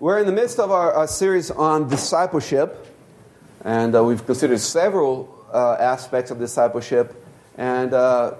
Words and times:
We're 0.00 0.20
in 0.20 0.26
the 0.26 0.32
midst 0.32 0.60
of 0.60 0.70
our, 0.70 0.92
our 0.92 1.08
series 1.08 1.50
on 1.50 1.88
discipleship, 1.88 2.86
and 3.64 3.96
uh, 3.96 4.04
we've 4.04 4.24
considered 4.24 4.60
several 4.60 5.44
uh, 5.52 5.72
aspects 5.72 6.30
of 6.30 6.38
discipleship. 6.38 7.16
And 7.56 7.92
uh, 7.92 8.34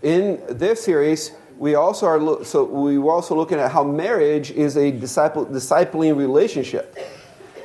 in 0.00 0.40
this 0.48 0.82
series, 0.82 1.32
we 1.58 1.74
also 1.74 2.06
are 2.06 2.18
lo- 2.18 2.42
so 2.42 2.64
we 2.64 2.96
were 2.96 3.12
also 3.12 3.34
looking 3.34 3.58
at 3.58 3.70
how 3.70 3.84
marriage 3.84 4.50
is 4.50 4.78
a 4.78 4.90
disciple 4.90 5.44
discipling 5.44 6.16
relationship, 6.16 6.96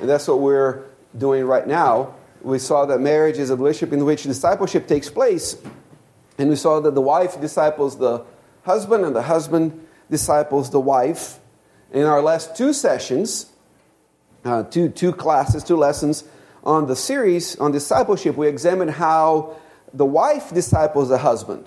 and 0.01 0.09
that's 0.09 0.27
what 0.27 0.41
we're 0.41 0.83
doing 1.17 1.45
right 1.45 1.65
now. 1.65 2.13
We 2.41 2.59
saw 2.59 2.85
that 2.87 2.99
marriage 2.99 3.37
is 3.37 3.51
a 3.51 3.55
relationship 3.55 3.93
in 3.93 4.03
which 4.03 4.23
discipleship 4.23 4.85
takes 4.85 5.09
place, 5.09 5.55
and 6.37 6.49
we 6.49 6.57
saw 6.57 6.81
that 6.81 6.93
the 6.93 7.01
wife 7.01 7.39
disciples 7.39 7.97
the 7.97 8.25
husband, 8.65 9.05
and 9.05 9.15
the 9.15 9.21
husband 9.21 9.87
disciples 10.11 10.71
the 10.71 10.81
wife. 10.81 11.39
In 11.91 12.03
our 12.03 12.21
last 12.21 12.55
two 12.55 12.73
sessions, 12.73 13.51
uh, 14.43 14.63
two, 14.63 14.89
two 14.89 15.13
classes, 15.13 15.63
two 15.63 15.77
lessons 15.77 16.23
on 16.63 16.87
the 16.87 16.95
series 16.95 17.57
on 17.59 17.71
discipleship, 17.71 18.35
we 18.35 18.47
examined 18.47 18.91
how 18.91 19.55
the 19.93 20.05
wife 20.05 20.53
disciples 20.53 21.09
the 21.09 21.19
husband. 21.19 21.65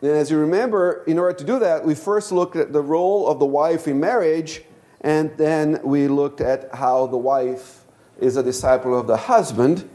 And 0.00 0.10
as 0.10 0.32
you 0.32 0.38
remember, 0.38 1.04
in 1.06 1.18
order 1.18 1.38
to 1.38 1.44
do 1.44 1.60
that, 1.60 1.84
we 1.84 1.94
first 1.94 2.32
looked 2.32 2.56
at 2.56 2.72
the 2.72 2.80
role 2.80 3.28
of 3.28 3.38
the 3.38 3.46
wife 3.46 3.86
in 3.86 4.00
marriage, 4.00 4.62
and 5.00 5.30
then 5.36 5.80
we 5.84 6.08
looked 6.08 6.40
at 6.40 6.74
how 6.74 7.06
the 7.06 7.16
wife 7.16 7.84
is 8.20 8.36
a 8.36 8.42
disciple 8.42 8.98
of 8.98 9.06
the 9.06 9.16
husband. 9.16 9.88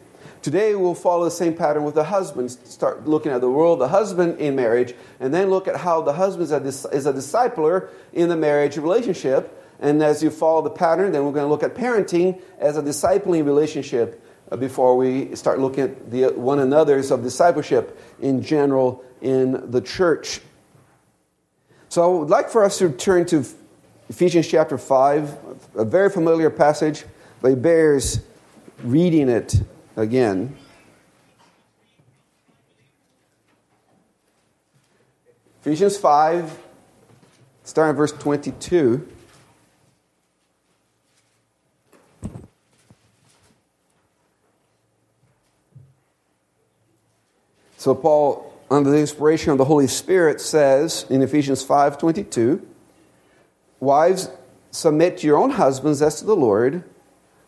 Today 0.47 0.75
we'll 0.75 0.95
follow 0.95 1.25
the 1.25 1.31
same 1.31 1.53
pattern 1.53 1.83
with 1.83 1.95
the 1.95 2.05
husband. 2.05 2.49
Start 2.49 3.05
looking 3.05 3.33
at 3.33 3.41
the 3.41 3.49
role 3.49 3.73
of 3.73 3.79
the 3.79 3.89
husband 3.89 4.39
in 4.39 4.55
marriage, 4.55 4.95
and 5.19 5.33
then 5.33 5.49
look 5.49 5.67
at 5.67 5.75
how 5.75 6.01
the 6.01 6.13
husband 6.13 6.43
is 6.65 7.05
a, 7.05 7.11
discipler 7.11 7.89
in 8.13 8.29
the 8.29 8.37
marriage 8.37 8.77
relationship. 8.77 9.61
And 9.81 10.01
as 10.01 10.23
you 10.23 10.29
follow 10.29 10.61
the 10.61 10.69
pattern, 10.69 11.11
then 11.11 11.25
we're 11.25 11.33
going 11.33 11.43
to 11.43 11.49
look 11.49 11.63
at 11.63 11.75
parenting 11.75 12.39
as 12.59 12.77
a 12.77 12.81
discipling 12.81 13.45
relationship 13.45 14.23
uh, 14.49 14.55
before 14.55 14.95
we 14.95 15.35
start 15.35 15.59
looking 15.59 15.83
at 15.83 16.11
the 16.11 16.27
one 16.27 16.59
another's 16.59 17.11
of 17.11 17.23
discipleship 17.23 17.99
in 18.21 18.41
general 18.41 19.03
in 19.19 19.69
the 19.69 19.81
church. 19.81 20.39
So 21.89 22.03
I 22.05 22.19
would 22.19 22.29
like 22.29 22.49
for 22.49 22.63
us 22.63 22.77
to 22.77 22.89
turn 22.89 23.25
to 23.25 23.45
Ephesians 24.07 24.47
chapter 24.47 24.77
5, 24.77 25.37
a 25.75 25.83
very 25.83 26.09
familiar 26.09 26.49
passage, 26.49 27.03
but 27.41 27.51
it 27.51 27.61
bears 27.61 28.21
reading 28.81 29.27
it 29.27 29.61
again. 29.97 30.55
Ephesians 35.61 35.97
5, 35.97 36.57
starting 37.63 37.97
verse 37.97 38.13
22. 38.13 39.05
So 47.77 47.95
Paul, 47.95 48.53
under 48.69 48.91
the 48.91 48.99
inspiration 48.99 49.51
of 49.51 49.57
the 49.57 49.65
Holy 49.65 49.87
Spirit, 49.87 50.39
says 50.39 51.05
in 51.09 51.21
Ephesians 51.21 51.63
5:22, 51.63 52.61
"Wives, 53.79 54.29
submit 54.71 55.17
to 55.19 55.27
your 55.27 55.37
own 55.37 55.51
husbands 55.51 56.01
as 56.01 56.19
to 56.19 56.25
the 56.25 56.35
Lord." 56.35 56.83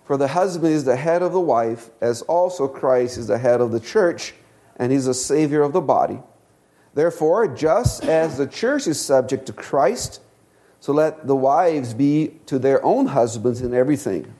For 0.10 0.18
the 0.18 0.30
husband 0.30 0.74
is 0.74 0.86
the 0.86 0.96
head 0.96 1.22
of 1.22 1.34
the 1.34 1.40
wife, 1.40 1.92
as 2.02 2.24
also 2.24 2.68
Christ 2.68 3.20
is 3.20 3.28
the 3.28 3.38
head 3.38 3.62
of 3.62 3.72
the 3.72 3.80
church, 3.80 4.34
and 4.76 4.92
he's 4.92 5.06
the 5.06 5.14
Savior 5.14 5.62
of 5.62 5.72
the 5.72 5.82
body. 5.82 6.18
Therefore, 6.96 7.48
just 7.48 8.04
as 8.04 8.36
the 8.36 8.48
church 8.48 8.88
is 8.88 9.00
subject 9.00 9.46
to 9.46 9.54
Christ, 9.54 10.20
so 10.80 10.94
let 10.94 11.28
the 11.28 11.36
wives 11.36 11.94
be 11.94 12.40
to 12.48 12.58
their 12.58 12.84
own 12.84 13.06
husbands 13.06 13.62
in 13.62 13.76
everything. 13.76 14.34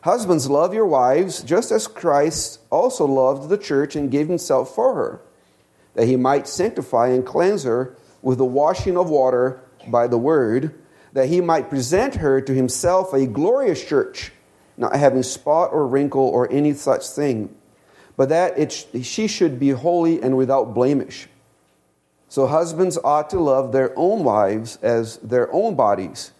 Husbands, 0.00 0.50
love 0.50 0.74
your 0.74 0.86
wives, 0.86 1.44
just 1.44 1.70
as 1.70 1.86
Christ 1.86 2.58
also 2.68 3.06
loved 3.06 3.48
the 3.48 3.58
church 3.58 3.94
and 3.94 4.10
gave 4.10 4.26
himself 4.26 4.74
for 4.74 4.96
her, 4.96 5.20
that 5.94 6.08
he 6.08 6.16
might 6.16 6.48
sanctify 6.48 7.10
and 7.10 7.24
cleanse 7.24 7.62
her 7.62 7.94
with 8.22 8.38
the 8.38 8.44
washing 8.44 8.96
of 8.96 9.08
water 9.08 9.60
by 9.86 10.08
the 10.08 10.18
word, 10.18 10.74
that 11.12 11.28
he 11.28 11.40
might 11.40 11.70
present 11.70 12.16
her 12.16 12.40
to 12.40 12.52
himself 12.52 13.12
a 13.12 13.24
glorious 13.24 13.84
church 13.84 14.32
not 14.80 14.96
having 14.96 15.22
spot 15.22 15.70
or 15.72 15.86
wrinkle 15.86 16.22
or 16.22 16.50
any 16.50 16.72
such 16.72 17.06
thing, 17.06 17.54
but 18.16 18.30
that 18.30 18.58
it, 18.58 19.04
she 19.04 19.28
should 19.28 19.60
be 19.60 19.70
holy 19.70 20.20
and 20.22 20.36
without 20.36 20.74
blemish. 20.74 21.28
So 22.28 22.46
husbands 22.46 22.98
ought 23.04 23.28
to 23.30 23.38
love 23.38 23.72
their 23.72 23.92
own 23.96 24.24
wives 24.24 24.78
as 24.82 25.18
their 25.18 25.52
own 25.52 25.74
bodies. 25.74 26.32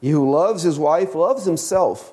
He 0.00 0.10
who 0.10 0.30
loves 0.30 0.62
his 0.62 0.78
wife 0.78 1.14
loves 1.14 1.44
himself, 1.44 2.12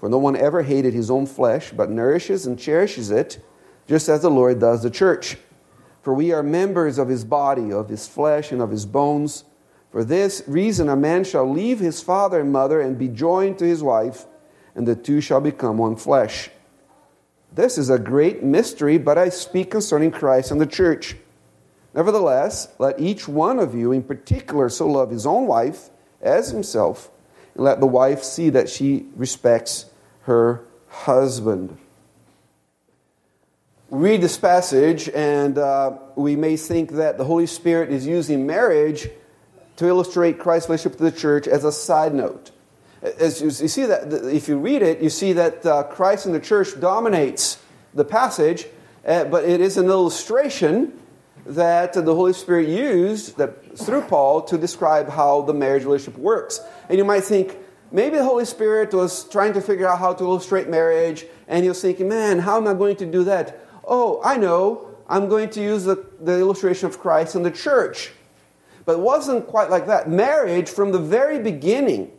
for 0.00 0.08
no 0.08 0.18
one 0.18 0.34
ever 0.34 0.62
hated 0.62 0.94
his 0.94 1.10
own 1.10 1.26
flesh, 1.26 1.70
but 1.70 1.90
nourishes 1.90 2.46
and 2.46 2.58
cherishes 2.58 3.10
it, 3.10 3.38
just 3.86 4.08
as 4.08 4.22
the 4.22 4.30
Lord 4.30 4.58
does 4.58 4.82
the 4.82 4.90
church. 4.90 5.36
For 6.02 6.12
we 6.12 6.32
are 6.32 6.42
members 6.42 6.98
of 6.98 7.08
his 7.08 7.24
body, 7.24 7.70
of 7.70 7.88
his 7.88 8.08
flesh, 8.08 8.50
and 8.50 8.62
of 8.62 8.70
his 8.70 8.86
bones. 8.86 9.44
For 9.92 10.04
this 10.04 10.42
reason, 10.46 10.88
a 10.88 10.96
man 10.96 11.22
shall 11.24 11.48
leave 11.48 11.78
his 11.78 12.02
father 12.02 12.40
and 12.40 12.50
mother 12.52 12.80
and 12.80 12.98
be 12.98 13.08
joined 13.08 13.58
to 13.58 13.64
his 13.64 13.82
wife 13.82 14.24
and 14.78 14.86
the 14.86 14.94
two 14.94 15.20
shall 15.20 15.40
become 15.40 15.76
one 15.76 15.96
flesh. 15.96 16.50
This 17.52 17.78
is 17.78 17.90
a 17.90 17.98
great 17.98 18.44
mystery, 18.44 18.96
but 18.96 19.18
I 19.18 19.28
speak 19.28 19.72
concerning 19.72 20.12
Christ 20.12 20.52
and 20.52 20.60
the 20.60 20.66
church. 20.66 21.16
Nevertheless, 21.94 22.68
let 22.78 23.00
each 23.00 23.26
one 23.26 23.58
of 23.58 23.74
you 23.74 23.90
in 23.90 24.04
particular 24.04 24.68
so 24.68 24.86
love 24.86 25.10
his 25.10 25.26
own 25.26 25.48
wife 25.48 25.90
as 26.22 26.50
himself, 26.50 27.10
and 27.56 27.64
let 27.64 27.80
the 27.80 27.88
wife 27.88 28.22
see 28.22 28.50
that 28.50 28.68
she 28.68 29.06
respects 29.16 29.86
her 30.22 30.60
husband. 30.88 31.76
Read 33.90 34.20
this 34.20 34.38
passage, 34.38 35.08
and 35.08 35.58
uh, 35.58 35.98
we 36.14 36.36
may 36.36 36.56
think 36.56 36.92
that 36.92 37.18
the 37.18 37.24
Holy 37.24 37.46
Spirit 37.46 37.90
is 37.90 38.06
using 38.06 38.46
marriage 38.46 39.08
to 39.74 39.88
illustrate 39.88 40.38
Christ's 40.38 40.68
relationship 40.68 40.98
to 40.98 41.04
the 41.04 41.12
church 41.12 41.48
as 41.48 41.64
a 41.64 41.72
side 41.72 42.14
note. 42.14 42.52
As 43.02 43.40
you, 43.40 43.50
see 43.50 43.86
that, 43.86 44.12
if 44.12 44.48
you 44.48 44.58
read 44.58 44.82
it, 44.82 45.00
you 45.00 45.08
see 45.08 45.32
that 45.34 45.64
uh, 45.64 45.84
Christ 45.84 46.26
and 46.26 46.34
the 46.34 46.40
church 46.40 46.78
dominates 46.80 47.62
the 47.94 48.04
passage, 48.04 48.66
uh, 49.06 49.24
but 49.24 49.44
it 49.44 49.60
is 49.60 49.76
an 49.76 49.86
illustration 49.86 50.98
that 51.46 51.92
the 51.94 52.14
Holy 52.14 52.32
Spirit 52.32 52.68
used 52.68 53.38
that, 53.38 53.78
through 53.78 54.02
Paul 54.02 54.42
to 54.42 54.58
describe 54.58 55.08
how 55.08 55.42
the 55.42 55.54
marriage 55.54 55.84
relationship 55.84 56.20
works. 56.20 56.60
And 56.88 56.98
you 56.98 57.04
might 57.04 57.24
think, 57.24 57.56
maybe 57.92 58.16
the 58.16 58.24
Holy 58.24 58.44
Spirit 58.44 58.92
was 58.92 59.28
trying 59.28 59.52
to 59.54 59.60
figure 59.60 59.88
out 59.88 59.98
how 60.00 60.12
to 60.14 60.24
illustrate 60.24 60.68
marriage, 60.68 61.24
and 61.46 61.62
he 61.62 61.68
was 61.68 61.80
thinking, 61.80 62.08
man, 62.08 62.40
how 62.40 62.56
am 62.56 62.66
I 62.66 62.74
going 62.74 62.96
to 62.96 63.06
do 63.06 63.24
that? 63.24 63.60
Oh, 63.84 64.20
I 64.24 64.36
know. 64.36 64.86
I'm 65.08 65.28
going 65.28 65.48
to 65.50 65.62
use 65.62 65.84
the, 65.84 66.04
the 66.20 66.38
illustration 66.38 66.86
of 66.86 66.98
Christ 66.98 67.34
and 67.34 67.44
the 67.46 67.50
church. 67.50 68.10
But 68.84 68.98
it 68.98 69.00
wasn't 69.00 69.46
quite 69.46 69.70
like 69.70 69.86
that. 69.86 70.10
Marriage, 70.10 70.68
from 70.68 70.92
the 70.92 70.98
very 70.98 71.38
beginning, 71.38 72.10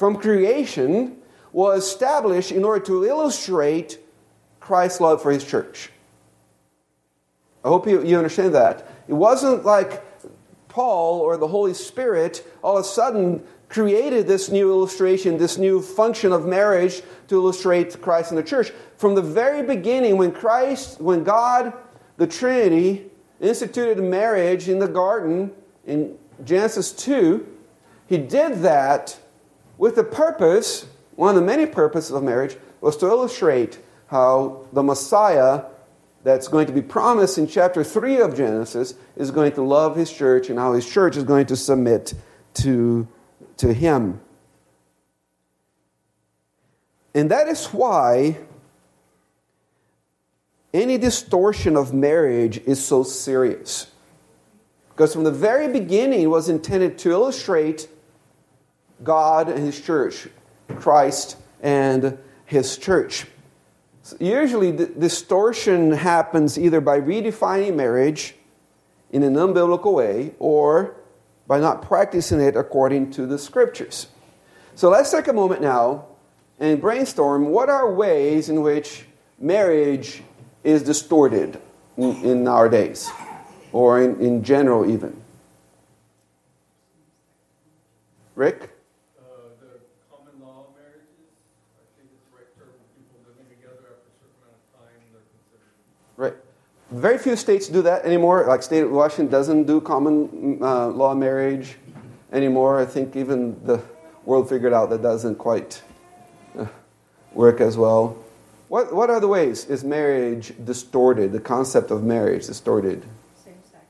from 0.00 0.16
creation 0.16 1.14
was 1.52 1.84
established 1.84 2.52
in 2.52 2.64
order 2.64 2.82
to 2.82 3.04
illustrate 3.04 3.98
Christ's 4.58 4.98
love 4.98 5.20
for 5.20 5.30
his 5.30 5.44
church. 5.44 5.90
I 7.62 7.68
hope 7.68 7.86
you, 7.86 8.02
you 8.02 8.16
understand 8.16 8.54
that. 8.54 8.90
It 9.08 9.12
wasn't 9.12 9.66
like 9.66 10.02
Paul 10.70 11.20
or 11.20 11.36
the 11.36 11.48
Holy 11.48 11.74
Spirit 11.74 12.50
all 12.64 12.78
of 12.78 12.86
a 12.86 12.88
sudden 12.88 13.44
created 13.68 14.26
this 14.26 14.48
new 14.48 14.70
illustration, 14.70 15.36
this 15.36 15.58
new 15.58 15.82
function 15.82 16.32
of 16.32 16.46
marriage 16.46 17.02
to 17.28 17.34
illustrate 17.34 18.00
Christ 18.00 18.30
and 18.30 18.38
the 18.38 18.42
church. 18.42 18.72
From 18.96 19.14
the 19.14 19.20
very 19.20 19.62
beginning, 19.62 20.16
when 20.16 20.32
Christ, 20.32 20.98
when 20.98 21.24
God, 21.24 21.74
the 22.16 22.26
Trinity, 22.26 23.04
instituted 23.38 24.02
marriage 24.02 24.66
in 24.66 24.78
the 24.78 24.88
garden 24.88 25.50
in 25.86 26.16
Genesis 26.42 26.90
2, 26.90 27.46
he 28.08 28.16
did 28.16 28.62
that 28.62 29.18
with 29.80 29.96
the 29.96 30.04
purpose, 30.04 30.84
one 31.16 31.34
of 31.34 31.40
the 31.40 31.46
many 31.46 31.64
purposes 31.64 32.10
of 32.10 32.22
marriage, 32.22 32.54
was 32.82 32.98
to 32.98 33.06
illustrate 33.06 33.78
how 34.08 34.66
the 34.74 34.82
Messiah 34.82 35.62
that's 36.22 36.48
going 36.48 36.66
to 36.66 36.72
be 36.72 36.82
promised 36.82 37.38
in 37.38 37.46
chapter 37.46 37.82
3 37.82 38.20
of 38.20 38.36
Genesis 38.36 38.92
is 39.16 39.30
going 39.30 39.52
to 39.52 39.62
love 39.62 39.96
his 39.96 40.12
church 40.12 40.50
and 40.50 40.58
how 40.58 40.74
his 40.74 40.86
church 40.86 41.16
is 41.16 41.24
going 41.24 41.46
to 41.46 41.56
submit 41.56 42.12
to, 42.52 43.08
to 43.56 43.72
him. 43.72 44.20
And 47.14 47.30
that 47.30 47.48
is 47.48 47.64
why 47.68 48.36
any 50.74 50.98
distortion 50.98 51.78
of 51.78 51.94
marriage 51.94 52.58
is 52.66 52.84
so 52.84 53.02
serious. 53.02 53.90
Because 54.90 55.14
from 55.14 55.24
the 55.24 55.30
very 55.30 55.72
beginning, 55.72 56.20
it 56.20 56.26
was 56.26 56.50
intended 56.50 56.98
to 56.98 57.12
illustrate 57.12 57.88
God 59.02 59.48
and 59.48 59.58
His 59.58 59.80
church, 59.80 60.28
Christ 60.76 61.36
and 61.62 62.18
His 62.46 62.76
church. 62.76 63.26
Usually, 64.18 64.72
distortion 64.72 65.92
happens 65.92 66.58
either 66.58 66.80
by 66.80 67.00
redefining 67.00 67.76
marriage 67.76 68.34
in 69.10 69.22
an 69.22 69.34
unbiblical 69.34 69.92
way 69.94 70.32
or 70.38 70.94
by 71.46 71.60
not 71.60 71.82
practicing 71.82 72.40
it 72.40 72.56
according 72.56 73.10
to 73.12 73.26
the 73.26 73.38
scriptures. 73.38 74.06
So 74.74 74.88
let's 74.88 75.10
take 75.10 75.28
a 75.28 75.32
moment 75.32 75.60
now 75.60 76.06
and 76.58 76.80
brainstorm 76.80 77.46
what 77.46 77.68
are 77.68 77.92
ways 77.92 78.48
in 78.48 78.62
which 78.62 79.04
marriage 79.38 80.22
is 80.62 80.82
distorted 80.82 81.60
in, 81.96 82.16
in 82.24 82.48
our 82.48 82.68
days, 82.68 83.10
or 83.72 84.02
in, 84.02 84.20
in 84.20 84.44
general, 84.44 84.88
even. 84.90 85.20
Rick? 88.36 88.70
Uh, 89.18 89.52
the 89.60 89.80
common 90.10 90.40
law 90.40 90.66
marriages, 90.76 91.08
I 91.76 91.84
think 91.96 92.10
it's 92.14 92.32
right 92.32 92.46
term 92.56 92.68
when 92.68 92.88
people 92.96 93.20
living 93.26 93.48
together 93.48 93.96
after 93.96 94.06
a 94.06 94.16
certain 94.20 94.38
amount 94.40 94.60
of 94.60 94.80
time, 94.80 95.00
they're 95.12 95.28
considered. 95.32 95.76
Right. 96.16 96.36
Very 96.90 97.18
few 97.18 97.36
states 97.36 97.68
do 97.68 97.82
that 97.82 98.04
anymore. 98.04 98.46
Like 98.46 98.62
state 98.62 98.82
of 98.82 98.90
Washington 98.90 99.30
doesn't 99.30 99.64
do 99.64 99.80
common 99.80 100.58
uh, 100.60 100.88
law 100.88 101.14
marriage 101.14 101.76
anymore. 102.32 102.80
I 102.80 102.84
think 102.84 103.14
even 103.14 103.64
the 103.64 103.80
world 104.24 104.48
figured 104.48 104.72
out 104.72 104.90
that 104.90 105.00
doesn't 105.00 105.36
quite 105.36 105.82
uh, 106.58 106.66
work 107.32 107.60
as 107.60 107.76
well. 107.76 108.18
What, 108.68 108.94
what 108.94 109.08
are 109.08 109.20
the 109.20 109.28
ways 109.28 109.64
is 109.66 109.84
marriage 109.84 110.52
distorted? 110.64 111.32
The 111.32 111.40
concept 111.40 111.90
of 111.90 112.02
marriage 112.02 112.46
distorted? 112.46 113.04
Same 113.44 113.54
sex. 113.70 113.84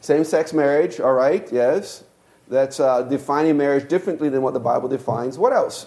Same 0.00 0.24
sex 0.24 0.52
marriage, 0.52 1.00
all 1.00 1.14
right, 1.14 1.46
yes. 1.52 2.04
That's 2.48 2.80
uh, 2.80 3.02
defining 3.02 3.56
marriage 3.56 3.88
differently 3.88 4.28
than 4.28 4.42
what 4.42 4.52
the 4.52 4.60
Bible 4.60 4.88
defines. 4.88 5.38
What 5.38 5.54
else? 5.54 5.86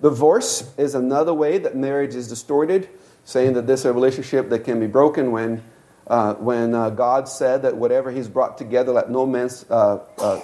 Divorce 0.00 0.72
is 0.76 0.94
another 0.94 1.34
way 1.34 1.58
that 1.58 1.76
marriage 1.76 2.14
is 2.14 2.28
distorted, 2.28 2.88
saying 3.24 3.54
that 3.54 3.66
this 3.66 3.80
is 3.80 3.86
a 3.86 3.92
relationship 3.92 4.48
that 4.50 4.60
can 4.60 4.78
be 4.78 4.86
broken 4.86 5.32
when, 5.32 5.62
uh, 6.06 6.34
when 6.34 6.74
uh, 6.74 6.90
God 6.90 7.28
said 7.28 7.62
that 7.62 7.76
whatever 7.76 8.10
He's 8.10 8.28
brought 8.28 8.58
together, 8.58 8.92
let 8.92 9.10
no 9.10 9.26
man 9.26 9.50
uh, 9.68 9.98
uh, 10.18 10.40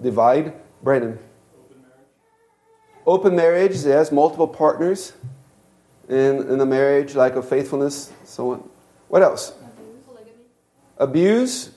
divide. 0.00 0.52
Brandon. 0.82 1.18
Open 1.56 1.76
marriage, 1.82 3.02
Open 3.06 3.36
marriage, 3.36 3.76
yes, 3.78 4.12
multiple 4.12 4.46
partners 4.46 5.14
in, 6.08 6.48
in 6.48 6.58
the 6.58 6.66
marriage, 6.66 7.14
like 7.14 7.34
of 7.34 7.48
faithfulness, 7.48 8.12
so 8.24 8.52
on. 8.52 8.70
What 9.08 9.22
else? 9.22 9.52
Abuse, 10.98 11.70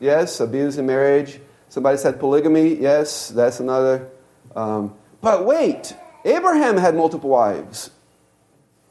yes, 0.00 0.40
abuse 0.40 0.78
in 0.78 0.86
marriage. 0.86 1.40
Somebody 1.68 1.98
said 1.98 2.18
polygamy, 2.18 2.74
yes, 2.74 3.28
that's 3.28 3.60
another. 3.60 4.08
Um, 4.56 4.94
but 5.20 5.46
wait, 5.46 5.94
Abraham 6.24 6.76
had 6.76 6.94
multiple 6.94 7.30
wives, 7.30 7.90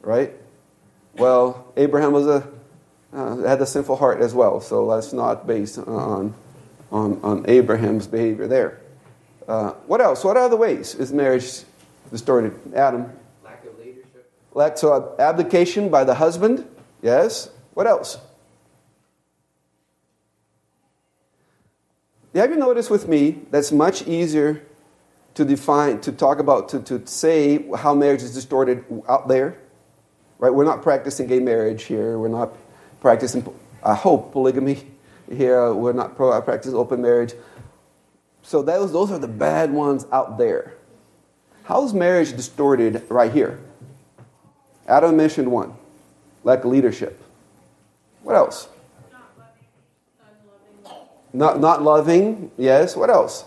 right? 0.00 0.32
Well, 1.14 1.72
Abraham 1.76 2.12
was 2.12 2.26
a 2.26 2.48
uh, 3.12 3.36
had 3.38 3.60
a 3.60 3.66
sinful 3.66 3.96
heart 3.96 4.20
as 4.20 4.34
well, 4.34 4.60
so 4.60 4.88
that's 4.88 5.12
not 5.12 5.46
based 5.46 5.78
on 5.78 6.34
on, 6.92 7.20
on 7.22 7.44
Abraham's 7.48 8.06
behavior 8.06 8.46
there. 8.46 8.80
Uh, 9.46 9.72
what 9.86 10.00
else? 10.00 10.24
What 10.24 10.36
other 10.36 10.56
ways 10.56 10.94
is 10.94 11.12
marriage 11.12 11.62
distorted? 12.10 12.54
Adam. 12.74 13.06
Lack 13.44 13.64
of 13.64 13.78
leadership. 13.78 14.30
Lack 14.54 14.78
so 14.78 15.14
abdication 15.18 15.88
by 15.88 16.04
the 16.04 16.14
husband. 16.14 16.64
Yes. 17.02 17.50
What 17.74 17.86
else? 17.86 18.18
Have 22.34 22.50
you 22.50 22.56
noticed 22.56 22.90
with 22.90 23.08
me 23.08 23.38
that's 23.50 23.72
much 23.72 24.06
easier 24.06 24.62
to 25.34 25.44
define, 25.44 26.00
to 26.00 26.12
talk 26.12 26.38
about, 26.38 26.68
to, 26.70 26.80
to 26.80 27.06
say 27.06 27.68
how 27.76 27.94
marriage 27.94 28.22
is 28.22 28.34
distorted 28.34 28.84
out 29.08 29.28
there? 29.28 29.56
Right? 30.38 30.52
We're 30.52 30.64
not 30.64 30.82
practicing 30.82 31.26
gay 31.26 31.40
marriage 31.40 31.84
here. 31.84 32.18
We're 32.18 32.28
not 32.28 32.56
practicing, 33.00 33.46
I 33.82 33.94
hope, 33.94 34.32
polygamy 34.32 34.86
here. 35.30 35.72
We're 35.72 35.92
not 35.92 36.16
pro- 36.16 36.40
practicing 36.42 36.76
open 36.76 37.02
marriage. 37.02 37.34
So 38.42 38.62
those, 38.62 38.92
those 38.92 39.10
are 39.10 39.18
the 39.18 39.28
bad 39.28 39.70
ones 39.72 40.06
out 40.12 40.38
there. 40.38 40.74
How's 41.64 41.94
marriage 41.94 42.34
distorted 42.34 43.04
right 43.08 43.32
here? 43.32 43.60
Adam 44.88 45.16
mentioned 45.16 45.52
one 45.52 45.74
lack 46.42 46.60
of 46.60 46.70
leadership. 46.70 47.22
What 48.22 48.34
else? 48.34 48.68
Not 51.32 51.60
loving. 51.60 51.60
Not 51.60 51.82
loving, 51.82 52.50
yes. 52.56 52.96
What 52.96 53.10
else? 53.10 53.44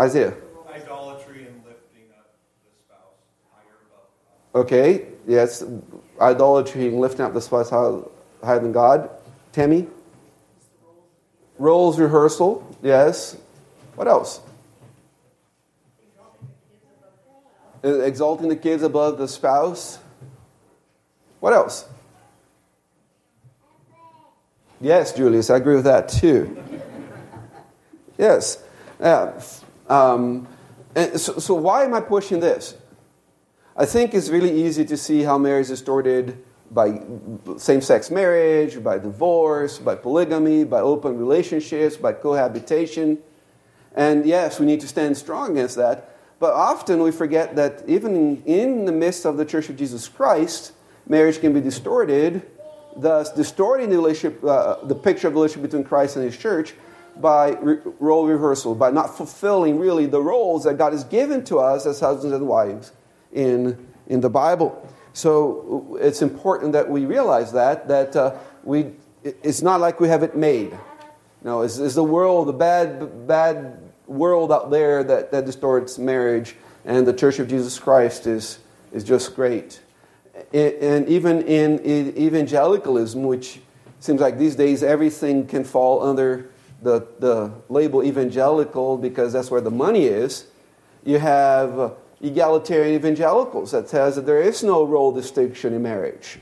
Isaiah. 0.00 0.34
Idolatry 0.74 1.46
and 1.46 1.56
lifting 1.64 2.10
up 2.16 2.32
the 2.64 2.70
spouse 2.78 3.18
higher 3.52 3.76
above 3.86 4.08
God. 4.52 4.60
Okay, 4.60 5.06
yes. 5.26 5.62
Idolatry 6.20 6.88
and 6.88 7.00
lifting 7.00 7.24
up 7.24 7.34
the 7.34 7.40
spouse 7.40 7.70
higher 7.70 8.02
higher 8.42 8.58
than 8.58 8.72
God. 8.72 9.10
Tammy? 9.52 9.86
Roles 11.58 11.98
reversal, 11.98 12.76
yes. 12.82 13.36
What 13.94 14.08
else? 14.08 14.40
Exalting 17.84 18.48
the 18.48 18.56
kids 18.56 18.82
above 18.82 19.18
the 19.18 19.28
spouse. 19.28 19.98
What 21.40 21.52
else? 21.52 21.84
Yes, 24.82 25.12
Julius, 25.12 25.48
I 25.48 25.58
agree 25.58 25.76
with 25.76 25.84
that 25.84 26.08
too. 26.08 26.60
Yes. 28.18 28.60
Uh, 29.00 29.30
um, 29.88 30.48
so, 30.96 31.38
so, 31.38 31.54
why 31.54 31.84
am 31.84 31.94
I 31.94 32.00
pushing 32.00 32.40
this? 32.40 32.74
I 33.76 33.86
think 33.86 34.12
it's 34.12 34.28
really 34.28 34.50
easy 34.64 34.84
to 34.86 34.96
see 34.96 35.22
how 35.22 35.38
marriage 35.38 35.66
is 35.66 35.78
distorted 35.78 36.42
by 36.72 37.00
same 37.58 37.80
sex 37.80 38.10
marriage, 38.10 38.82
by 38.82 38.98
divorce, 38.98 39.78
by 39.78 39.94
polygamy, 39.94 40.64
by 40.64 40.80
open 40.80 41.16
relationships, 41.16 41.96
by 41.96 42.12
cohabitation. 42.12 43.18
And 43.94 44.26
yes, 44.26 44.58
we 44.58 44.66
need 44.66 44.80
to 44.80 44.88
stand 44.88 45.16
strong 45.16 45.52
against 45.52 45.76
that. 45.76 46.16
But 46.40 46.54
often 46.54 47.04
we 47.04 47.12
forget 47.12 47.54
that 47.54 47.84
even 47.86 48.42
in 48.46 48.84
the 48.86 48.92
midst 48.92 49.26
of 49.26 49.36
the 49.36 49.44
Church 49.44 49.68
of 49.68 49.76
Jesus 49.76 50.08
Christ, 50.08 50.72
marriage 51.06 51.40
can 51.40 51.52
be 51.52 51.60
distorted, 51.60 52.42
thus 52.96 53.32
distorting 53.32 53.90
the 53.90 53.96
relationship, 53.96 54.42
uh, 54.44 54.84
the 54.84 54.94
picture 54.94 55.28
of 55.28 55.34
the 55.34 55.40
relationship 55.40 55.70
between 55.70 55.84
Christ 55.84 56.16
and 56.16 56.24
His 56.24 56.36
church 56.36 56.74
by 57.16 57.50
re- 57.60 57.78
role 58.00 58.26
reversal, 58.26 58.74
by 58.74 58.90
not 58.90 59.16
fulfilling 59.16 59.78
really 59.78 60.06
the 60.06 60.20
roles 60.20 60.64
that 60.64 60.78
God 60.78 60.92
has 60.92 61.04
given 61.04 61.44
to 61.44 61.58
us 61.58 61.86
as 61.86 62.00
husbands 62.00 62.34
and 62.34 62.46
wives 62.46 62.92
in, 63.32 63.76
in 64.06 64.20
the 64.20 64.30
Bible. 64.30 64.88
So 65.12 65.98
it's 66.00 66.22
important 66.22 66.72
that 66.72 66.88
we 66.88 67.04
realize 67.04 67.52
that 67.52 67.88
that 67.88 68.16
uh, 68.16 68.34
we 68.64 68.92
it's 69.22 69.62
not 69.62 69.80
like 69.80 70.00
we 70.00 70.08
have 70.08 70.22
it 70.22 70.36
made. 70.36 70.76
No, 71.44 71.62
it's, 71.62 71.78
it's 71.78 71.94
the 71.94 72.04
world, 72.04 72.48
the 72.48 72.52
bad 72.52 73.26
bad 73.26 73.78
world 74.06 74.52
out 74.52 74.70
there 74.70 75.04
that, 75.04 75.30
that 75.32 75.46
distorts 75.46 75.98
marriage, 75.98 76.56
and 76.84 77.06
the 77.06 77.12
Church 77.12 77.38
of 77.38 77.48
Jesus 77.48 77.78
Christ 77.78 78.26
is 78.26 78.58
is 78.92 79.04
just 79.04 79.34
great. 79.34 79.80
And 80.52 81.08
even 81.08 81.42
in 81.42 81.80
evangelicalism, 81.86 83.22
which 83.22 83.60
seems 84.00 84.20
like 84.20 84.38
these 84.38 84.56
days 84.56 84.82
everything 84.82 85.46
can 85.46 85.64
fall 85.64 86.02
under 86.02 86.50
the, 86.82 87.06
the 87.18 87.50
label 87.68 88.02
evangelical 88.02 88.98
because 88.98 89.32
that's 89.32 89.50
where 89.50 89.60
the 89.60 89.70
money 89.70 90.04
is, 90.04 90.46
you 91.04 91.18
have 91.18 91.78
uh, 91.78 91.90
egalitarian 92.20 92.94
evangelicals 92.94 93.70
that 93.72 93.88
says 93.88 94.16
that 94.16 94.26
there 94.26 94.40
is 94.40 94.62
no 94.62 94.84
role 94.84 95.12
distinction 95.12 95.72
in 95.74 95.82
marriage. 95.82 96.38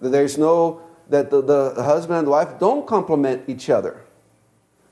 That 0.00 0.10
there's 0.10 0.38
no, 0.38 0.82
that 1.08 1.30
the, 1.30 1.42
the 1.42 1.82
husband 1.82 2.20
and 2.20 2.28
wife 2.28 2.58
don't 2.58 2.86
complement 2.86 3.44
each 3.48 3.70
other. 3.70 4.02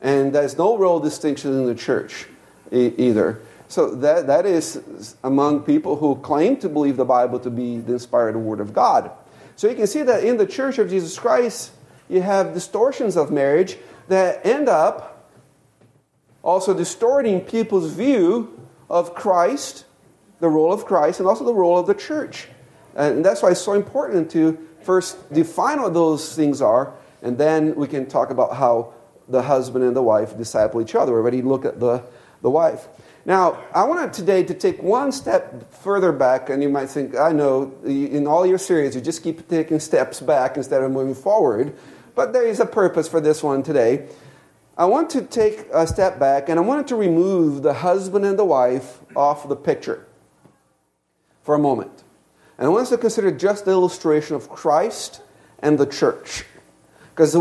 And 0.01 0.35
there's 0.35 0.57
no 0.57 0.79
role 0.79 1.01
distinction 1.01 1.53
in 1.53 1.67
the 1.67 1.75
church 1.75 2.27
either. 2.71 3.41
So 3.69 3.95
that, 3.97 4.27
that 4.27 4.47
is 4.47 5.17
among 5.23 5.61
people 5.61 5.97
who 5.97 6.17
claim 6.17 6.57
to 6.59 6.69
believe 6.69 6.97
the 6.97 7.05
Bible 7.05 7.39
to 7.41 7.51
be 7.51 7.79
the 7.79 7.95
inspired 7.95 8.37
Word 8.37 8.61
of 8.61 8.73
God. 8.73 9.11
So 9.57 9.69
you 9.69 9.77
can 9.77 9.87
see 9.87 10.03
that 10.03 10.25
in 10.25 10.39
the 10.39 10.47
Church 10.47 10.79
of 10.79 10.89
Jesus 10.89 11.19
Christ, 11.19 11.73
you 12.09 12.23
have 12.23 12.55
distortions 12.55 13.17
of 13.17 13.31
marriage 13.31 13.77
that 14.09 14.45
end 14.47 14.69
up 14.69 15.31
also 16.43 16.73
distorting 16.73 17.43
people's 17.43 17.93
view 17.93 18.59
of 18.89 19.15
Christ, 19.15 19.85
the 20.41 20.49
role 20.49 20.73
of 20.73 20.87
Christ, 20.87 21.21
and 21.21 21.29
also 21.29 21.45
the 21.45 21.55
role 21.55 21.79
of 21.79 21.87
the 21.87 21.95
church. 21.95 22.49
And 22.97 23.25
that's 23.25 23.43
why 23.43 23.51
it's 23.51 23.61
so 23.61 23.75
important 23.75 24.31
to 24.31 24.59
first 24.83 25.31
define 25.33 25.83
what 25.83 25.93
those 25.93 26.35
things 26.35 26.63
are, 26.63 26.95
and 27.21 27.37
then 27.37 27.75
we 27.75 27.87
can 27.87 28.07
talk 28.07 28.31
about 28.31 28.57
how 28.57 28.95
the 29.29 29.43
husband 29.43 29.85
and 29.85 29.95
the 29.95 30.03
wife 30.03 30.39
disciple 30.39 30.81
each 30.81 30.95
other. 30.95 31.13
We 31.13 31.19
already 31.19 31.43
look 31.43 31.67
at 31.67 31.79
the, 31.81 32.03
the 32.41 32.49
wife. 32.49 32.87
Now, 33.29 33.59
I 33.75 33.85
wanted 33.85 34.15
today 34.15 34.43
to 34.45 34.55
take 34.55 34.83
one 34.83 35.13
step 35.13 35.71
further 35.83 36.13
back, 36.13 36.49
and 36.49 36.63
you 36.63 36.71
might 36.71 36.89
think, 36.89 37.15
I 37.15 37.31
know, 37.31 37.75
in 37.85 38.27
all 38.27 38.47
your 38.47 38.57
series, 38.57 38.95
you 38.95 39.03
just 39.03 39.23
keep 39.23 39.47
taking 39.51 39.81
steps 39.81 40.19
back 40.19 40.57
instead 40.57 40.83
of 40.83 40.91
moving 40.91 41.15
forward. 41.15 41.77
But 42.15 42.33
there 42.33 42.47
is 42.47 42.59
a 42.59 42.65
purpose 42.65 43.07
for 43.07 43.21
this 43.21 43.43
one 43.43 43.63
today. 43.63 44.09
I 44.79 44.87
want 44.87 45.11
to 45.11 45.21
take 45.21 45.67
a 45.75 45.87
step 45.87 46.19
back, 46.19 46.49
and 46.49 46.59
I 46.59 46.63
wanted 46.63 46.89
to 46.89 46.97
remove 46.97 47.63
the 47.63 47.75
husband 47.75 48.25
and 48.25 48.39
the 48.39 48.47
wife 48.47 48.99
off 49.15 49.47
the 49.47 49.57
picture 49.57 50.07
for 51.43 51.55
a 51.55 51.59
moment. 51.59 52.03
And 52.57 52.67
I 52.67 52.71
want 52.71 52.85
us 52.85 52.89
to 52.89 52.97
consider 52.97 53.31
just 53.31 53.67
the 53.67 53.73
illustration 53.73 54.37
of 54.37 54.49
Christ 54.49 55.21
and 55.59 55.79
the 55.79 55.85
church. 55.85 56.47
Because 57.11 57.35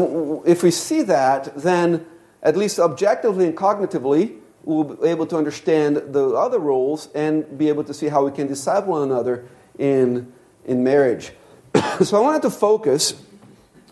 if 0.46 0.64
we 0.64 0.72
see 0.72 1.04
that, 1.04 1.56
then 1.56 2.06
at 2.44 2.58
least 2.58 2.78
objectively 2.78 3.46
and 3.46 3.56
cognitively, 3.56 4.40
we'll 4.68 4.84
be 4.84 5.08
able 5.08 5.26
to 5.26 5.38
understand 5.38 5.96
the 5.96 6.28
other 6.32 6.60
roles 6.60 7.08
and 7.16 7.58
be 7.58 7.70
able 7.70 7.86
to 7.86 7.94
see 7.94 8.10
how 8.10 8.26
we 8.26 8.32
can 8.32 8.48
disciple 8.48 8.92
one 8.92 9.04
another 9.04 9.48
in, 9.80 10.32
in 10.66 10.84
marriage. 10.84 11.32
so 12.04 12.18
I 12.18 12.20
wanted 12.20 12.42
to 12.42 12.50
focus 12.50 13.14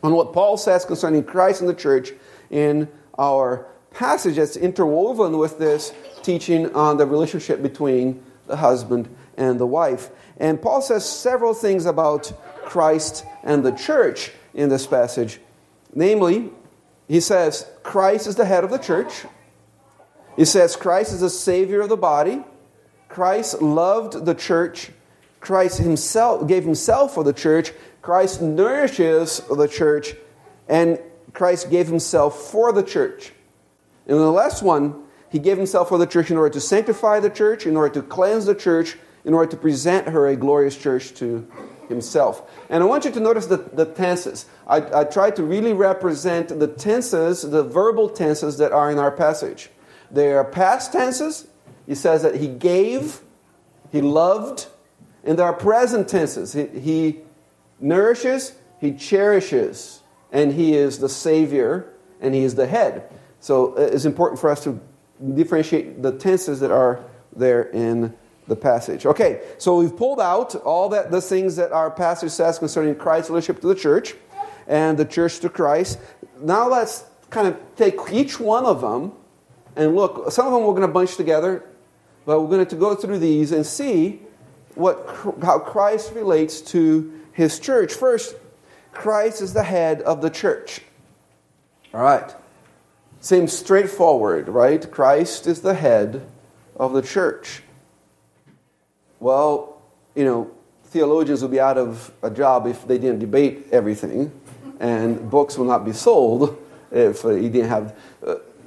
on 0.04 0.14
what 0.14 0.34
Paul 0.34 0.58
says 0.58 0.84
concerning 0.84 1.24
Christ 1.24 1.62
and 1.62 1.70
the 1.70 1.74
church 1.74 2.12
in 2.52 2.90
our 3.18 3.66
passage 3.92 4.36
that's 4.36 4.58
interwoven 4.58 5.38
with 5.38 5.58
this 5.60 5.94
teaching 6.24 6.76
on 6.76 6.98
the 6.98 7.06
relationship 7.06 7.62
between 7.62 8.22
the 8.48 8.58
husband 8.58 9.08
and 9.38 9.58
the 9.58 9.66
wife. 9.66 10.10
And 10.38 10.62
Paul 10.62 10.82
says 10.82 11.08
several 11.10 11.54
things 11.54 11.86
about 11.86 12.34
Christ 12.66 13.26
and 13.44 13.64
the 13.64 13.72
church 13.72 14.34
in 14.54 14.68
this 14.68 14.86
passage. 14.86 15.40
Namely, 15.94 16.50
he 17.08 17.22
says 17.22 17.66
Christ 17.82 18.28
is 18.28 18.36
the 18.36 18.44
head 18.44 18.66
of 18.66 18.72
the 18.72 18.78
church. 18.78 19.24
He 20.36 20.46
says 20.46 20.76
Christ 20.76 21.14
is 21.14 21.22
the 21.22 21.30
savior 21.30 21.82
of 21.82 21.90
the 21.90 21.98
body. 21.98 22.44
Christ 23.08 23.62
loved 23.62 24.26
the 24.26 24.36
church. 24.36 24.92
Christ 25.40 25.78
himself 25.78 26.48
gave 26.48 26.64
himself 26.64 27.14
for 27.14 27.24
the 27.24 27.34
church. 27.34 27.72
Christ 28.02 28.42
nourishes 28.42 29.42
the 29.50 29.68
church. 29.68 30.16
And 30.68 31.00
Christ 31.34 31.70
gave 31.70 31.88
himself 31.88 32.52
for 32.52 32.74
the 32.74 32.84
church. 32.84 33.32
And 34.08 34.18
the 34.18 34.32
last 34.32 34.62
one, 34.62 35.04
he 35.30 35.40
gave 35.40 35.58
himself 35.58 35.90
for 35.90 35.98
the 35.98 36.08
church 36.08 36.32
in 36.32 36.38
order 36.38 36.54
to 36.54 36.62
sanctify 36.62 37.20
the 37.20 37.30
church, 37.30 37.66
in 37.66 37.76
order 37.76 37.94
to 37.96 38.02
cleanse 38.02 38.46
the 38.46 38.56
church, 38.56 38.98
in 39.24 39.34
order 39.34 39.52
to 39.52 39.58
present 39.58 40.08
her 40.08 40.28
a 40.28 40.36
glorious 40.36 40.78
church 40.78 41.14
to 41.16 41.48
himself. 41.90 42.50
And 42.70 42.84
I 42.84 42.86
want 42.86 43.06
you 43.06 43.12
to 43.12 43.20
notice 43.20 43.48
the, 43.48 43.58
the 43.58 43.86
tenses. 43.86 44.46
I, 44.68 45.02
I 45.02 45.04
try 45.04 45.32
to 45.32 45.44
really 45.44 45.74
represent 45.74 46.60
the 46.60 46.68
tenses, 46.68 47.42
the 47.42 47.64
verbal 47.64 48.10
tenses 48.10 48.58
that 48.58 48.72
are 48.72 48.92
in 48.92 48.98
our 48.98 49.12
passage. 49.12 49.70
They 50.12 50.34
are 50.34 50.44
past 50.44 50.92
tenses. 50.92 51.48
He 51.86 51.96
says 51.96 52.24
that 52.24 52.36
he 52.36 52.48
gave, 52.48 53.20
he 53.92 54.02
loved, 54.02 54.68
and 55.24 55.38
there 55.38 55.46
are 55.46 55.54
present 55.54 56.08
tenses. 56.08 56.54
He, 56.54 56.66
he 56.80 57.20
nourishes, 57.80 58.54
he 58.82 58.94
cherishes, 58.94 60.02
and 60.32 60.54
he 60.54 60.76
is 60.76 61.00
the 61.00 61.10
Savior, 61.10 61.94
and 62.22 62.34
he 62.34 62.44
is 62.44 62.56
the 62.56 62.68
head. 62.68 63.10
So 63.40 63.78
uh, 63.78 63.82
it's 63.82 64.06
important 64.06 64.40
for 64.40 64.50
us 64.50 64.64
to 64.64 64.80
differentiate 65.36 66.02
the 66.02 66.12
tenses 66.12 66.60
that 66.60 66.72
are 66.72 67.04
there 67.36 67.64
in 67.64 68.14
the 68.48 68.56
passage. 68.56 69.06
Okay, 69.06 69.42
so 69.58 69.78
we've 69.78 69.96
pulled 69.96 70.20
out 70.20 70.56
all 70.56 70.90
that 70.90 71.12
the 71.12 71.22
things 71.22 71.56
that 71.56 71.72
our 71.72 71.90
passage 71.90 72.32
says 72.32 72.60
concerning 72.60 72.96
Christ's 72.96 73.30
relationship 73.30 73.62
to 73.62 73.68
the 73.68 73.76
church 73.76 74.16
and 74.68 74.98
the 74.98 75.06
church 75.06 75.40
to 75.40 75.50
Christ. 75.50 76.00
Now 76.40 76.68
let's 76.68 77.06
kind 77.30 77.48
of 77.48 77.58
take 77.76 78.00
each 78.12 78.40
one 78.40 78.66
of 78.66 78.82
them 78.82 79.14
and 79.76 79.96
look. 79.96 80.32
Some 80.32 80.48
of 80.48 80.54
them 80.54 80.64
we're 80.64 80.74
going 80.74 80.82
to 80.82 80.88
bunch 80.88 81.16
together, 81.16 81.64
but 82.26 82.42
we're 82.42 82.50
going 82.50 82.66
to 82.66 82.76
go 82.76 82.96
through 82.96 83.20
these 83.20 83.52
and 83.52 83.66
see 83.66 84.20
what 84.76 84.98
how 85.42 85.60
Christ 85.60 86.14
relates 86.14 86.62
to 86.62 87.22
his 87.34 87.60
church. 87.60 87.94
First, 87.94 88.36
Christ 88.92 89.42
is 89.42 89.54
the 89.54 89.64
head 89.64 90.02
of 90.02 90.22
the 90.22 90.30
church. 90.30 90.82
All 91.94 92.02
right. 92.02 92.34
Seems 93.22 93.54
straightforward, 93.54 94.50
right? 94.50 94.90
Christ 94.92 95.48
is 95.48 95.62
the 95.62 95.74
head 95.74 96.26
of 96.76 96.94
the 96.94 97.02
church. 97.02 97.64
Well, 99.20 99.82
you 100.14 100.26
know, 100.26 100.52
theologians 100.86 101.42
would 101.42 101.52
be 101.52 101.60
out 101.60 101.78
of 101.78 102.12
a 102.22 102.30
job 102.30 102.68
if 102.68 102.88
they 102.88 102.98
didn't 102.98 103.20
debate 103.20 103.68
everything, 103.72 104.32
and 104.80 105.30
books 105.32 105.58
will 105.58 105.66
not 105.66 105.84
be 105.84 105.94
sold 105.94 106.62
if 106.92 107.26
uh, 107.26 107.32
you 107.32 107.50
didn't 107.50 107.70
have. 107.70 107.96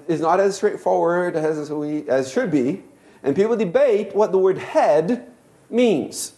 It's 0.08 0.20
not 0.20 0.40
as 0.40 0.56
straightforward 0.56 1.36
as 1.36 1.70
we 1.70 2.08
as 2.08 2.32
should 2.32 2.50
be, 2.50 2.82
and 3.22 3.36
people 3.36 3.56
debate 3.56 4.14
what 4.14 4.32
the 4.32 4.38
word 4.38 4.58
head 4.58 5.30
means. 5.70 6.32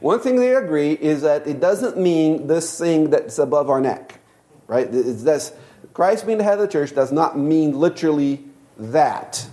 One 0.00 0.18
thing 0.18 0.36
they 0.36 0.54
agree 0.54 0.92
is 0.92 1.22
that 1.22 1.46
it 1.46 1.60
doesn't 1.60 1.98
mean 1.98 2.46
this 2.46 2.78
thing 2.78 3.10
that's 3.10 3.38
above 3.38 3.68
our 3.68 3.80
neck, 3.80 4.18
right? 4.66 4.88
It's 4.90 5.22
this, 5.22 5.52
Christ 5.92 6.24
being 6.24 6.38
the 6.38 6.44
head 6.44 6.54
of 6.54 6.60
the 6.60 6.68
church 6.68 6.94
does 6.94 7.12
not 7.12 7.38
mean 7.38 7.78
literally 7.78 8.42
that. 8.78 9.46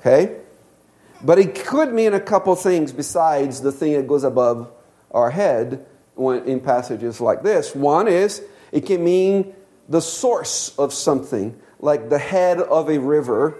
Okay? 0.00 0.36
But 1.22 1.38
it 1.38 1.54
could 1.54 1.92
mean 1.92 2.14
a 2.14 2.20
couple 2.20 2.54
things 2.56 2.92
besides 2.92 3.60
the 3.60 3.72
thing 3.72 3.92
that 3.92 4.08
goes 4.08 4.24
above 4.24 4.70
our 5.12 5.30
head 5.30 5.86
in 6.18 6.60
passages 6.60 7.20
like 7.20 7.42
this. 7.42 7.74
One 7.74 8.08
is 8.08 8.42
it 8.72 8.86
can 8.86 9.04
mean 9.04 9.54
the 9.88 10.00
source 10.00 10.76
of 10.78 10.92
something, 10.92 11.58
like 11.80 12.08
the 12.08 12.18
head 12.18 12.60
of 12.60 12.88
a 12.88 12.98
river. 12.98 13.56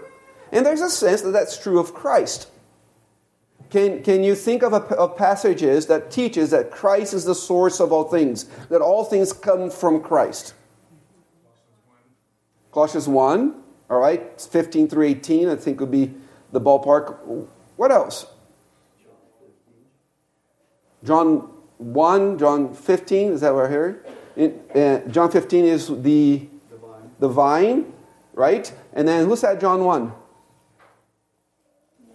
And 0.51 0.65
there's 0.65 0.81
a 0.81 0.89
sense 0.89 1.21
that 1.21 1.31
that's 1.31 1.57
true 1.57 1.79
of 1.79 1.93
Christ. 1.93 2.49
Can, 3.69 4.01
can 4.01 4.23
you 4.23 4.33
think 4.33 4.63
of, 4.63 4.71
a, 4.73 4.77
of 4.95 5.17
passages 5.17 5.87
that 5.87 6.09
teaches 6.09 6.51
that 6.51 6.71
Christ 6.71 7.13
is 7.13 7.25
the 7.25 7.35
source 7.35 7.79
of 7.81 7.91
all 7.91 8.05
things, 8.05 8.45
that 8.69 8.81
all 8.81 9.03
things 9.03 9.33
come 9.33 9.69
from 9.69 10.01
Christ? 10.01 10.53
Colossians 12.71 13.07
1, 13.07 13.55
all 13.89 13.99
right, 13.99 14.39
15 14.39 14.87
through 14.87 15.05
18, 15.05 15.49
I 15.49 15.55
think 15.55 15.79
would 15.79 15.91
be 15.91 16.13
the 16.51 16.61
ballpark. 16.61 17.47
What 17.75 17.91
else? 17.91 18.27
John 21.03 21.49
1, 21.77 22.39
John 22.39 22.73
15, 22.73 23.31
is 23.33 23.41
that 23.41 23.53
what 23.53 23.65
I 23.65 23.69
heard? 23.69 24.05
Uh, 24.37 24.99
John 25.09 25.31
15 25.31 25.65
is 25.65 25.87
the, 25.87 26.47
the 26.69 26.77
vine. 26.77 27.11
the 27.19 27.27
vine, 27.27 27.93
right? 28.37 28.71
And 28.93 29.07
then 29.07 29.25
who's 29.25 29.41
that 29.41 29.59
John 29.59 29.83
1? 29.83 30.13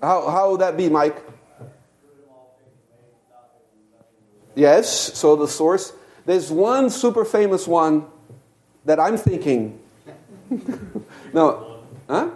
How, 0.01 0.31
how 0.31 0.51
would 0.53 0.61
that 0.61 0.77
be, 0.77 0.89
Mike? 0.89 1.17
Yes, 4.55 5.19
so 5.19 5.35
the 5.35 5.49
source. 5.49 5.93
There's 6.25 6.51
one 6.51 6.91
super 6.91 7.25
famous 7.25 7.67
one 7.67 8.07
that 8.85 9.01
I'm 9.01 9.17
thinking. 9.17 9.81
no, 11.33 11.81
huh? 12.09 12.31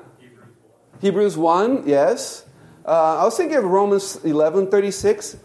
Hebrews 1.00 1.36
1, 1.36 1.86
yes. 1.86 2.44
Uh, 2.84 3.20
I 3.20 3.24
was 3.24 3.36
thinking 3.36 3.56
of 3.56 3.64
Romans 3.64 4.16
11 4.24 4.68
36. 4.68 5.36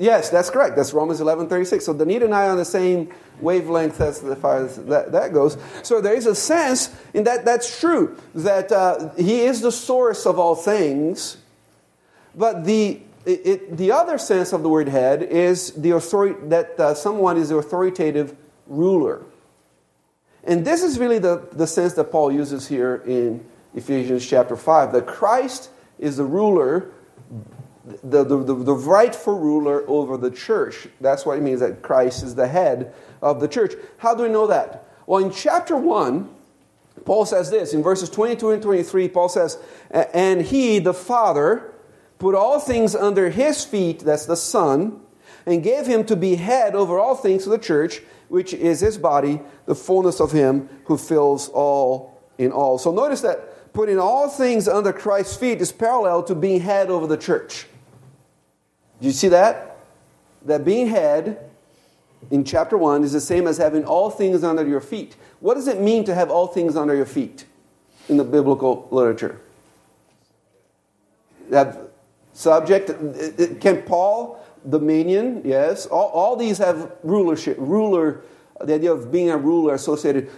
Yes, 0.00 0.30
that's 0.30 0.48
correct. 0.48 0.76
That's 0.76 0.94
Romans 0.94 1.20
11 1.20 1.50
36. 1.50 1.84
So 1.84 1.94
Danita 1.94 2.24
and 2.24 2.34
I 2.34 2.46
are 2.46 2.52
on 2.52 2.56
the 2.56 2.64
same 2.64 3.12
wavelength 3.38 4.00
as 4.00 4.20
far 4.40 4.64
as 4.64 4.82
that, 4.86 5.12
that 5.12 5.34
goes. 5.34 5.58
So 5.82 6.00
there 6.00 6.14
is 6.14 6.24
a 6.24 6.34
sense 6.34 6.88
in 7.12 7.24
that 7.24 7.44
that's 7.44 7.78
true, 7.78 8.18
that 8.34 8.72
uh, 8.72 9.10
He 9.16 9.40
is 9.40 9.60
the 9.60 9.70
source 9.70 10.24
of 10.24 10.38
all 10.38 10.54
things. 10.54 11.36
But 12.34 12.64
the, 12.64 13.02
it, 13.26 13.76
the 13.76 13.92
other 13.92 14.16
sense 14.16 14.54
of 14.54 14.62
the 14.62 14.70
word 14.70 14.88
head 14.88 15.22
is 15.22 15.72
the 15.72 15.90
authority, 15.90 16.48
that 16.48 16.80
uh, 16.80 16.94
someone 16.94 17.36
is 17.36 17.50
the 17.50 17.56
authoritative 17.56 18.34
ruler. 18.66 19.22
And 20.44 20.64
this 20.64 20.82
is 20.82 20.98
really 20.98 21.18
the, 21.18 21.46
the 21.52 21.66
sense 21.66 21.92
that 21.94 22.04
Paul 22.04 22.32
uses 22.32 22.66
here 22.66 23.02
in 23.04 23.44
Ephesians 23.74 24.26
chapter 24.26 24.56
5 24.56 24.92
that 24.92 25.06
Christ 25.06 25.68
is 25.98 26.16
the 26.16 26.24
ruler, 26.24 26.90
the, 27.84 28.24
the, 28.24 28.42
the, 28.42 28.54
the, 28.54 28.74
rightful 28.74 29.38
ruler 29.38 29.84
over 29.88 30.16
the 30.16 30.30
church. 30.30 30.86
That's 31.00 31.24
what 31.24 31.38
it 31.38 31.42
means 31.42 31.60
that 31.60 31.82
Christ 31.82 32.22
is 32.22 32.34
the 32.34 32.46
head 32.46 32.92
of 33.22 33.40
the 33.40 33.48
church. 33.48 33.72
How 33.98 34.14
do 34.14 34.24
we 34.24 34.28
know 34.28 34.46
that? 34.48 34.86
Well, 35.06 35.24
in 35.24 35.32
chapter 35.32 35.76
1, 35.76 36.28
Paul 37.04 37.24
says 37.24 37.50
this 37.50 37.72
in 37.72 37.82
verses 37.82 38.10
22 38.10 38.50
and 38.50 38.62
23, 38.62 39.08
Paul 39.08 39.28
says, 39.28 39.58
And 39.90 40.42
he, 40.42 40.78
the 40.78 40.92
Father, 40.92 41.72
put 42.18 42.34
all 42.34 42.60
things 42.60 42.94
under 42.94 43.30
his 43.30 43.64
feet, 43.64 44.00
that's 44.00 44.26
the 44.26 44.36
Son, 44.36 45.00
and 45.46 45.62
gave 45.62 45.86
him 45.86 46.04
to 46.04 46.16
be 46.16 46.36
head 46.36 46.74
over 46.74 46.98
all 46.98 47.14
things 47.14 47.44
to 47.44 47.50
the 47.50 47.58
church 47.58 48.02
which 48.30 48.54
is 48.54 48.80
his 48.80 48.96
body, 48.96 49.40
the 49.66 49.74
fullness 49.74 50.20
of 50.20 50.32
him 50.32 50.68
who 50.84 50.96
fills 50.96 51.48
all 51.48 52.22
in 52.38 52.52
all. 52.52 52.78
So 52.78 52.92
notice 52.92 53.20
that 53.22 53.72
putting 53.72 53.98
all 53.98 54.28
things 54.28 54.68
under 54.68 54.92
Christ's 54.92 55.36
feet 55.36 55.60
is 55.60 55.72
parallel 55.72 56.22
to 56.24 56.34
being 56.34 56.60
head 56.60 56.90
over 56.90 57.06
the 57.06 57.16
church. 57.16 57.66
Do 59.00 59.06
you 59.06 59.12
see 59.12 59.28
that? 59.28 59.78
That 60.44 60.64
being 60.64 60.88
head 60.88 61.50
in 62.30 62.44
chapter 62.44 62.76
1 62.76 63.04
is 63.04 63.12
the 63.12 63.20
same 63.20 63.46
as 63.46 63.58
having 63.58 63.84
all 63.84 64.10
things 64.10 64.44
under 64.44 64.66
your 64.66 64.80
feet. 64.80 65.16
What 65.40 65.54
does 65.54 65.68
it 65.68 65.80
mean 65.80 66.04
to 66.04 66.14
have 66.14 66.30
all 66.30 66.46
things 66.46 66.76
under 66.76 66.94
your 66.94 67.06
feet 67.06 67.46
in 68.08 68.16
the 68.16 68.24
biblical 68.24 68.88
literature? 68.90 69.40
That 71.48 71.78
subject, 72.34 72.90
can 73.60 73.82
Paul 73.82 74.44
dominion, 74.68 75.42
yes. 75.44 75.86
All, 75.86 76.08
all 76.08 76.36
these 76.36 76.58
have 76.58 76.92
rulership, 77.02 77.56
ruler, 77.58 78.20
the 78.60 78.74
idea 78.74 78.92
of 78.92 79.10
being 79.10 79.30
a 79.30 79.36
ruler 79.36 79.74
associated. 79.74 80.30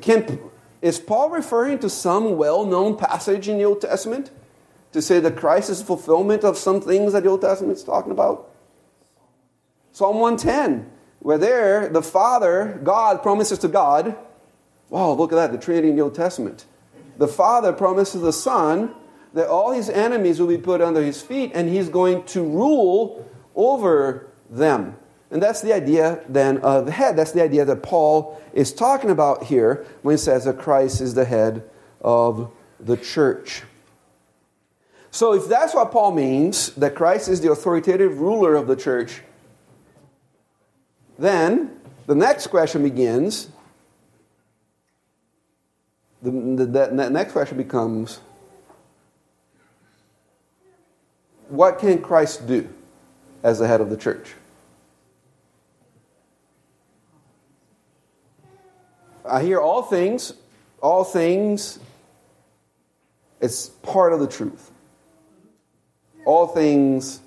Can, 0.00 0.38
is 0.80 0.98
Paul 0.98 1.30
referring 1.30 1.80
to 1.80 1.90
some 1.90 2.36
well 2.36 2.64
known 2.64 2.96
passage 2.96 3.48
in 3.48 3.58
the 3.58 3.64
Old 3.64 3.80
Testament? 3.80 4.30
To 4.94 5.02
say 5.02 5.18
that 5.20 5.36
Christ 5.36 5.70
is 5.70 5.82
fulfillment 5.82 6.44
of 6.44 6.56
some 6.56 6.80
things 6.80 7.12
that 7.12 7.24
the 7.24 7.28
Old 7.28 7.40
Testament 7.40 7.76
is 7.76 7.84
talking 7.84 8.12
about? 8.12 8.48
Psalm 9.92 10.20
110, 10.20 10.88
where 11.18 11.36
there 11.36 11.88
the 11.88 12.00
Father, 12.00 12.80
God, 12.82 13.20
promises 13.20 13.58
to 13.58 13.68
God, 13.68 14.16
wow, 14.88 15.12
look 15.12 15.32
at 15.32 15.36
that, 15.36 15.52
the 15.52 15.58
Trinity 15.58 15.90
in 15.90 15.96
the 15.96 16.02
Old 16.02 16.14
Testament. 16.14 16.64
The 17.18 17.26
Father 17.26 17.72
promises 17.72 18.22
the 18.22 18.32
Son 18.32 18.94
that 19.34 19.48
all 19.48 19.72
his 19.72 19.90
enemies 19.90 20.38
will 20.38 20.46
be 20.46 20.58
put 20.58 20.80
under 20.80 21.02
his 21.02 21.20
feet 21.20 21.50
and 21.54 21.68
he's 21.68 21.88
going 21.88 22.22
to 22.26 22.42
rule 22.42 23.28
over 23.56 24.28
them. 24.48 24.96
And 25.32 25.42
that's 25.42 25.60
the 25.60 25.72
idea 25.72 26.22
then 26.28 26.58
of 26.58 26.86
the 26.86 26.92
head. 26.92 27.16
That's 27.16 27.32
the 27.32 27.42
idea 27.42 27.64
that 27.64 27.82
Paul 27.82 28.40
is 28.52 28.72
talking 28.72 29.10
about 29.10 29.42
here 29.42 29.84
when 30.02 30.12
he 30.12 30.18
says 30.18 30.44
that 30.44 30.60
Christ 30.60 31.00
is 31.00 31.14
the 31.14 31.24
head 31.24 31.68
of 32.00 32.52
the 32.78 32.96
church. 32.96 33.64
So, 35.14 35.32
if 35.32 35.46
that's 35.46 35.76
what 35.76 35.92
Paul 35.92 36.10
means, 36.10 36.70
that 36.70 36.96
Christ 36.96 37.28
is 37.28 37.40
the 37.40 37.52
authoritative 37.52 38.18
ruler 38.18 38.56
of 38.56 38.66
the 38.66 38.74
church, 38.74 39.22
then 41.20 41.70
the 42.06 42.16
next 42.16 42.48
question 42.48 42.82
begins. 42.82 43.48
The, 46.20 46.32
the, 46.32 46.66
the 46.66 47.10
next 47.10 47.30
question 47.30 47.56
becomes 47.56 48.18
what 51.48 51.78
can 51.78 52.02
Christ 52.02 52.48
do 52.48 52.68
as 53.44 53.60
the 53.60 53.68
head 53.68 53.80
of 53.80 53.90
the 53.90 53.96
church? 53.96 54.34
I 59.24 59.44
hear 59.44 59.60
all 59.60 59.82
things, 59.82 60.32
all 60.82 61.04
things, 61.04 61.78
it's 63.40 63.68
part 63.68 64.12
of 64.12 64.18
the 64.18 64.26
truth. 64.26 64.72
All 66.24 66.46
things 66.46 67.20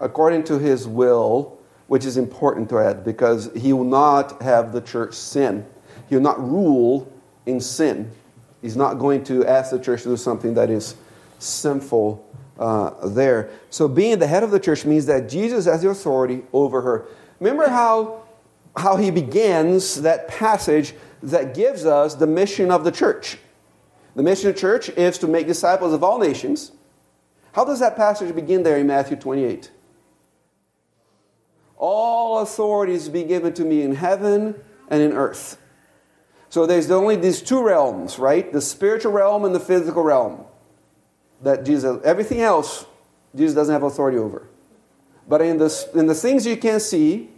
according 0.00 0.44
to 0.44 0.58
his 0.58 0.88
will, 0.88 1.58
which 1.86 2.04
is 2.04 2.16
important 2.16 2.68
to 2.70 2.78
add 2.78 3.04
because 3.04 3.50
he 3.54 3.72
will 3.72 3.84
not 3.84 4.40
have 4.42 4.72
the 4.72 4.80
church 4.80 5.14
sin. 5.14 5.64
He 6.08 6.16
will 6.16 6.22
not 6.22 6.40
rule 6.40 7.12
in 7.46 7.60
sin. 7.60 8.10
He's 8.62 8.76
not 8.76 8.94
going 8.94 9.24
to 9.24 9.46
ask 9.46 9.70
the 9.70 9.78
church 9.78 10.02
to 10.02 10.08
do 10.08 10.16
something 10.16 10.54
that 10.54 10.70
is 10.70 10.96
sinful 11.38 12.26
uh, 12.58 13.08
there. 13.08 13.50
So, 13.70 13.88
being 13.88 14.18
the 14.18 14.26
head 14.26 14.42
of 14.42 14.50
the 14.50 14.60
church 14.60 14.84
means 14.84 15.06
that 15.06 15.28
Jesus 15.28 15.64
has 15.64 15.82
the 15.82 15.88
authority 15.88 16.42
over 16.52 16.82
her. 16.82 17.06
Remember 17.38 17.68
how, 17.68 18.22
how 18.76 18.96
he 18.96 19.10
begins 19.10 20.02
that 20.02 20.28
passage 20.28 20.94
that 21.22 21.54
gives 21.54 21.86
us 21.86 22.14
the 22.14 22.26
mission 22.26 22.70
of 22.70 22.84
the 22.84 22.92
church. 22.92 23.38
The 24.14 24.22
mission 24.22 24.48
of 24.48 24.54
the 24.54 24.60
church 24.60 24.88
is 24.90 25.18
to 25.18 25.26
make 25.26 25.46
disciples 25.46 25.92
of 25.92 26.02
all 26.02 26.18
nations. 26.18 26.72
How 27.52 27.64
does 27.64 27.80
that 27.80 27.96
passage 27.96 28.34
begin 28.34 28.62
there 28.62 28.78
in 28.78 28.86
Matthew 28.86 29.16
28? 29.16 29.70
All 31.76 32.40
authority 32.40 32.94
is 32.94 33.08
be 33.08 33.24
given 33.24 33.52
to 33.54 33.64
me 33.64 33.82
in 33.82 33.94
heaven 33.94 34.54
and 34.88 35.02
in 35.02 35.12
earth. 35.12 35.56
So 36.50 36.66
there's 36.66 36.90
only 36.90 37.16
these 37.16 37.40
two 37.40 37.62
realms, 37.62 38.18
right? 38.18 38.52
The 38.52 38.60
spiritual 38.60 39.12
realm 39.12 39.44
and 39.44 39.54
the 39.54 39.60
physical 39.60 40.02
realm. 40.02 40.44
That 41.42 41.64
Jesus, 41.64 42.00
everything 42.04 42.40
else, 42.40 42.84
Jesus 43.34 43.54
doesn't 43.54 43.72
have 43.72 43.84
authority 43.84 44.18
over. 44.18 44.46
But 45.28 45.40
in 45.42 45.58
the, 45.58 45.88
in 45.94 46.06
the 46.06 46.14
things 46.14 46.44
you 46.44 46.56
can 46.56 46.80
see, 46.80 47.28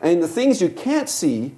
and 0.00 0.14
in 0.14 0.20
the 0.20 0.28
things 0.28 0.60
you 0.60 0.68
can't 0.68 1.08
see, 1.08 1.54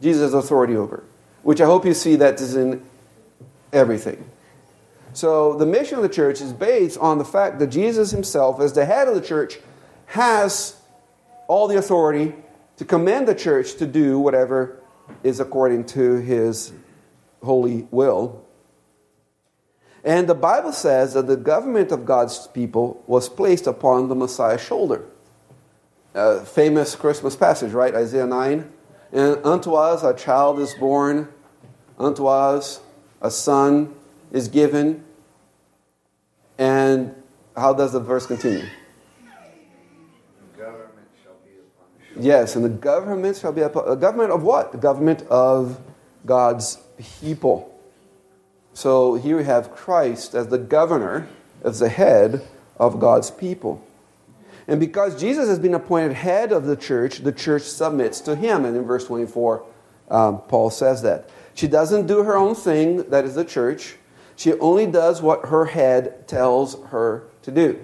Jesus 0.00 0.22
has 0.22 0.34
authority 0.34 0.74
over. 0.74 1.04
Which 1.42 1.60
I 1.60 1.66
hope 1.66 1.84
you 1.84 1.94
see 1.94 2.16
that 2.16 2.40
is 2.40 2.56
in 2.56 2.82
everything. 3.72 4.24
So 5.12 5.54
the 5.54 5.66
mission 5.66 5.96
of 5.96 6.02
the 6.02 6.08
church 6.08 6.40
is 6.40 6.52
based 6.52 6.98
on 6.98 7.18
the 7.18 7.24
fact 7.24 7.58
that 7.58 7.68
Jesus 7.68 8.10
himself, 8.10 8.60
as 8.60 8.74
the 8.74 8.84
head 8.84 9.08
of 9.08 9.14
the 9.14 9.20
church, 9.20 9.58
has 10.06 10.76
all 11.48 11.68
the 11.68 11.78
authority 11.78 12.34
to 12.76 12.84
command 12.84 13.26
the 13.26 13.34
church 13.34 13.76
to 13.76 13.86
do 13.86 14.18
whatever 14.18 14.78
is 15.22 15.40
according 15.40 15.84
to 15.84 16.16
his 16.16 16.72
holy 17.42 17.86
will. 17.90 18.44
And 20.04 20.28
the 20.28 20.34
Bible 20.34 20.72
says 20.72 21.14
that 21.14 21.26
the 21.26 21.36
government 21.36 21.90
of 21.90 22.04
God's 22.04 22.46
people 22.48 23.02
was 23.06 23.28
placed 23.28 23.66
upon 23.66 24.08
the 24.08 24.14
Messiah's 24.14 24.62
shoulder. 24.62 25.04
A 26.14 26.44
famous 26.44 26.94
Christmas 26.94 27.34
passage, 27.34 27.72
right? 27.72 27.94
Isaiah 27.94 28.26
9. 28.26 28.70
And 29.12 29.44
unto 29.44 29.74
us 29.74 30.02
a 30.02 30.14
child 30.14 30.60
is 30.60 30.74
born, 30.74 31.28
unto 31.98 32.26
us 32.26 32.80
a 33.20 33.30
son 33.30 33.94
is 34.32 34.48
given. 34.48 35.04
And 36.58 37.14
how 37.56 37.72
does 37.74 37.92
the 37.92 38.00
verse 38.00 38.26
continue? 38.26 38.66
Yes, 42.18 42.56
and 42.56 42.64
the 42.64 42.70
government 42.70 43.36
shall 43.36 43.52
be 43.52 43.60
a, 43.60 43.68
government 43.68 44.30
of 44.30 44.42
what? 44.42 44.72
The 44.72 44.78
government 44.78 45.22
of 45.28 45.78
God's 46.24 46.78
people. 47.20 47.72
So 48.72 49.14
here 49.14 49.36
we 49.36 49.44
have 49.44 49.70
Christ 49.70 50.34
as 50.34 50.48
the 50.48 50.58
governor, 50.58 51.28
as 51.62 51.80
the 51.80 51.90
head 51.90 52.42
of 52.78 53.00
God's 53.00 53.30
people. 53.30 53.86
And 54.66 54.80
because 54.80 55.20
Jesus 55.20 55.48
has 55.48 55.58
been 55.58 55.74
appointed 55.74 56.12
head 56.12 56.52
of 56.52 56.64
the 56.64 56.76
church, 56.76 57.18
the 57.18 57.32
church 57.32 57.62
submits 57.62 58.20
to 58.22 58.34
him. 58.34 58.64
And 58.64 58.76
in 58.76 58.84
verse 58.84 59.06
24, 59.06 59.62
um, 60.10 60.40
Paul 60.48 60.70
says 60.70 61.02
that. 61.02 61.30
She 61.56 61.66
doesn't 61.66 62.06
do 62.06 62.22
her 62.22 62.36
own 62.36 62.54
thing, 62.54 63.08
that 63.08 63.24
is 63.24 63.34
the 63.34 63.44
church. 63.44 63.96
She 64.36 64.52
only 64.60 64.86
does 64.86 65.22
what 65.22 65.46
her 65.46 65.64
head 65.64 66.28
tells 66.28 66.78
her 66.88 67.24
to 67.42 67.50
do. 67.50 67.80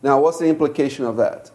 Now, 0.00 0.20
what's 0.20 0.38
the 0.38 0.46
implication 0.46 1.04
of 1.04 1.16
that? 1.16 1.50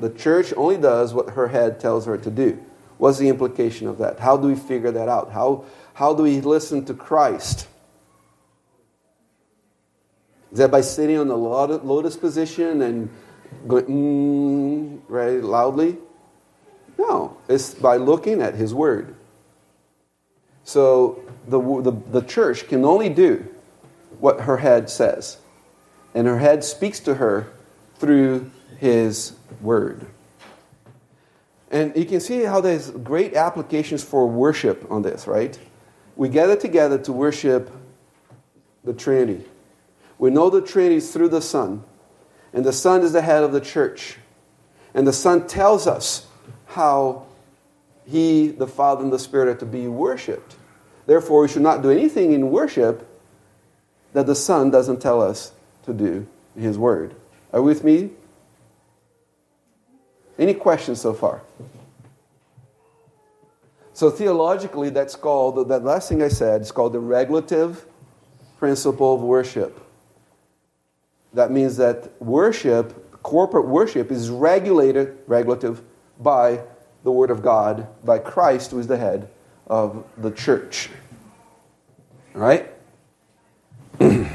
The 0.00 0.08
church 0.08 0.54
only 0.56 0.78
does 0.78 1.12
what 1.12 1.30
her 1.30 1.48
head 1.48 1.80
tells 1.80 2.06
her 2.06 2.16
to 2.16 2.30
do. 2.30 2.58
What's 2.96 3.18
the 3.18 3.28
implication 3.28 3.88
of 3.88 3.98
that? 3.98 4.18
How 4.18 4.38
do 4.38 4.46
we 4.46 4.54
figure 4.54 4.90
that 4.90 5.06
out? 5.06 5.32
How, 5.32 5.66
how 5.92 6.14
do 6.14 6.22
we 6.22 6.40
listen 6.40 6.86
to 6.86 6.94
Christ? 6.94 7.68
Is 10.50 10.58
that 10.58 10.70
by 10.70 10.80
sitting 10.80 11.18
on 11.18 11.28
the 11.28 11.36
lotus 11.36 12.16
position 12.16 12.80
and 12.80 13.10
going, 13.66 13.84
mm, 13.84 15.10
very 15.10 15.42
loudly? 15.42 15.98
No, 16.98 17.36
it's 17.48 17.74
by 17.74 17.96
looking 17.96 18.40
at 18.40 18.54
His 18.54 18.72
Word. 18.72 19.14
So 20.68 21.22
the, 21.46 21.58
the, 21.80 21.92
the 21.92 22.20
church 22.20 22.68
can 22.68 22.84
only 22.84 23.08
do 23.08 23.48
what 24.20 24.42
her 24.42 24.58
head 24.58 24.90
says. 24.90 25.38
And 26.14 26.26
her 26.26 26.38
head 26.38 26.62
speaks 26.62 27.00
to 27.00 27.14
her 27.14 27.50
through 27.96 28.50
His 28.78 29.32
Word. 29.62 30.04
And 31.70 31.96
you 31.96 32.04
can 32.04 32.20
see 32.20 32.42
how 32.42 32.60
there's 32.60 32.90
great 32.90 33.32
applications 33.32 34.04
for 34.04 34.28
worship 34.28 34.86
on 34.90 35.00
this, 35.00 35.26
right? 35.26 35.58
We 36.16 36.28
gather 36.28 36.54
together 36.54 36.98
to 36.98 37.14
worship 37.14 37.70
the 38.84 38.92
Trinity. 38.92 39.46
We 40.18 40.28
know 40.28 40.50
the 40.50 40.60
Trinity 40.60 40.96
is 40.96 41.10
through 41.10 41.30
the 41.30 41.40
Son, 41.40 41.82
and 42.52 42.62
the 42.62 42.74
Son 42.74 43.00
is 43.00 43.14
the 43.14 43.22
head 43.22 43.42
of 43.42 43.52
the 43.52 43.62
church. 43.62 44.18
And 44.92 45.06
the 45.06 45.14
Son 45.14 45.46
tells 45.46 45.86
us 45.86 46.26
how 46.66 47.24
He, 48.08 48.48
the 48.48 48.66
Father, 48.66 49.02
and 49.02 49.12
the 49.12 49.18
Spirit 49.18 49.48
are 49.48 49.58
to 49.58 49.66
be 49.66 49.86
worshiped. 49.86 50.56
Therefore, 51.06 51.42
we 51.42 51.48
should 51.48 51.62
not 51.62 51.82
do 51.82 51.90
anything 51.90 52.32
in 52.32 52.50
worship 52.50 53.06
that 54.14 54.26
the 54.26 54.34
Son 54.34 54.70
doesn't 54.70 55.00
tell 55.00 55.20
us 55.20 55.52
to 55.84 55.92
do 55.92 56.26
in 56.56 56.62
His 56.62 56.78
Word. 56.78 57.14
Are 57.52 57.60
you 57.60 57.64
with 57.64 57.84
me? 57.84 58.10
Any 60.38 60.54
questions 60.54 61.00
so 61.00 61.12
far? 61.12 61.42
So 63.92 64.10
theologically, 64.10 64.90
that's 64.90 65.16
called, 65.16 65.68
that 65.68 65.84
last 65.84 66.08
thing 66.08 66.22
I 66.22 66.28
said, 66.28 66.62
is 66.62 66.70
called 66.70 66.92
the 66.92 67.00
regulative 67.00 67.84
principle 68.58 69.14
of 69.16 69.20
worship. 69.20 69.78
That 71.34 71.50
means 71.50 71.76
that 71.76 72.10
worship, 72.22 73.22
corporate 73.22 73.66
worship, 73.66 74.10
is 74.10 74.30
regulated, 74.30 75.18
regulative, 75.26 75.80
by 76.20 76.60
the 77.08 77.12
Word 77.12 77.30
of 77.30 77.40
God, 77.40 77.86
by 78.04 78.18
Christ, 78.18 78.70
who 78.70 78.78
is 78.78 78.86
the 78.86 78.98
head 78.98 79.30
of 79.66 80.04
the 80.18 80.30
church. 80.30 80.90
Right? 82.34 82.68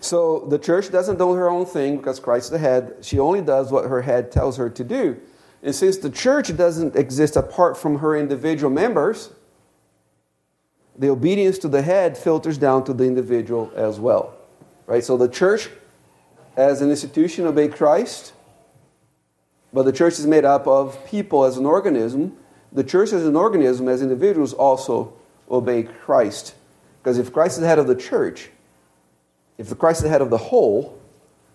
So 0.00 0.46
the 0.48 0.58
church 0.58 0.90
doesn't 0.90 1.18
do 1.18 1.32
her 1.32 1.50
own 1.50 1.66
thing 1.66 1.98
because 1.98 2.18
Christ 2.18 2.46
is 2.46 2.50
the 2.52 2.58
head. 2.58 2.96
She 3.02 3.18
only 3.18 3.42
does 3.42 3.70
what 3.70 3.84
her 3.84 4.00
head 4.00 4.32
tells 4.32 4.56
her 4.56 4.70
to 4.70 4.84
do. 4.84 5.20
And 5.62 5.74
since 5.74 5.98
the 5.98 6.08
church 6.08 6.56
doesn't 6.56 6.96
exist 6.96 7.36
apart 7.36 7.76
from 7.76 7.98
her 7.98 8.16
individual 8.16 8.70
members, 8.70 9.30
the 10.96 11.10
obedience 11.10 11.58
to 11.58 11.68
the 11.68 11.82
head 11.82 12.16
filters 12.16 12.56
down 12.56 12.84
to 12.84 12.94
the 12.94 13.04
individual 13.04 13.70
as 13.74 14.00
well. 14.00 14.34
Right? 14.86 15.04
So 15.04 15.16
the 15.16 15.28
church 15.28 15.68
as 16.56 16.80
an 16.80 16.90
institution 16.90 17.46
obey 17.46 17.68
Christ, 17.68 18.32
but 19.72 19.84
the 19.84 19.92
church 19.92 20.14
is 20.14 20.26
made 20.26 20.44
up 20.44 20.66
of 20.66 21.04
people 21.06 21.44
as 21.44 21.56
an 21.56 21.66
organism. 21.66 22.36
The 22.72 22.84
church 22.84 23.12
as 23.12 23.24
an 23.24 23.36
organism, 23.36 23.88
as 23.88 24.02
individuals, 24.02 24.52
also 24.52 25.12
obey 25.50 25.82
Christ. 25.82 26.54
Because 27.02 27.18
if 27.18 27.32
Christ 27.32 27.56
is 27.56 27.60
the 27.60 27.66
head 27.66 27.78
of 27.78 27.86
the 27.86 27.94
church, 27.94 28.50
if 29.56 29.76
Christ 29.78 30.00
is 30.00 30.04
the 30.04 30.08
head 30.08 30.22
of 30.22 30.30
the 30.30 30.38
whole, 30.38 30.98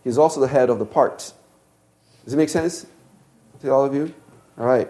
he's 0.04 0.18
also 0.18 0.40
the 0.42 0.48
head 0.48 0.70
of 0.70 0.80
the 0.80 0.86
parts. 0.86 1.34
Does 2.24 2.34
it 2.34 2.38
make 2.38 2.50
sense 2.50 2.86
to 3.62 3.72
all 3.72 3.86
of 3.86 3.94
you? 3.94 4.14
All 4.58 4.66
right. 4.66 4.88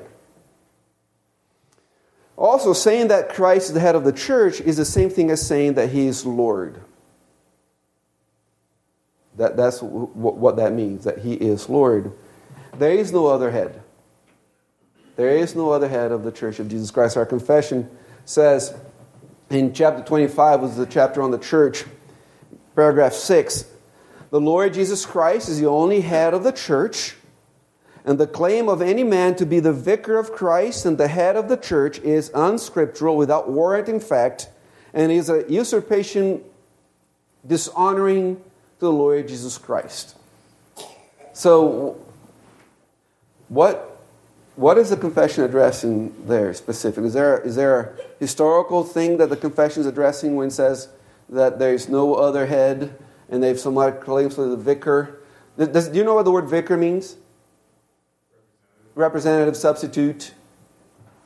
Also, 2.36 2.74
saying 2.74 3.10
that 3.10 3.30
Christ 3.30 3.68
is 3.68 3.74
the 3.74 3.80
head 3.80 3.96
of 3.96 4.04
the 4.04 4.12
church 4.12 4.60
is 4.60 4.78
the 4.78 4.86
same 4.86 5.10
thing 5.10 5.30
as 5.30 5.46
saying 5.46 5.76
that 5.76 5.90
he 5.90 6.08
is 6.08 6.26
Lord. 6.26 6.82
That, 9.38 9.56
that's 9.56 9.82
what 9.82 10.56
that 10.58 10.74
means, 10.74 11.06
that 11.06 11.20
he 11.20 11.34
is 11.34 11.70
Lord. 11.70 12.12
There 12.78 12.92
is 12.92 13.12
no 13.12 13.28
other 13.28 13.52
head. 13.52 13.82
There 15.16 15.30
is 15.30 15.56
no 15.56 15.72
other 15.72 15.88
head 15.88 16.12
of 16.12 16.24
the 16.24 16.32
church 16.32 16.60
of 16.60 16.70
Jesus 16.70 16.90
Christ. 16.90 17.18
Our 17.18 17.26
confession 17.26 17.90
says 18.26 18.74
in 19.50 19.74
chapter 19.74 20.04
25, 20.04 20.62
was 20.62 20.76
the 20.76 20.86
chapter 20.86 21.22
on 21.22 21.32
the 21.32 21.38
church, 21.38 21.86
paragraph 22.76 23.14
6, 23.14 23.66
the 24.32 24.42
Lord 24.42 24.74
Jesus 24.74 25.06
Christ 25.06 25.50
is 25.50 25.60
the 25.60 25.68
only 25.68 26.02
head 26.02 26.34
of 26.34 26.44
the 26.44 26.52
church, 26.52 27.16
and 28.04 28.18
the 28.18 28.26
claim 28.26 28.68
of 28.68 28.82
any 28.82 29.04
man 29.04 29.36
to 29.36 29.46
be 29.46 29.60
the 29.60 29.72
vicar 29.72 30.18
of 30.18 30.32
Christ 30.32 30.86
and 30.86 30.98
the 30.98 31.08
head 31.08 31.36
of 31.36 31.50
the 31.50 31.58
church 31.58 32.00
is 32.00 32.32
unscriptural, 32.34 33.16
without 33.16 33.52
warrant 33.52 33.88
in 33.88 34.00
fact, 34.00 34.50
and 34.94 35.12
is 35.12 35.30
a 35.30 35.46
usurpation 35.48 36.42
dishonoring 37.46 38.42
the 38.80 38.92
Lord 38.92 39.28
Jesus 39.28 39.60
Christ. 39.60 40.16
So, 41.34 42.00
what 43.54 43.94
what 44.56 44.78
is 44.78 44.89
the 44.89 44.98
confession 44.98 45.44
addressing 45.44 46.28
there 46.28 46.54
specifically? 46.54 47.08
Is 47.08 47.13
there, 47.13 47.39
is 47.39 47.56
there 47.56 47.80
a 47.80 47.89
historical 48.20 48.84
thing 48.84 49.18
that 49.18 49.30
the 49.30 49.36
confession 49.36 49.82
is 49.82 49.88
addressing 49.88 50.36
when 50.36 50.50
it 50.50 50.52
says 50.52 50.89
that 51.30 51.58
there 51.58 51.74
is 51.74 51.89
no 51.89 52.13
other 52.16 52.46
head 52.46 52.96
and 53.30 53.42
they've 53.42 53.60
somewhat 53.60 54.02
claims 54.02 54.36
for 54.36 54.48
the 54.48 54.58
vicar? 54.58 55.20
Does, 55.58 55.89
do 55.89 55.98
you 55.98 56.04
know 56.04 56.13
what 56.13 56.26
the 56.26 56.32
word 56.32 56.46
vicar 56.46 56.78
means? 56.78 57.16
Representative, 58.94 59.58
substitute, 59.58 60.34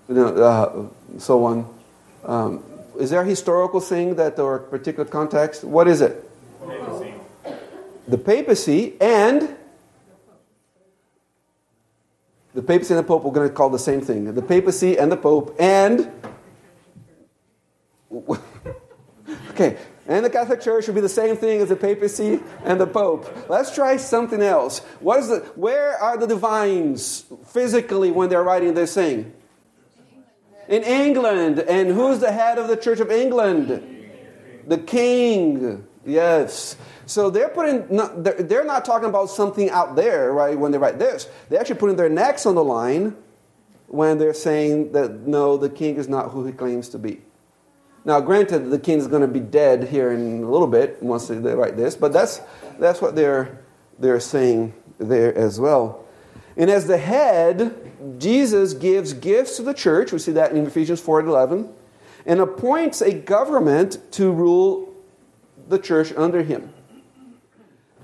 you 0.07 0.15
know, 0.15 0.27
uh, 0.27 1.19
so 1.19 1.43
on. 1.43 1.75
Um, 2.23 2.63
is 2.97 3.09
there 3.09 3.21
a 3.21 3.25
historical 3.25 3.81
thing 3.81 4.15
that 4.15 4.39
or 4.39 4.55
a 4.55 4.59
particular 4.59 5.03
context? 5.03 5.65
What 5.65 5.89
is 5.89 5.99
it? 5.99 6.29
Papacy. 6.65 7.13
The 8.07 8.17
papacy 8.17 8.93
and 9.01 9.56
the 12.57 12.63
papacy 12.63 12.91
and 12.95 12.97
the 12.97 13.07
pope, 13.07 13.23
we're 13.23 13.31
going 13.31 13.47
to 13.47 13.53
call 13.53 13.69
the 13.69 13.77
same 13.77 14.01
thing. 14.01 14.33
The 14.33 14.41
papacy 14.41 14.97
and 14.97 15.11
the 15.11 15.15
pope 15.15 15.55
and. 15.59 16.11
okay, 19.51 19.77
and 20.07 20.25
the 20.25 20.29
Catholic 20.31 20.61
Church 20.61 20.87
would 20.87 20.95
be 20.95 21.01
the 21.01 21.07
same 21.07 21.37
thing 21.37 21.61
as 21.61 21.69
the 21.69 21.75
papacy 21.75 22.39
and 22.65 22.81
the 22.81 22.87
pope. 22.87 23.47
Let's 23.47 23.75
try 23.75 23.97
something 23.97 24.41
else. 24.41 24.79
What 25.01 25.19
is 25.19 25.27
the, 25.27 25.41
where 25.55 25.99
are 25.99 26.17
the 26.17 26.25
divines 26.25 27.25
physically 27.45 28.09
when 28.09 28.29
they're 28.29 28.41
writing 28.41 28.73
this 28.73 28.95
thing? 28.95 29.31
In 30.67 30.81
England. 30.81 31.59
And 31.59 31.89
who's 31.89 32.17
the 32.17 32.31
head 32.31 32.57
of 32.57 32.69
the 32.69 32.77
Church 32.77 32.99
of 32.99 33.11
England? 33.11 33.83
The 34.65 34.79
king. 34.79 35.86
Yes. 36.07 36.77
So 37.05 37.29
they're 37.29 37.49
putting, 37.49 37.85
they're 38.47 38.65
not 38.65 38.85
talking 38.85 39.09
about 39.09 39.29
something 39.29 39.69
out 39.69 39.95
there, 39.95 40.31
right, 40.31 40.57
when 40.57 40.71
they 40.71 40.77
write 40.77 40.99
this. 40.99 41.29
They're 41.49 41.59
actually 41.59 41.79
putting 41.79 41.97
their 41.97 42.09
necks 42.09 42.45
on 42.45 42.55
the 42.55 42.63
line 42.63 43.15
when 43.87 44.17
they're 44.17 44.33
saying 44.33 44.93
that 44.93 45.21
no, 45.27 45.57
the 45.57 45.69
king 45.69 45.95
is 45.95 46.07
not 46.07 46.31
who 46.31 46.45
he 46.45 46.51
claims 46.51 46.89
to 46.89 46.99
be. 46.99 47.21
Now, 48.03 48.21
granted, 48.21 48.69
the 48.69 48.79
king 48.79 48.99
is 48.99 49.07
going 49.07 49.21
to 49.21 49.27
be 49.27 49.41
dead 49.41 49.89
here 49.89 50.11
in 50.11 50.43
a 50.43 50.49
little 50.49 50.67
bit 50.67 51.01
once 51.03 51.27
they 51.27 51.35
write 51.35 51.75
this, 51.75 51.95
but 51.95 52.13
that's, 52.13 52.41
that's 52.79 53.01
what 53.01 53.15
they're, 53.15 53.59
they're 53.99 54.21
saying 54.21 54.73
there 54.97 55.37
as 55.37 55.59
well. 55.59 56.05
And 56.55 56.69
as 56.69 56.87
the 56.87 56.97
head, 56.97 57.75
Jesus 58.17 58.73
gives 58.73 59.13
gifts 59.13 59.57
to 59.57 59.63
the 59.63 59.73
church. 59.73 60.11
We 60.11 60.19
see 60.19 60.31
that 60.33 60.53
in 60.53 60.65
Ephesians 60.65 61.01
4 61.01 61.19
and 61.19 61.29
11. 61.29 61.69
And 62.25 62.39
appoints 62.39 63.01
a 63.01 63.13
government 63.13 63.99
to 64.13 64.31
rule 64.31 64.86
the 65.67 65.79
church 65.79 66.13
under 66.15 66.43
him. 66.43 66.73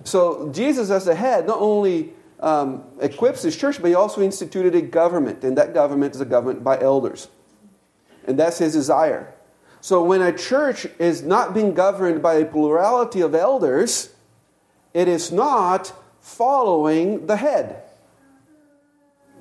So 0.04 0.52
Jesus, 0.52 0.89
as 0.89 1.06
the 1.06 1.15
head, 1.15 1.47
not 1.47 1.60
only 1.60 2.13
um, 2.39 2.84
equips 2.99 3.41
his 3.41 3.56
church, 3.56 3.82
but 3.82 3.88
he 3.88 3.95
also 3.95 4.21
instituted 4.21 4.76
a 4.76 4.82
government, 4.82 5.43
and 5.43 5.58
that 5.58 5.73
government 5.73 6.13
is 6.13 6.21
a 6.21 6.26
government 6.26 6.63
by 6.63 6.80
elders. 6.80 7.30
And 8.26 8.38
that's 8.38 8.58
his 8.58 8.73
desire. 8.73 9.34
So 9.82 10.04
when 10.04 10.21
a 10.21 10.32
church 10.32 10.88
is 10.99 11.23
not 11.23 11.54
being 11.54 11.73
governed 11.73 12.21
by 12.21 12.36
a 12.36 12.45
plurality 12.45 13.21
of 13.21 13.36
elders, 13.36 14.13
it 14.93 15.08
is 15.08 15.32
not 15.32 15.91
following 16.21 17.28
the 17.28 17.36
head. 17.38 17.84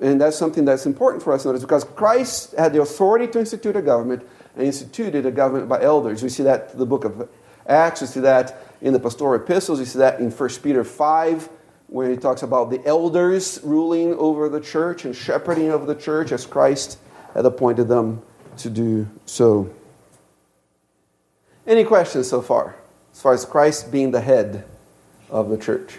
And 0.01 0.19
that's 0.19 0.37
something 0.37 0.65
that's 0.65 0.85
important 0.85 1.23
for 1.23 1.31
us 1.31 1.43
to 1.43 1.49
notice 1.49 1.61
because 1.61 1.83
Christ 1.83 2.55
had 2.57 2.73
the 2.73 2.81
authority 2.81 3.27
to 3.27 3.39
institute 3.39 3.75
a 3.75 3.81
government 3.81 4.27
and 4.55 4.65
instituted 4.65 5.25
a 5.25 5.31
government 5.31 5.69
by 5.69 5.81
elders. 5.81 6.23
We 6.23 6.29
see 6.29 6.43
that 6.43 6.71
in 6.73 6.79
the 6.79 6.85
book 6.85 7.05
of 7.05 7.29
Acts, 7.67 8.01
we 8.01 8.07
see 8.07 8.19
that 8.21 8.61
in 8.81 8.93
the 8.93 8.99
pastoral 8.99 9.41
epistles. 9.41 9.79
You 9.79 9.85
see 9.85 9.99
that 9.99 10.19
in 10.19 10.29
1 10.31 10.49
Peter 10.61 10.83
5, 10.83 11.49
where 11.87 12.09
he 12.09 12.17
talks 12.17 12.43
about 12.43 12.69
the 12.69 12.85
elders 12.85 13.59
ruling 13.63 14.13
over 14.15 14.49
the 14.49 14.59
church 14.59 15.05
and 15.05 15.15
shepherding 15.15 15.69
of 15.69 15.87
the 15.87 15.95
church 15.95 16.31
as 16.31 16.45
Christ 16.45 16.97
had 17.33 17.45
appointed 17.45 17.87
them 17.87 18.21
to 18.57 18.69
do 18.69 19.07
so. 19.25 19.69
Any 21.65 21.83
questions 21.83 22.29
so 22.29 22.41
far, 22.41 22.75
as 23.13 23.21
far 23.21 23.33
as 23.33 23.45
Christ 23.45 23.91
being 23.91 24.11
the 24.11 24.21
head 24.21 24.65
of 25.29 25.49
the 25.49 25.57
church? 25.57 25.97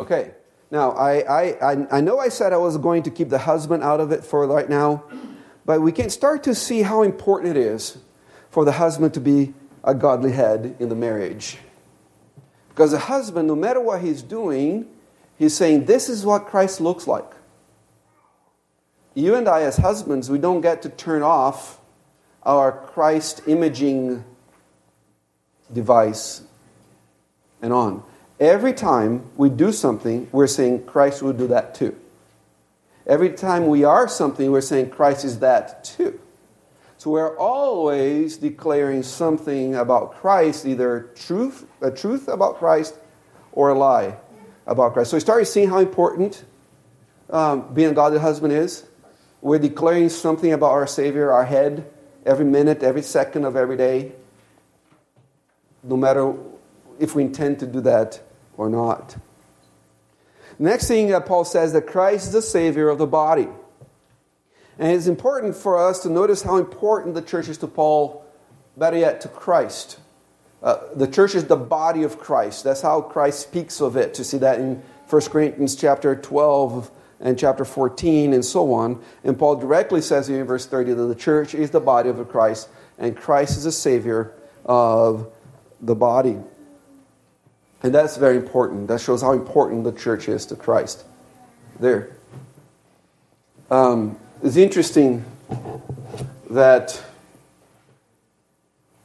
Okay. 0.00 0.32
Now, 0.70 0.92
I, 0.92 1.52
I, 1.62 1.86
I 1.92 2.00
know 2.00 2.18
I 2.18 2.28
said 2.28 2.52
I 2.52 2.56
was 2.56 2.76
going 2.78 3.04
to 3.04 3.10
keep 3.10 3.28
the 3.28 3.38
husband 3.38 3.84
out 3.84 4.00
of 4.00 4.10
it 4.10 4.24
for 4.24 4.46
right 4.46 4.68
now, 4.68 5.04
but 5.64 5.80
we 5.80 5.92
can 5.92 6.10
start 6.10 6.42
to 6.44 6.54
see 6.54 6.82
how 6.82 7.02
important 7.02 7.56
it 7.56 7.60
is 7.60 7.98
for 8.50 8.64
the 8.64 8.72
husband 8.72 9.14
to 9.14 9.20
be 9.20 9.52
a 9.84 9.94
godly 9.94 10.32
head 10.32 10.74
in 10.80 10.88
the 10.88 10.94
marriage. 10.94 11.58
Because 12.70 12.92
a 12.92 12.98
husband, 12.98 13.46
no 13.46 13.54
matter 13.54 13.80
what 13.80 14.00
he's 14.00 14.22
doing, 14.22 14.86
he's 15.38 15.54
saying, 15.54 15.84
This 15.84 16.08
is 16.08 16.24
what 16.24 16.46
Christ 16.46 16.80
looks 16.80 17.06
like. 17.06 17.30
You 19.14 19.36
and 19.36 19.46
I, 19.46 19.62
as 19.62 19.76
husbands, 19.76 20.28
we 20.28 20.38
don't 20.38 20.60
get 20.60 20.82
to 20.82 20.88
turn 20.88 21.22
off 21.22 21.78
our 22.42 22.72
Christ 22.72 23.42
imaging 23.46 24.24
device 25.72 26.42
and 27.62 27.72
on. 27.72 28.02
Every 28.40 28.72
time 28.72 29.30
we 29.36 29.48
do 29.48 29.70
something, 29.70 30.28
we're 30.32 30.48
saying 30.48 30.86
Christ 30.86 31.22
will 31.22 31.32
do 31.32 31.46
that 31.48 31.74
too. 31.74 31.96
Every 33.06 33.30
time 33.30 33.68
we 33.68 33.84
are 33.84 34.08
something, 34.08 34.50
we're 34.50 34.60
saying 34.60 34.90
Christ 34.90 35.24
is 35.24 35.38
that 35.38 35.84
too. 35.84 36.18
So 37.04 37.10
we're 37.10 37.36
always 37.36 38.38
declaring 38.38 39.02
something 39.02 39.74
about 39.74 40.14
Christ, 40.14 40.64
either 40.64 41.10
truth, 41.14 41.66
a 41.82 41.90
truth 41.90 42.28
about 42.28 42.56
Christ 42.56 42.94
or 43.52 43.68
a 43.68 43.74
lie 43.74 44.16
about 44.66 44.94
Christ. 44.94 45.10
So 45.10 45.18
we 45.18 45.20
started 45.20 45.44
seeing 45.44 45.68
how 45.68 45.80
important 45.80 46.42
um, 47.28 47.74
being 47.74 47.90
a 47.90 47.92
godly 47.92 48.20
husband 48.20 48.54
is. 48.54 48.86
We're 49.42 49.58
declaring 49.58 50.08
something 50.08 50.50
about 50.50 50.70
our 50.70 50.86
Savior, 50.86 51.30
our 51.30 51.44
head, 51.44 51.84
every 52.24 52.46
minute, 52.46 52.82
every 52.82 53.02
second 53.02 53.44
of 53.44 53.54
every 53.54 53.76
day, 53.76 54.12
no 55.82 55.98
matter 55.98 56.32
if 56.98 57.14
we 57.14 57.24
intend 57.24 57.58
to 57.58 57.66
do 57.66 57.82
that 57.82 58.18
or 58.56 58.70
not. 58.70 59.14
Next 60.58 60.88
thing 60.88 61.08
that 61.08 61.26
Paul 61.26 61.44
says 61.44 61.74
that 61.74 61.86
Christ 61.86 62.28
is 62.28 62.32
the 62.32 62.40
Savior 62.40 62.88
of 62.88 62.96
the 62.96 63.06
body. 63.06 63.48
And 64.78 64.92
it's 64.92 65.06
important 65.06 65.54
for 65.56 65.78
us 65.78 66.00
to 66.00 66.08
notice 66.08 66.42
how 66.42 66.56
important 66.56 67.14
the 67.14 67.22
church 67.22 67.48
is 67.48 67.58
to 67.58 67.66
Paul, 67.66 68.24
better 68.76 68.98
yet, 68.98 69.20
to 69.22 69.28
Christ. 69.28 69.98
Uh, 70.62 70.78
the 70.96 71.06
church 71.06 71.34
is 71.34 71.44
the 71.44 71.56
body 71.56 72.02
of 72.02 72.18
Christ. 72.18 72.64
That's 72.64 72.80
how 72.80 73.00
Christ 73.00 73.40
speaks 73.40 73.80
of 73.80 73.96
it. 73.96 74.14
To 74.14 74.24
see 74.24 74.38
that 74.38 74.58
in 74.58 74.82
1 75.08 75.22
Corinthians 75.22 75.76
chapter 75.76 76.16
12 76.16 76.90
and 77.20 77.38
chapter 77.38 77.64
14 77.64 78.32
and 78.32 78.44
so 78.44 78.72
on. 78.72 79.02
And 79.22 79.38
Paul 79.38 79.56
directly 79.56 80.00
says 80.00 80.28
in 80.28 80.44
verse 80.44 80.66
30 80.66 80.94
that 80.94 81.04
the 81.04 81.14
church 81.14 81.54
is 81.54 81.70
the 81.70 81.80
body 81.80 82.08
of 82.08 82.28
Christ 82.28 82.68
and 82.98 83.16
Christ 83.16 83.56
is 83.56 83.64
the 83.64 83.72
Savior 83.72 84.32
of 84.64 85.32
the 85.80 85.94
body. 85.94 86.38
And 87.82 87.94
that's 87.94 88.16
very 88.16 88.36
important. 88.36 88.88
That 88.88 89.00
shows 89.00 89.20
how 89.20 89.32
important 89.32 89.84
the 89.84 89.92
church 89.92 90.28
is 90.28 90.46
to 90.46 90.56
Christ. 90.56 91.04
There. 91.78 92.16
Um, 93.70 94.18
it's 94.42 94.56
interesting 94.56 95.24
that, 96.50 97.02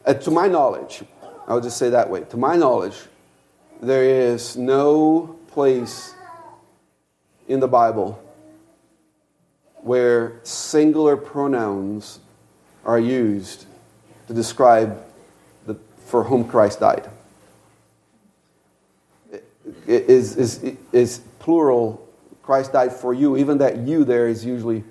uh, 0.06 0.14
to 0.14 0.32
my 0.32 0.48
knowledge, 0.48 1.04
I'll 1.48 1.62
just 1.62 1.78
say 1.78 1.90
that 1.90 2.10
way, 2.10 2.22
to 2.30 2.38
my 2.38 2.56
knowledge, 2.56 2.96
there 3.82 4.04
is 4.04 4.58
no 4.58 5.36
place 5.52 6.14
in 7.48 7.60
the 7.60 7.68
Bible 7.68 8.22
where 9.82 10.40
singular 10.44 11.16
pronouns 11.16 12.20
are 12.86 13.00
used 13.00 13.66
to 14.28 14.34
describe 14.34 15.02
the, 15.66 15.76
for 16.06 16.24
whom 16.24 16.48
Christ 16.48 16.82
died. 16.82 17.10
Is, 19.88 20.36
is, 20.36 20.76
is 20.92 21.20
plural, 21.40 22.08
Christ 22.44 22.74
died 22.74 22.92
for 22.92 23.14
you. 23.14 23.38
Even 23.38 23.60
that 23.60 23.78
you 23.78 24.04
there 24.04 24.28
is 24.28 24.44
usually 24.44 24.84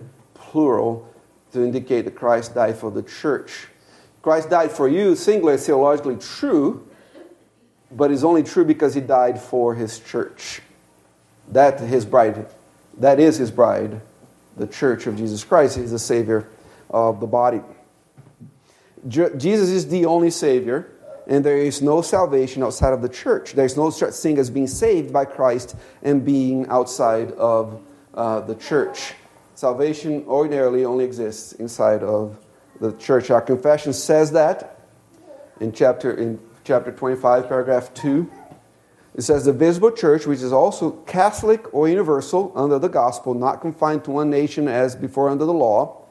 plural 0.50 1.06
to 1.52 1.62
indicate 1.62 2.02
that 2.02 2.14
Christ 2.14 2.54
died 2.54 2.76
for 2.76 2.90
the 2.90 3.02
church. 3.02 3.68
Christ 4.22 4.50
died 4.50 4.70
for 4.70 4.88
you, 4.88 5.14
singular, 5.14 5.54
is 5.54 5.66
theologically 5.66 6.16
true, 6.16 6.86
but 7.90 8.10
is 8.10 8.24
only 8.24 8.42
true 8.42 8.64
because 8.64 8.94
he 8.94 9.00
died 9.00 9.40
for 9.40 9.74
his 9.74 10.00
church. 10.00 10.60
That 11.52 11.80
his 11.80 12.04
bride, 12.04 12.46
that 12.98 13.20
is 13.20 13.36
his 13.38 13.50
bride, 13.50 14.00
the 14.56 14.66
church 14.66 15.06
of 15.06 15.16
Jesus 15.16 15.44
Christ. 15.44 15.76
He's 15.76 15.92
the 15.92 15.98
Savior 15.98 16.48
of 16.90 17.20
the 17.20 17.26
body. 17.26 17.60
Jesus 19.06 19.68
is 19.68 19.88
the 19.88 20.06
only 20.06 20.30
Savior, 20.30 20.90
and 21.26 21.44
there 21.44 21.58
is 21.58 21.80
no 21.80 22.02
salvation 22.02 22.62
outside 22.62 22.92
of 22.92 23.00
the 23.00 23.08
church. 23.08 23.52
There's 23.52 23.76
no 23.76 23.90
such 23.90 24.14
thing 24.14 24.38
as 24.38 24.50
being 24.50 24.66
saved 24.66 25.12
by 25.12 25.24
Christ 25.24 25.76
and 26.02 26.24
being 26.24 26.66
outside 26.68 27.32
of 27.32 27.80
uh, 28.14 28.40
the 28.40 28.56
church. 28.56 29.14
Salvation 29.58 30.24
ordinarily 30.28 30.84
only 30.84 31.04
exists 31.04 31.50
inside 31.50 32.04
of 32.04 32.38
the 32.80 32.92
church. 32.92 33.28
Our 33.28 33.40
confession 33.40 33.92
says 33.92 34.30
that 34.30 34.78
in 35.58 35.72
chapter, 35.72 36.14
in 36.14 36.38
chapter 36.62 36.92
25, 36.92 37.48
paragraph 37.48 37.92
2. 37.94 38.30
It 39.16 39.22
says 39.22 39.46
the 39.46 39.52
visible 39.52 39.90
church, 39.90 40.28
which 40.28 40.42
is 40.42 40.52
also 40.52 40.92
Catholic 41.08 41.74
or 41.74 41.88
universal 41.88 42.52
under 42.54 42.78
the 42.78 42.86
gospel, 42.86 43.34
not 43.34 43.60
confined 43.60 44.04
to 44.04 44.12
one 44.12 44.30
nation 44.30 44.68
as 44.68 44.94
before 44.94 45.28
under 45.28 45.44
the 45.44 45.52
law, 45.52 46.04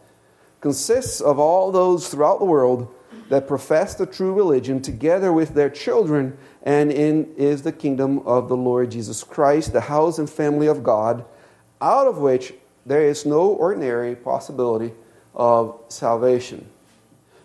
consists 0.59 1.21
of 1.21 1.39
all 1.39 1.71
those 1.71 2.09
throughout 2.09 2.39
the 2.39 2.45
world 2.45 2.93
that 3.29 3.47
profess 3.47 3.95
the 3.95 4.05
true 4.05 4.33
religion 4.33 4.81
together 4.81 5.31
with 5.31 5.53
their 5.53 5.69
children, 5.69 6.37
and 6.63 6.91
in 6.91 7.33
is 7.37 7.61
the 7.61 7.71
kingdom 7.71 8.19
of 8.27 8.49
the 8.49 8.57
Lord 8.57 8.91
Jesus 8.91 9.23
Christ, 9.23 9.71
the 9.71 9.79
house 9.79 10.19
and 10.19 10.29
family 10.29 10.67
of 10.67 10.83
God, 10.83 11.23
out 11.79 12.07
of 12.07 12.17
which 12.17 12.53
there 12.87 13.03
is 13.03 13.25
no 13.25 13.49
ordinary 13.49 14.15
possibility 14.15 14.91
of 15.35 15.79
salvation. 15.89 16.65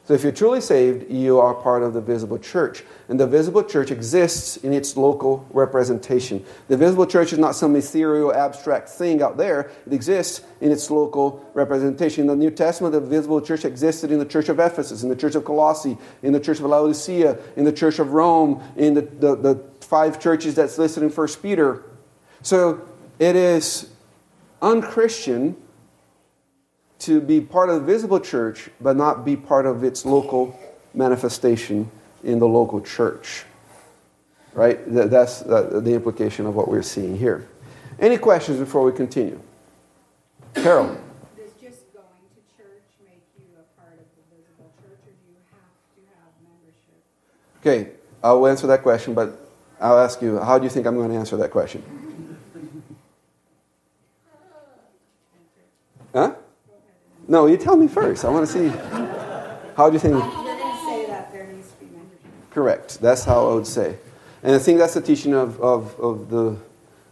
So 0.05 0.14
if 0.14 0.24
you're 0.24 0.33
truly 0.33 0.61
saved, 0.61 1.11
you 1.12 1.38
are 1.38 1.55
part 1.55 1.85
of 1.85 1.94
the 1.94 2.00
visible 2.00 2.38
church. 2.38 2.83
And 3.09 3.20
the 3.20 3.26
visible 3.26 3.62
church 3.62 3.92
exists 3.92 4.57
in 4.57 4.72
its 4.72 4.96
local 4.96 5.46
representation. 5.52 6.44
The 6.66 6.76
visible 6.76 7.07
church 7.07 7.33
is 7.33 7.38
not 7.38 7.55
some 7.55 7.76
ethereal, 7.76 8.33
abstract 8.35 8.88
thing 8.88 9.22
out 9.22 9.37
there. 9.37 9.70
It 9.87 9.92
exists 9.92 10.42
in 10.61 10.72
its 10.72 10.90
local 10.90 11.48
representation. 11.55 12.22
In 12.22 12.26
the 12.26 12.37
New 12.37 12.50
Testament, 12.50 12.92
the 12.92 13.00
visible 13.00 13.40
church 13.40 13.64
existed 13.64 14.11
in 14.11 14.18
the 14.18 14.26
church 14.26 14.48
of 14.48 14.59
Ephesus, 14.59 15.05
in 15.05 15.09
the 15.09 15.16
church 15.16 15.37
of 15.37 15.44
Colossae, 15.44 15.96
in 16.22 16.33
the 16.33 16.40
church 16.40 16.59
of 16.59 16.64
Laodicea, 16.64 17.38
in 17.55 17.64
the 17.64 17.72
church 17.72 18.00
of 18.00 18.12
Rome, 18.12 18.61
in 18.76 18.94
the, 18.94 19.02
the, 19.02 19.37
the 19.37 19.55
five 19.81 20.18
churches 20.18 20.57
that's 20.57 20.78
listed 20.78 21.05
in 21.05 21.11
1 21.11 21.28
Peter. 21.42 21.85
So 22.42 22.81
it 23.20 23.37
is 23.37 23.91
unchristian 24.62 25.57
to 27.01 27.20
be 27.20 27.40
part 27.40 27.68
of 27.68 27.81
the 27.81 27.87
visible 27.87 28.20
church, 28.20 28.70
but 28.81 28.96
not 28.96 29.25
be 29.25 29.37
part 29.37 29.66
of 29.66 29.83
its 29.83 30.07
local 30.07 30.59
manifestation 30.94 31.90
in 32.22 32.38
the 32.38 32.46
local 32.46 32.81
church. 32.81 33.44
Right? 34.55 34.79
That's 34.87 35.40
the 35.40 35.92
implication 35.92 36.46
of 36.46 36.55
what 36.55 36.68
we're 36.68 36.83
seeing 36.83 37.18
here. 37.18 37.48
Any 37.98 38.18
questions 38.18 38.59
before 38.59 38.85
we 38.85 38.92
continue? 38.92 39.40
Carol. 40.55 40.87
Does 41.37 41.53
just 41.61 41.92
going 41.92 42.05
to 42.05 42.40
church 42.57 42.83
make 43.05 43.22
you 43.38 43.46
a 43.59 43.81
part 43.81 43.94
of 43.94 44.05
the 44.14 44.22
visible 44.37 44.70
church, 44.81 44.98
or 45.07 45.12
do 45.12 45.25
you 45.29 45.37
have 45.51 45.72
to 45.96 46.01
have 46.14 46.31
membership? 46.42 47.01
Okay, 47.61 47.98
I'll 48.22 48.46
answer 48.46 48.66
that 48.68 48.83
question, 48.83 49.14
but 49.14 49.38
I'll 49.81 49.98
ask 49.98 50.22
you, 50.22 50.38
how 50.38 50.59
do 50.59 50.64
you 50.64 50.70
think 50.70 50.87
I'm 50.87 50.96
going 50.96 51.11
to 51.11 51.16
answer 51.16 51.37
that 51.38 51.51
question? 51.51 51.83
Huh? 56.14 56.35
No, 57.33 57.47
you 57.47 57.57
tell 57.57 57.77
me 57.77 57.88
first. 57.88 58.27
I 58.27 58.29
want 58.29 58.47
to 58.47 58.53
see. 58.53 58.68
How 59.75 59.88
do 59.88 59.95
you 59.95 59.99
think? 59.99 60.16
You're 60.16 60.21
going 60.21 60.87
say 60.87 61.07
that 61.07 61.33
there 61.33 61.47
needs 61.47 61.71
to 61.71 61.77
be 61.77 61.87
membership. 61.87 62.51
Correct. 62.51 63.01
That's 63.01 63.25
how 63.25 63.49
I 63.49 63.55
would 63.55 63.66
say. 63.66 63.97
And 64.42 64.55
I 64.55 64.59
think 64.59 64.79
that's 64.79 64.92
the 64.92 65.01
teaching 65.01 65.33
of, 65.33 65.59
of, 65.59 65.99
of, 65.99 66.29
the, 66.29 66.59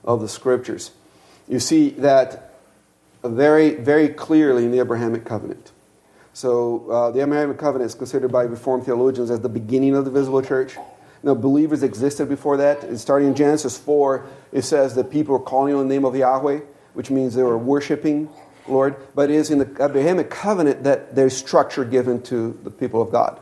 of 0.05 0.21
the 0.21 0.29
scriptures. 0.29 0.91
You 1.49 1.59
see 1.59 1.89
that 2.01 2.53
very, 3.25 3.77
very 3.77 4.11
clearly 4.11 4.67
in 4.67 4.73
the 4.73 4.81
Abrahamic 4.81 5.25
covenant. 5.25 5.73
So 6.35 6.91
uh, 6.91 7.11
the 7.13 7.23
Abrahamic 7.23 7.57
covenant 7.57 7.89
is 7.89 7.95
considered 7.95 8.31
by 8.31 8.43
Reformed 8.43 8.85
theologians 8.85 9.31
as 9.31 9.41
the 9.41 9.49
beginning 9.49 9.97
of 9.97 10.05
the 10.05 10.11
visible 10.11 10.43
church. 10.43 10.77
Now, 11.23 11.35
believers 11.35 11.83
existed 11.83 12.29
before 12.29 12.59
that. 12.59 12.85
And 12.85 13.01
Starting 13.01 13.29
in 13.29 13.35
Genesis 13.35 13.79
4, 13.79 14.27
it 14.53 14.63
says 14.65 14.95
that 14.97 15.11
people 15.11 15.33
were 15.33 15.43
calling 15.43 15.73
on 15.73 15.89
the 15.89 15.95
name 15.95 16.05
of 16.05 16.15
Yahweh, 16.15 16.61
which 16.93 17.11
means 17.11 17.35
they 17.35 17.43
were 17.43 17.57
worshiping 17.57 18.29
Lord, 18.71 18.97
but 19.15 19.31
it 19.31 19.37
is 19.37 19.51
in 19.51 19.59
the 19.59 19.85
Abrahamic 19.85 20.31
covenant 20.31 20.85
that 20.85 21.15
there's 21.15 21.37
structure 21.37 21.85
given 21.85 22.23
to 22.23 22.59
the 22.63 22.71
people 22.71 23.03
of 23.03 23.11
God. 23.11 23.41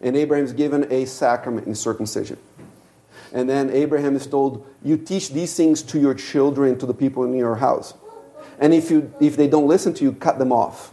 And 0.00 0.16
Abraham's 0.16 0.52
given 0.52 0.90
a 0.92 1.06
sacrament 1.06 1.66
in 1.66 1.74
circumcision. 1.74 2.38
And 3.32 3.48
then 3.48 3.70
Abraham 3.70 4.16
is 4.16 4.26
told, 4.26 4.66
You 4.82 4.96
teach 4.96 5.30
these 5.30 5.54
things 5.56 5.82
to 5.84 5.98
your 5.98 6.14
children, 6.14 6.78
to 6.78 6.86
the 6.86 6.94
people 6.94 7.24
in 7.24 7.34
your 7.34 7.56
house. 7.56 7.94
And 8.58 8.72
if, 8.72 8.90
you, 8.90 9.12
if 9.20 9.36
they 9.36 9.48
don't 9.48 9.66
listen 9.66 9.94
to 9.94 10.04
you, 10.04 10.12
cut 10.12 10.38
them 10.38 10.52
off. 10.52 10.92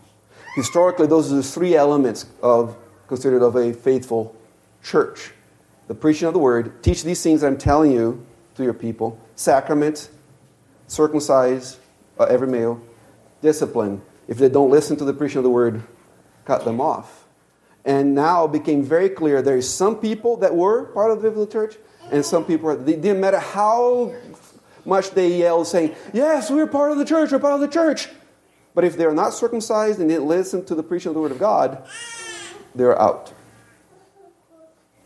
Historically, 0.56 1.08
those 1.08 1.32
are 1.32 1.36
the 1.36 1.44
three 1.44 1.76
elements 1.76 2.26
of 2.42 2.76
considered 3.08 3.42
of 3.42 3.56
a 3.56 3.74
faithful 3.74 4.36
church. 4.84 5.32
The 5.88 5.96
preaching 5.96 6.28
of 6.28 6.34
the 6.34 6.40
word, 6.40 6.84
teach 6.84 7.04
these 7.04 7.22
things 7.22 7.44
I'm 7.44 7.58
telling 7.58 7.92
you 7.92 8.26
to 8.56 8.64
your 8.64 8.74
people, 8.74 9.20
sacrament, 9.36 10.10
circumcise 10.88 11.78
uh, 12.20 12.26
every 12.26 12.48
male, 12.48 12.82
discipline. 13.44 14.02
If 14.28 14.40
they 14.40 14.50
don't 14.50 14.72
listen 14.72 14.98
to 14.98 15.06
the 15.06 15.14
preaching 15.14 15.38
of 15.38 15.44
the 15.44 15.52
word, 15.52 15.84
cut 16.46 16.66
them 16.66 16.82
off. 16.82 17.26
And 17.86 18.16
now 18.16 18.46
it 18.46 18.54
became 18.54 18.84
very 18.84 19.10
clear 19.10 19.42
there 19.42 19.58
is 19.58 19.70
some 19.70 19.98
people 19.98 20.38
that 20.38 20.56
were 20.56 20.86
part 20.86 21.12
of 21.12 21.22
the 21.22 21.30
biblical 21.30 21.52
church, 21.52 21.76
and 22.12 22.26
some 22.26 22.46
people, 22.46 22.70
it 22.72 22.86
didn't 22.86 23.20
matter 23.20 23.40
how 23.40 24.14
much 24.86 25.12
they 25.12 25.38
yelled 25.38 25.68
saying, 25.68 25.94
Yes, 26.14 26.50
we're 26.50 26.68
part 26.68 26.92
of 26.92 26.98
the 26.98 27.06
church, 27.06 27.32
we're 27.32 27.40
part 27.40 27.54
of 27.54 27.60
the 27.60 27.68
church. 27.68 28.10
But 28.74 28.84
if 28.84 28.98
they're 28.98 29.14
not 29.14 29.34
circumcised 29.34 30.00
and 30.00 30.10
didn't 30.10 30.28
listen 30.28 30.66
to 30.66 30.76
the 30.76 30.84
preaching 30.84 31.10
of 31.10 31.16
the 31.16 31.22
word 31.22 31.32
of 31.32 31.40
God, 31.40 31.86
they're 32.74 33.00
out. 33.00 33.32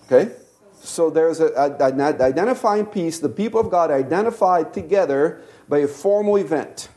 Okay? 0.06 0.34
So 0.82 1.10
there's 1.10 1.41
an 1.41 2.02
identifying 2.02 2.86
piece. 2.86 3.19
The 3.19 3.28
people 3.28 3.60
of 3.60 3.69
God 3.69 3.91
identified 3.91 4.73
together 4.73 5.41
by 5.67 5.80
a 5.80 5.88
formal 5.88 6.38
event. 6.38 6.88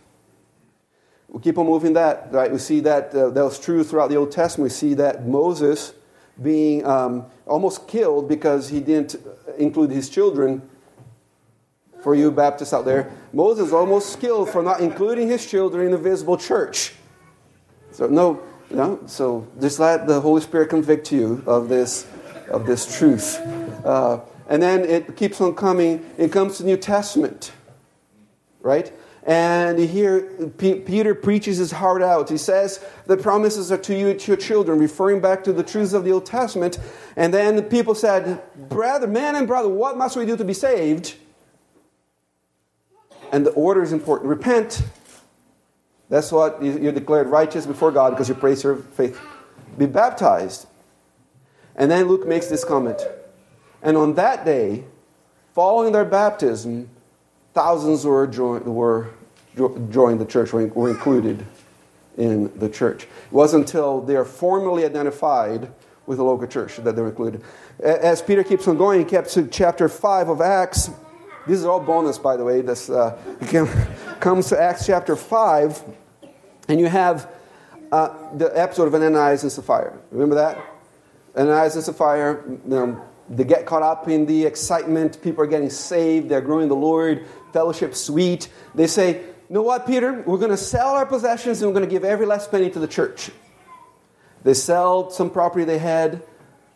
We 1.33 1.41
keep 1.41 1.59
on 1.59 1.67
moving 1.67 1.93
that, 1.93 2.33
right? 2.33 2.51
We 2.51 2.59
see 2.59 2.81
that 2.81 3.15
uh, 3.15 3.31
that 3.31 3.45
was 3.45 3.59
true 3.59 3.85
throughout 3.85 4.11
the 4.11 4.17
Old 4.17 4.33
Testament. 4.33 4.65
We 4.65 4.75
see 4.75 4.95
that 4.95 5.27
Moses 5.27 5.95
being 6.43 6.85
um, 6.85 7.27
almost 7.47 7.87
killed 7.87 8.29
because 8.29 8.69
he 8.69 8.81
didn't 8.81 9.17
include 9.57 9.91
his 9.91 10.09
children. 10.09 10.63
For 12.03 12.15
you 12.15 12.31
Baptists 12.31 12.73
out 12.73 12.87
there, 12.87 13.13
Moses 13.33 13.73
almost 13.73 14.19
killed 14.21 14.49
for 14.49 14.63
not 14.63 14.81
including 14.81 15.29
his 15.29 15.49
children 15.49 15.85
in 15.85 15.93
the 15.93 15.99
visible 15.99 16.39
church. 16.39 16.95
So 17.93 18.07
no, 18.07 18.41
no. 18.71 19.01
So 19.07 19.47
just 19.61 19.79
let 19.79 20.07
the 20.07 20.19
Holy 20.21 20.41
Spirit 20.41 20.71
convict 20.71 21.13
you 21.13 21.45
of 21.47 21.69
this, 21.69 22.07
of 22.49 22.65
this 22.65 22.99
truth. 22.99 23.39
Uh, 23.85 24.21
and 24.49 24.63
then 24.63 24.81
it 24.81 25.15
keeps 25.17 25.41
on 25.41 25.55
coming. 25.55 26.05
It 26.17 26.33
comes 26.33 26.57
to 26.57 26.63
the 26.63 26.71
New 26.71 26.79
Testament, 26.79 27.53
right? 28.63 28.91
And 29.27 29.79
here, 29.79 30.23
Peter 30.57 31.15
preaches 31.15 31.59
his 31.59 31.73
heart 31.73 32.03
out. 32.03 32.31
He 32.31 32.39
says, 32.39 32.83
The 33.07 33.19
promises 33.19 33.71
are 33.71 33.79
to 33.79 33.95
you 33.95 34.09
and 34.09 34.21
to 34.21 34.29
your 34.29 34.37
children, 34.39 34.79
referring 34.79 35.21
back 35.21 35.45
to 35.45 35.53
the 35.53 35.63
truths 35.63 35.93
of 35.93 36.05
the 36.05 36.13
Old 36.13 36.25
Testament. 36.25 36.79
And 37.17 37.33
then 37.35 37.57
the 37.57 37.63
people 37.63 37.95
said, 37.95 38.43
Brother, 38.57 39.07
man 39.07 39.37
and 39.37 39.47
brother, 39.47 39.69
what 39.69 39.99
must 39.99 40.17
we 40.17 40.25
do 40.25 40.39
to 40.39 40.45
be 40.45 40.55
saved? 40.55 41.17
And 43.31 43.45
the 43.45 43.51
order 43.51 43.83
is 43.83 43.93
important. 43.93 44.31
Repent. 44.31 44.83
That's 46.09 46.33
what 46.33 46.63
you're 46.63 46.91
declared 46.91 47.29
righteous 47.29 47.67
before 47.67 47.93
God 47.93 48.11
because 48.11 48.29
you 48.29 48.35
praise 48.35 48.65
your 48.65 48.77
faith. 48.77 49.21
Be 49.77 49.87
baptized. 49.87 50.67
And 51.77 51.91
then 51.91 52.09
Luke 52.09 52.27
makes 52.27 52.47
this 52.47 52.65
comment. 52.65 53.01
And 53.83 53.97
on 53.97 54.15
that 54.15 54.45
day, 54.45 54.85
following 55.55 55.93
their 55.93 56.05
baptism, 56.05 56.89
thousands 57.61 58.07
were 58.07 58.27
joined, 58.27 58.65
were 58.65 59.11
joined 59.91 60.19
the 60.19 60.25
church, 60.25 60.51
were, 60.55 60.89
included 60.89 61.45
in 62.17 62.51
the 62.59 62.71
church. 62.71 63.03
It 63.05 63.33
wasn't 63.33 63.67
until 63.67 64.01
they 64.01 64.17
are 64.17 64.25
formally 64.25 64.87
identified 64.87 65.71
with 66.07 66.17
the 66.17 66.25
local 66.25 66.47
church 66.47 66.77
that 66.77 66.97
they 66.97 67.03
were 67.03 67.11
included. 67.11 67.43
As 67.79 68.23
Peter 68.23 68.43
keeps 68.43 68.67
on 68.67 68.79
going, 68.79 69.01
he 69.01 69.05
kept 69.05 69.29
to 69.35 69.47
chapter 69.47 69.91
5 69.91 70.31
of 70.31 70.41
Acts. 70.41 70.89
This 71.47 71.59
is 71.59 71.67
all 71.67 71.81
bonus, 71.81 72.17
by 72.17 72.39
the 72.39 72.45
way. 72.45 72.63
This 72.63 72.89
uh, 72.89 73.19
comes 74.21 74.49
to 74.49 74.59
Acts 74.59 74.87
chapter 74.87 75.15
5, 75.15 75.83
and 76.69 76.81
you 76.81 76.87
have 76.87 77.31
uh, 77.93 78.39
the 78.39 78.59
episode 78.59 78.89
of 78.89 78.95
Ananias 78.95 79.43
and 79.43 79.53
Sapphira. 79.53 79.99
Remember 80.11 80.37
that? 80.37 80.59
Ananias 81.37 81.75
and 81.77 81.85
Sapphira, 81.85 82.43
you 82.49 82.61
know, 82.65 83.05
they 83.31 83.45
get 83.45 83.65
caught 83.65 83.83
up 83.83 84.09
in 84.09 84.27
the 84.27 84.45
excitement. 84.45 85.23
People 85.23 85.45
are 85.45 85.47
getting 85.47 85.71
saved. 85.71 86.29
They're 86.29 86.41
growing 86.41 86.69
the 86.69 86.77
Lord. 86.77 87.25
Fellowship 87.53 87.95
sweet. 87.95 88.49
They 88.75 88.89
say, 88.89 89.13
you 89.15 89.55
know 89.55 89.63
what, 89.63 89.87
Peter? 89.87 90.23
We're 90.27 90.39
going 90.39 90.51
to 90.51 90.57
sell 90.57 90.91
our 90.91 91.07
possessions 91.07 91.63
and 91.63 91.71
we're 91.71 91.79
going 91.79 91.89
to 91.89 91.91
give 91.91 92.05
every 92.05 92.27
last 92.27 92.51
penny 92.51 92.71
to 92.71 92.81
the 92.81 92.89
church. 92.89 93.31
They 94.43 94.55
sell 94.55 95.11
some 95.11 95.31
property 95.31 95.65
they 95.65 95.79
had 95.79 96.23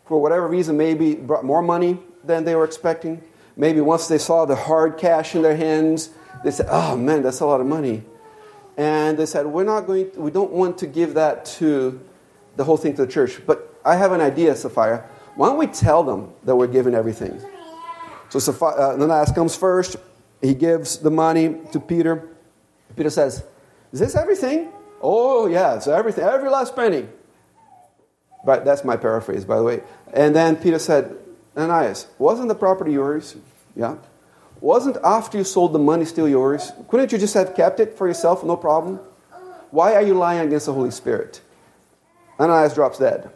for 0.07 0.21
whatever 0.21 0.47
reason, 0.47 0.77
maybe 0.77 1.15
brought 1.15 1.45
more 1.45 1.63
money 1.63 1.99
than 2.23 2.45
they 2.45 2.55
were 2.55 2.65
expecting. 2.65 3.23
Maybe 3.57 3.81
once 3.81 4.07
they 4.07 4.19
saw 4.19 4.45
the 4.45 4.57
hard 4.57 4.97
cash 4.99 5.35
in 5.35 5.43
their 5.43 5.57
hands, 5.57 6.11
they 6.45 6.51
said, 6.51 6.67
oh 6.69 6.97
man, 6.97 7.23
that's 7.23 7.41
a 7.41 7.47
lot 7.47 7.61
of 7.61 7.67
money. 7.67 8.03
And 8.77 9.19
they 9.19 9.27
said, 9.27 9.47
we're 9.47 9.65
not 9.65 9.87
going, 9.87 10.11
to, 10.13 10.21
we 10.21 10.31
don't 10.31 10.51
want 10.51 10.79
to 10.79 10.87
give 10.87 11.15
that 11.15 11.47
to 11.47 12.01
the 12.57 12.65
whole 12.65 12.77
thing 12.77 12.95
to 12.97 13.07
the 13.07 13.11
church. 13.11 13.41
But 13.47 13.75
I 13.85 13.97
have 13.97 14.13
an 14.13 14.21
idea, 14.21 14.55
Sapphira. 14.57 15.09
Why 15.37 15.49
don't 15.49 15.59
we 15.59 15.67
tell 15.67 16.03
them 16.03 16.33
that 16.45 16.55
we're 16.55 16.69
giving 16.69 16.95
everything? 16.95 17.41
So 18.29 18.53
uh, 18.61 18.95
Ananias 18.95 19.33
comes 19.33 19.57
first. 19.57 19.97
He 20.41 20.55
gives 20.55 20.99
the 20.99 21.11
money 21.11 21.57
to 21.73 21.81
Peter. 21.81 22.29
Peter 22.97 23.11
says, 23.11 23.45
Is 23.93 24.01
this 24.01 24.15
everything? 24.15 24.71
Oh, 25.01 25.47
yeah, 25.47 25.75
it's 25.77 25.87
everything, 25.87 26.25
every 26.25 26.49
last 26.49 26.75
penny. 26.75 27.07
But 28.45 28.65
that's 28.65 28.85
my 28.85 28.97
paraphrase, 28.97 29.45
by 29.45 29.57
the 29.57 29.63
way. 29.63 29.83
And 30.13 30.35
then 30.35 30.57
Peter 30.57 30.79
said, 30.79 31.17
Ananias, 31.57 32.07
wasn't 32.19 32.49
the 32.49 32.55
property 32.55 32.93
yours? 32.93 33.37
Yeah. 33.75 33.97
Wasn't 34.61 34.97
after 35.05 35.39
you 35.39 35.45
sold 35.45 35.73
the 35.73 35.79
money 35.79 36.05
still 36.05 36.29
yours? 36.29 36.73
Couldn't 36.89 37.13
you 37.13 37.19
just 37.19 37.35
have 37.35 37.55
kept 37.55 37.81
it 37.81 37.97
for 37.97 38.07
yourself, 38.07 38.45
no 38.45 38.57
problem? 38.57 38.97
Why 39.71 39.95
are 39.95 40.03
you 40.03 40.15
lying 40.15 40.47
against 40.47 40.67
the 40.67 40.73
Holy 40.73 40.91
Spirit? 40.91 41.41
Ananias 42.39 42.75
drops 42.75 42.99
dead. 42.99 43.31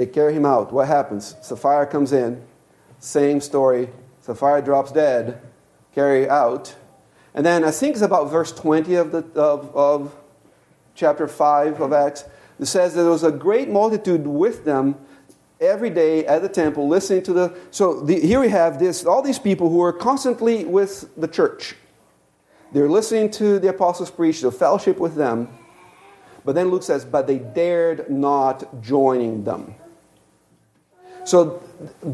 They 0.00 0.06
carry 0.06 0.32
him 0.32 0.46
out. 0.46 0.72
What 0.72 0.88
happens? 0.88 1.36
Sapphira 1.42 1.86
comes 1.86 2.14
in. 2.14 2.42
Same 3.00 3.38
story. 3.38 3.90
Sapphira 4.22 4.62
drops 4.62 4.92
dead. 4.92 5.42
Carry 5.94 6.26
out. 6.26 6.74
And 7.34 7.44
then 7.44 7.64
I 7.64 7.70
think 7.70 7.92
it's 7.92 8.02
about 8.02 8.30
verse 8.30 8.50
20 8.50 8.94
of, 8.94 9.12
the, 9.12 9.18
of, 9.38 9.76
of 9.76 10.14
chapter 10.94 11.28
5 11.28 11.82
of 11.82 11.92
Acts. 11.92 12.24
It 12.58 12.64
says 12.64 12.94
that 12.94 13.02
there 13.02 13.10
was 13.10 13.24
a 13.24 13.30
great 13.30 13.68
multitude 13.68 14.26
with 14.26 14.64
them 14.64 14.94
every 15.60 15.90
day 15.90 16.24
at 16.24 16.40
the 16.40 16.48
temple 16.48 16.88
listening 16.88 17.22
to 17.24 17.34
the. 17.34 17.58
So 17.70 18.00
the, 18.00 18.18
here 18.18 18.40
we 18.40 18.48
have 18.48 18.78
this, 18.78 19.04
all 19.04 19.20
these 19.20 19.38
people 19.38 19.68
who 19.68 19.82
are 19.82 19.92
constantly 19.92 20.64
with 20.64 21.14
the 21.14 21.28
church. 21.28 21.76
They're 22.72 22.88
listening 22.88 23.32
to 23.32 23.58
the 23.58 23.68
apostles 23.68 24.10
preach, 24.10 24.40
the 24.40 24.50
fellowship 24.50 24.98
with 24.98 25.14
them. 25.14 25.48
But 26.42 26.54
then 26.54 26.70
Luke 26.70 26.84
says, 26.84 27.04
but 27.04 27.26
they 27.26 27.38
dared 27.38 28.08
not 28.08 28.80
joining 28.80 29.44
them. 29.44 29.74
So 31.30 31.62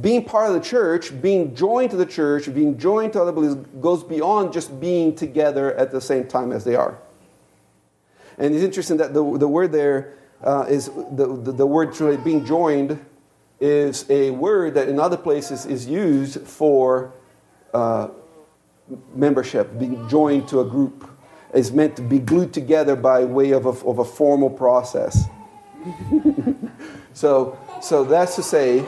being 0.03 0.27
part 0.27 0.49
of 0.49 0.53
the 0.53 0.61
church, 0.61 1.23
being 1.23 1.55
joined 1.55 1.91
to 1.93 1.97
the 1.97 2.05
church, 2.05 2.53
being 2.53 2.77
joined 2.77 3.15
to 3.15 3.23
other 3.23 3.33
believers 3.33 3.65
goes 3.81 4.05
beyond 4.05 4.53
just 4.53 4.79
being 4.79 5.17
together 5.17 5.75
at 5.75 5.91
the 5.91 6.03
same 6.03 6.29
time 6.29 6.53
as 6.53 6.65
they 6.65 6.75
are. 6.75 6.99
And 8.37 8.55
it's 8.55 8.63
interesting 8.63 8.99
that 8.99 9.15
the, 9.15 9.39
the 9.39 9.49
word 9.49 9.73
there 9.73 10.13
uh, 10.45 10.67
is 10.69 10.91
the, 11.13 11.35
the, 11.35 11.53
the 11.53 11.67
word 11.67 11.99
really 11.99 12.19
being 12.19 12.45
joined 12.45 13.03
is 13.59 14.05
a 14.11 14.33
word 14.33 14.75
that 14.75 14.87
in 14.87 15.01
other 15.01 15.17
places 15.17 15.65
is 15.65 15.87
used 15.87 16.43
for 16.43 17.11
uh, 17.73 18.09
membership, 19.15 19.79
being 19.79 20.07
joined 20.11 20.47
to 20.49 20.61
a 20.61 20.65
group. 20.65 21.11
Is 21.55 21.73
meant 21.73 21.97
to 21.97 22.03
be 22.03 22.19
glued 22.19 22.53
together 22.53 22.97
by 22.97 23.25
way 23.25 23.53
of 23.53 23.65
a, 23.65 23.71
of 23.71 23.99
a 23.99 24.05
formal 24.05 24.51
process. 24.51 25.25
so, 27.15 27.59
so 27.81 28.05
that's 28.05 28.37
to 28.37 28.43
say 28.43 28.85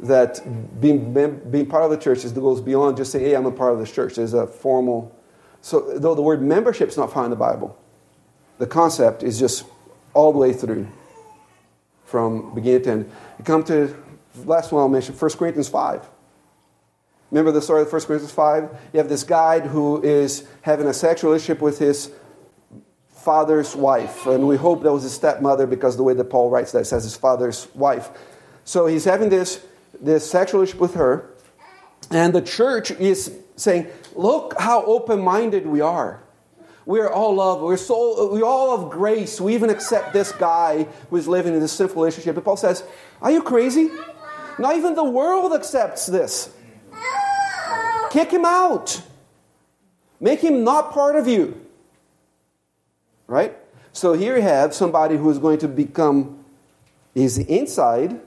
that 0.00 0.40
being, 0.80 1.12
being 1.50 1.66
part 1.66 1.84
of 1.84 1.90
the 1.90 1.96
church 1.96 2.24
is, 2.24 2.32
goes 2.32 2.60
beyond 2.60 2.96
just 2.96 3.12
saying, 3.12 3.24
hey, 3.24 3.34
I'm 3.34 3.46
a 3.46 3.50
part 3.50 3.72
of 3.72 3.78
this 3.78 3.92
church. 3.92 4.14
There's 4.14 4.34
a 4.34 4.46
formal. 4.46 5.14
So, 5.60 5.98
though 5.98 6.14
the 6.14 6.22
word 6.22 6.40
membership 6.40 6.88
is 6.88 6.96
not 6.96 7.12
found 7.12 7.26
in 7.26 7.30
the 7.30 7.36
Bible, 7.36 7.78
the 8.58 8.66
concept 8.66 9.22
is 9.22 9.38
just 9.38 9.64
all 10.14 10.32
the 10.32 10.38
way 10.38 10.52
through 10.52 10.86
from 12.06 12.54
beginning 12.54 12.82
to 12.82 12.90
end. 12.90 13.12
You 13.38 13.44
come 13.44 13.64
to 13.64 13.94
last 14.44 14.72
one 14.72 14.82
I'll 14.82 14.88
mention, 14.88 15.14
1 15.14 15.30
Corinthians 15.32 15.68
5. 15.68 16.08
Remember 17.30 17.52
the 17.52 17.60
story 17.60 17.82
of 17.82 17.92
1 17.92 18.02
Corinthians 18.02 18.32
5? 18.32 18.70
You 18.92 18.98
have 18.98 19.08
this 19.08 19.24
guy 19.24 19.60
who 19.60 20.02
is 20.02 20.48
having 20.62 20.86
a 20.86 20.94
sexual 20.94 21.30
relationship 21.30 21.60
with 21.60 21.78
his 21.78 22.10
father's 23.10 23.76
wife. 23.76 24.26
And 24.26 24.48
we 24.48 24.56
hope 24.56 24.82
that 24.82 24.92
was 24.92 25.02
his 25.02 25.12
stepmother 25.12 25.66
because 25.66 25.96
the 25.96 26.02
way 26.02 26.14
that 26.14 26.24
Paul 26.24 26.48
writes 26.48 26.72
that 26.72 26.86
says 26.86 27.04
his 27.04 27.16
father's 27.16 27.68
wife. 27.74 28.08
So 28.64 28.86
he's 28.86 29.04
having 29.04 29.28
this, 29.28 29.64
this 30.00 30.28
sexual 30.28 30.60
relationship 30.60 30.80
with 30.80 30.94
her. 30.94 31.30
And 32.10 32.34
the 32.34 32.42
church 32.42 32.90
is 32.90 33.32
saying, 33.56 33.88
look 34.14 34.58
how 34.58 34.84
open 34.84 35.20
minded 35.20 35.66
we 35.66 35.80
are. 35.80 36.22
We're 36.88 37.10
all 37.10 37.34
love. 37.34 37.60
We're 37.60 37.76
so 37.76 38.32
we 38.32 38.40
all 38.40 38.74
of 38.74 38.90
grace. 38.90 39.38
We 39.38 39.54
even 39.54 39.68
accept 39.68 40.14
this 40.14 40.32
guy 40.32 40.84
who 41.10 41.16
is 41.16 41.28
living 41.28 41.52
in 41.52 41.60
this 41.60 41.72
sinful 41.72 42.00
relationship. 42.00 42.34
And 42.34 42.42
Paul 42.42 42.56
says, 42.56 42.82
Are 43.20 43.30
you 43.30 43.42
crazy? 43.42 43.90
Not 44.58 44.74
even 44.74 44.94
the 44.94 45.04
world 45.04 45.52
accepts 45.52 46.06
this. 46.06 46.50
Kick 48.10 48.30
him 48.30 48.46
out. 48.46 49.02
Make 50.18 50.40
him 50.40 50.64
not 50.64 50.92
part 50.92 51.16
of 51.16 51.28
you. 51.28 51.60
Right? 53.26 53.54
So 53.92 54.14
here 54.14 54.36
you 54.36 54.42
have 54.42 54.72
somebody 54.72 55.18
who 55.18 55.28
is 55.28 55.38
going 55.38 55.58
to 55.58 55.68
become, 55.68 56.42
he's 57.12 57.36
inside 57.36 58.18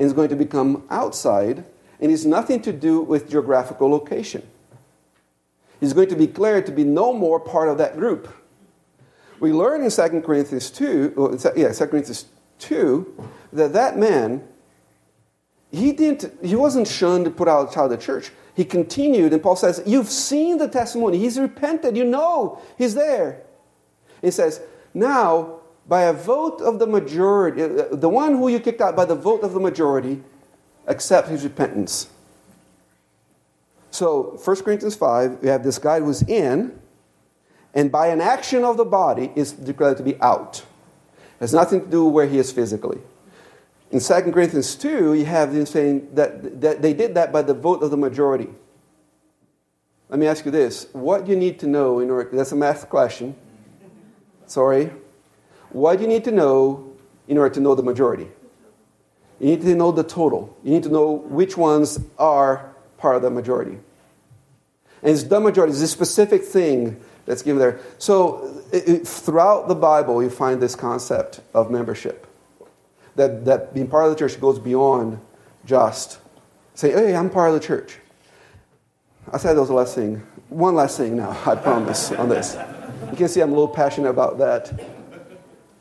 and 0.00 0.06
is 0.06 0.12
going 0.12 0.30
to 0.30 0.36
become 0.36 0.82
outside, 0.90 1.62
and 2.00 2.10
it's 2.10 2.24
nothing 2.24 2.60
to 2.62 2.72
do 2.72 3.02
with 3.02 3.30
geographical 3.30 3.88
location. 3.88 4.42
He's 5.78 5.92
going 5.92 6.08
to 6.08 6.16
be 6.16 6.26
declared 6.26 6.66
to 6.66 6.72
be 6.72 6.84
no 6.84 7.12
more 7.12 7.38
part 7.38 7.68
of 7.68 7.78
that 7.78 7.96
group. 7.96 8.34
We 9.38 9.52
learn 9.52 9.84
in 9.84 9.90
2 9.90 10.22
Corinthians 10.22 10.70
2, 10.70 11.38
yeah, 11.54 11.72
2 11.72 11.86
Corinthians 11.86 12.24
2, 12.58 13.30
that 13.52 13.72
that 13.74 13.96
man, 13.96 14.42
he, 15.70 15.92
didn't, 15.92 16.32
he 16.42 16.56
wasn't 16.56 16.88
shunned 16.88 17.26
to 17.26 17.30
put 17.30 17.46
out 17.46 17.76
of 17.76 17.90
the 17.90 17.96
church 17.96 18.32
he 18.60 18.64
continued, 18.64 19.32
and 19.32 19.42
Paul 19.42 19.56
says, 19.56 19.82
You've 19.86 20.08
seen 20.08 20.58
the 20.58 20.68
testimony. 20.68 21.18
He's 21.18 21.38
repented. 21.38 21.96
You 21.96 22.04
know 22.04 22.60
he's 22.76 22.94
there. 22.94 23.40
He 24.20 24.30
says, 24.30 24.60
Now, 24.92 25.59
by 25.90 26.02
a 26.02 26.12
vote 26.12 26.60
of 26.60 26.78
the 26.78 26.86
majority, 26.86 27.64
uh, 27.64 27.88
the 27.90 28.08
one 28.08 28.36
who 28.36 28.46
you 28.46 28.60
kicked 28.60 28.80
out 28.80 28.94
by 28.94 29.04
the 29.04 29.16
vote 29.16 29.42
of 29.42 29.52
the 29.52 29.58
majority, 29.58 30.22
accept 30.86 31.26
his 31.26 31.42
repentance. 31.42 32.08
So, 33.90 34.38
1 34.44 34.56
Corinthians 34.62 34.94
5, 34.94 35.42
we 35.42 35.48
have 35.48 35.64
this 35.64 35.78
guy 35.78 35.98
who's 35.98 36.22
in, 36.22 36.78
and 37.74 37.90
by 37.90 38.06
an 38.06 38.20
action 38.20 38.62
of 38.62 38.76
the 38.76 38.84
body 38.84 39.32
is 39.34 39.50
declared 39.50 39.96
to 39.96 40.04
be 40.04 40.14
out. 40.20 40.64
It 41.18 41.40
has 41.40 41.52
nothing 41.52 41.80
to 41.80 41.90
do 41.90 42.04
where 42.04 42.28
he 42.28 42.38
is 42.38 42.52
physically. 42.52 43.00
In 43.90 43.98
2 43.98 44.14
Corinthians 44.30 44.76
2, 44.76 45.14
you 45.14 45.24
have 45.24 45.52
them 45.52 45.66
saying 45.66 46.14
that, 46.14 46.60
that 46.60 46.82
they 46.82 46.94
did 46.94 47.16
that 47.16 47.32
by 47.32 47.42
the 47.42 47.54
vote 47.54 47.82
of 47.82 47.90
the 47.90 47.96
majority. 47.96 48.46
Let 50.08 50.20
me 50.20 50.28
ask 50.28 50.44
you 50.44 50.52
this. 50.52 50.86
What 50.92 51.24
do 51.24 51.32
you 51.32 51.36
need 51.36 51.58
to 51.60 51.66
know 51.66 51.98
in 51.98 52.10
order, 52.10 52.30
that's 52.32 52.52
a 52.52 52.56
math 52.56 52.88
question. 52.88 53.34
Sorry. 54.46 54.90
What 55.70 55.96
do 55.96 56.02
you 56.02 56.08
need 56.08 56.24
to 56.24 56.32
know 56.32 56.92
in 57.28 57.38
order 57.38 57.54
to 57.54 57.60
know 57.60 57.74
the 57.74 57.82
majority? 57.82 58.28
You 59.38 59.46
need 59.46 59.62
to 59.62 59.74
know 59.74 59.92
the 59.92 60.04
total. 60.04 60.56
You 60.62 60.72
need 60.72 60.82
to 60.82 60.88
know 60.88 61.12
which 61.12 61.56
ones 61.56 61.98
are 62.18 62.70
part 62.98 63.16
of 63.16 63.22
the 63.22 63.30
majority. 63.30 63.78
And 65.02 65.12
it's 65.12 65.22
the 65.24 65.40
majority, 65.40 65.72
it's 65.72 65.80
a 65.80 65.88
specific 65.88 66.44
thing 66.44 67.00
that's 67.24 67.42
given 67.42 67.58
there. 67.58 67.80
So 67.98 68.62
it, 68.72 68.88
it, 68.88 69.08
throughout 69.08 69.68
the 69.68 69.74
Bible, 69.74 70.22
you 70.22 70.28
find 70.28 70.60
this 70.60 70.74
concept 70.74 71.40
of 71.54 71.70
membership 71.70 72.26
that, 73.16 73.44
that 73.46 73.72
being 73.72 73.86
part 73.86 74.04
of 74.04 74.10
the 74.10 74.16
church 74.16 74.40
goes 74.40 74.58
beyond 74.58 75.18
just 75.64 76.18
say, 76.74 76.92
hey, 76.92 77.14
I'm 77.14 77.30
part 77.30 77.48
of 77.48 77.60
the 77.60 77.66
church. 77.66 77.98
I 79.32 79.38
said 79.38 79.54
that 79.54 79.60
was 79.60 79.68
the 79.68 79.74
last 79.74 79.94
thing. 79.94 80.16
One 80.48 80.74
last 80.74 80.96
thing 80.96 81.16
now, 81.16 81.30
I 81.46 81.54
promise, 81.54 82.12
on 82.12 82.28
this. 82.28 82.56
You 83.10 83.16
can 83.16 83.28
see 83.28 83.40
I'm 83.40 83.50
a 83.50 83.54
little 83.54 83.68
passionate 83.68 84.10
about 84.10 84.38
that. 84.38 84.99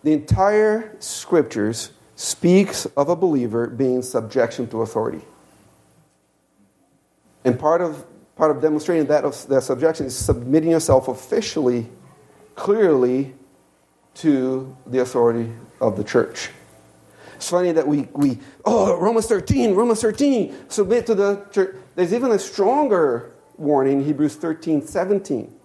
The 0.04 0.14
entire 0.14 0.96
scriptures 1.00 1.92
speaks 2.16 2.86
of 2.86 3.10
a 3.10 3.16
believer 3.16 3.68
being 3.68 4.02
subjection 4.02 4.68
to 4.68 4.82
authority. 4.82 5.22
And 7.46 7.58
part 7.58 7.82
of, 7.82 8.06
part 8.36 8.52
of 8.52 8.62
demonstrating 8.62 9.08
that, 9.08 9.24
of, 9.24 9.48
that 9.48 9.64
subjection 9.64 10.06
is 10.06 10.16
submitting 10.16 10.72
yourself 10.72 11.08
officially, 11.08 11.88
clearly, 12.56 13.34
to 14.16 14.76
the 14.86 15.00
authority 15.00 15.52
of 15.80 15.96
the 15.96 16.04
church. 16.04 16.50
It's 17.36 17.50
funny 17.50 17.72
that 17.72 17.88
we, 17.88 18.10
we 18.12 18.38
oh, 18.66 19.00
Romans 19.00 19.28
13, 19.28 19.74
Romans 19.74 20.02
13, 20.02 20.70
submit 20.70 21.06
to 21.06 21.16
the 21.16 21.46
church. 21.54 21.76
There's 21.96 22.14
even 22.14 22.32
a 22.32 22.40
stronger 22.40 23.32
warning, 23.58 24.04
Hebrews 24.04 24.36
13, 24.36 24.86
17. 24.86 25.59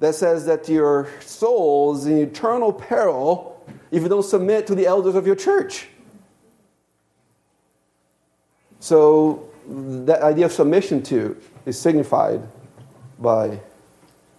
That 0.00 0.14
says 0.14 0.46
that 0.46 0.68
your 0.68 1.08
soul 1.20 1.94
is 1.94 2.06
in 2.06 2.18
eternal 2.18 2.72
peril 2.72 3.64
if 3.90 4.02
you 4.02 4.08
don't 4.08 4.24
submit 4.24 4.66
to 4.66 4.74
the 4.74 4.86
elders 4.86 5.14
of 5.14 5.26
your 5.26 5.36
church. 5.36 5.88
So, 8.80 9.46
that 9.68 10.22
idea 10.22 10.46
of 10.46 10.52
submission 10.52 11.02
to 11.04 11.36
is 11.66 11.78
signified 11.78 12.42
by 13.18 13.60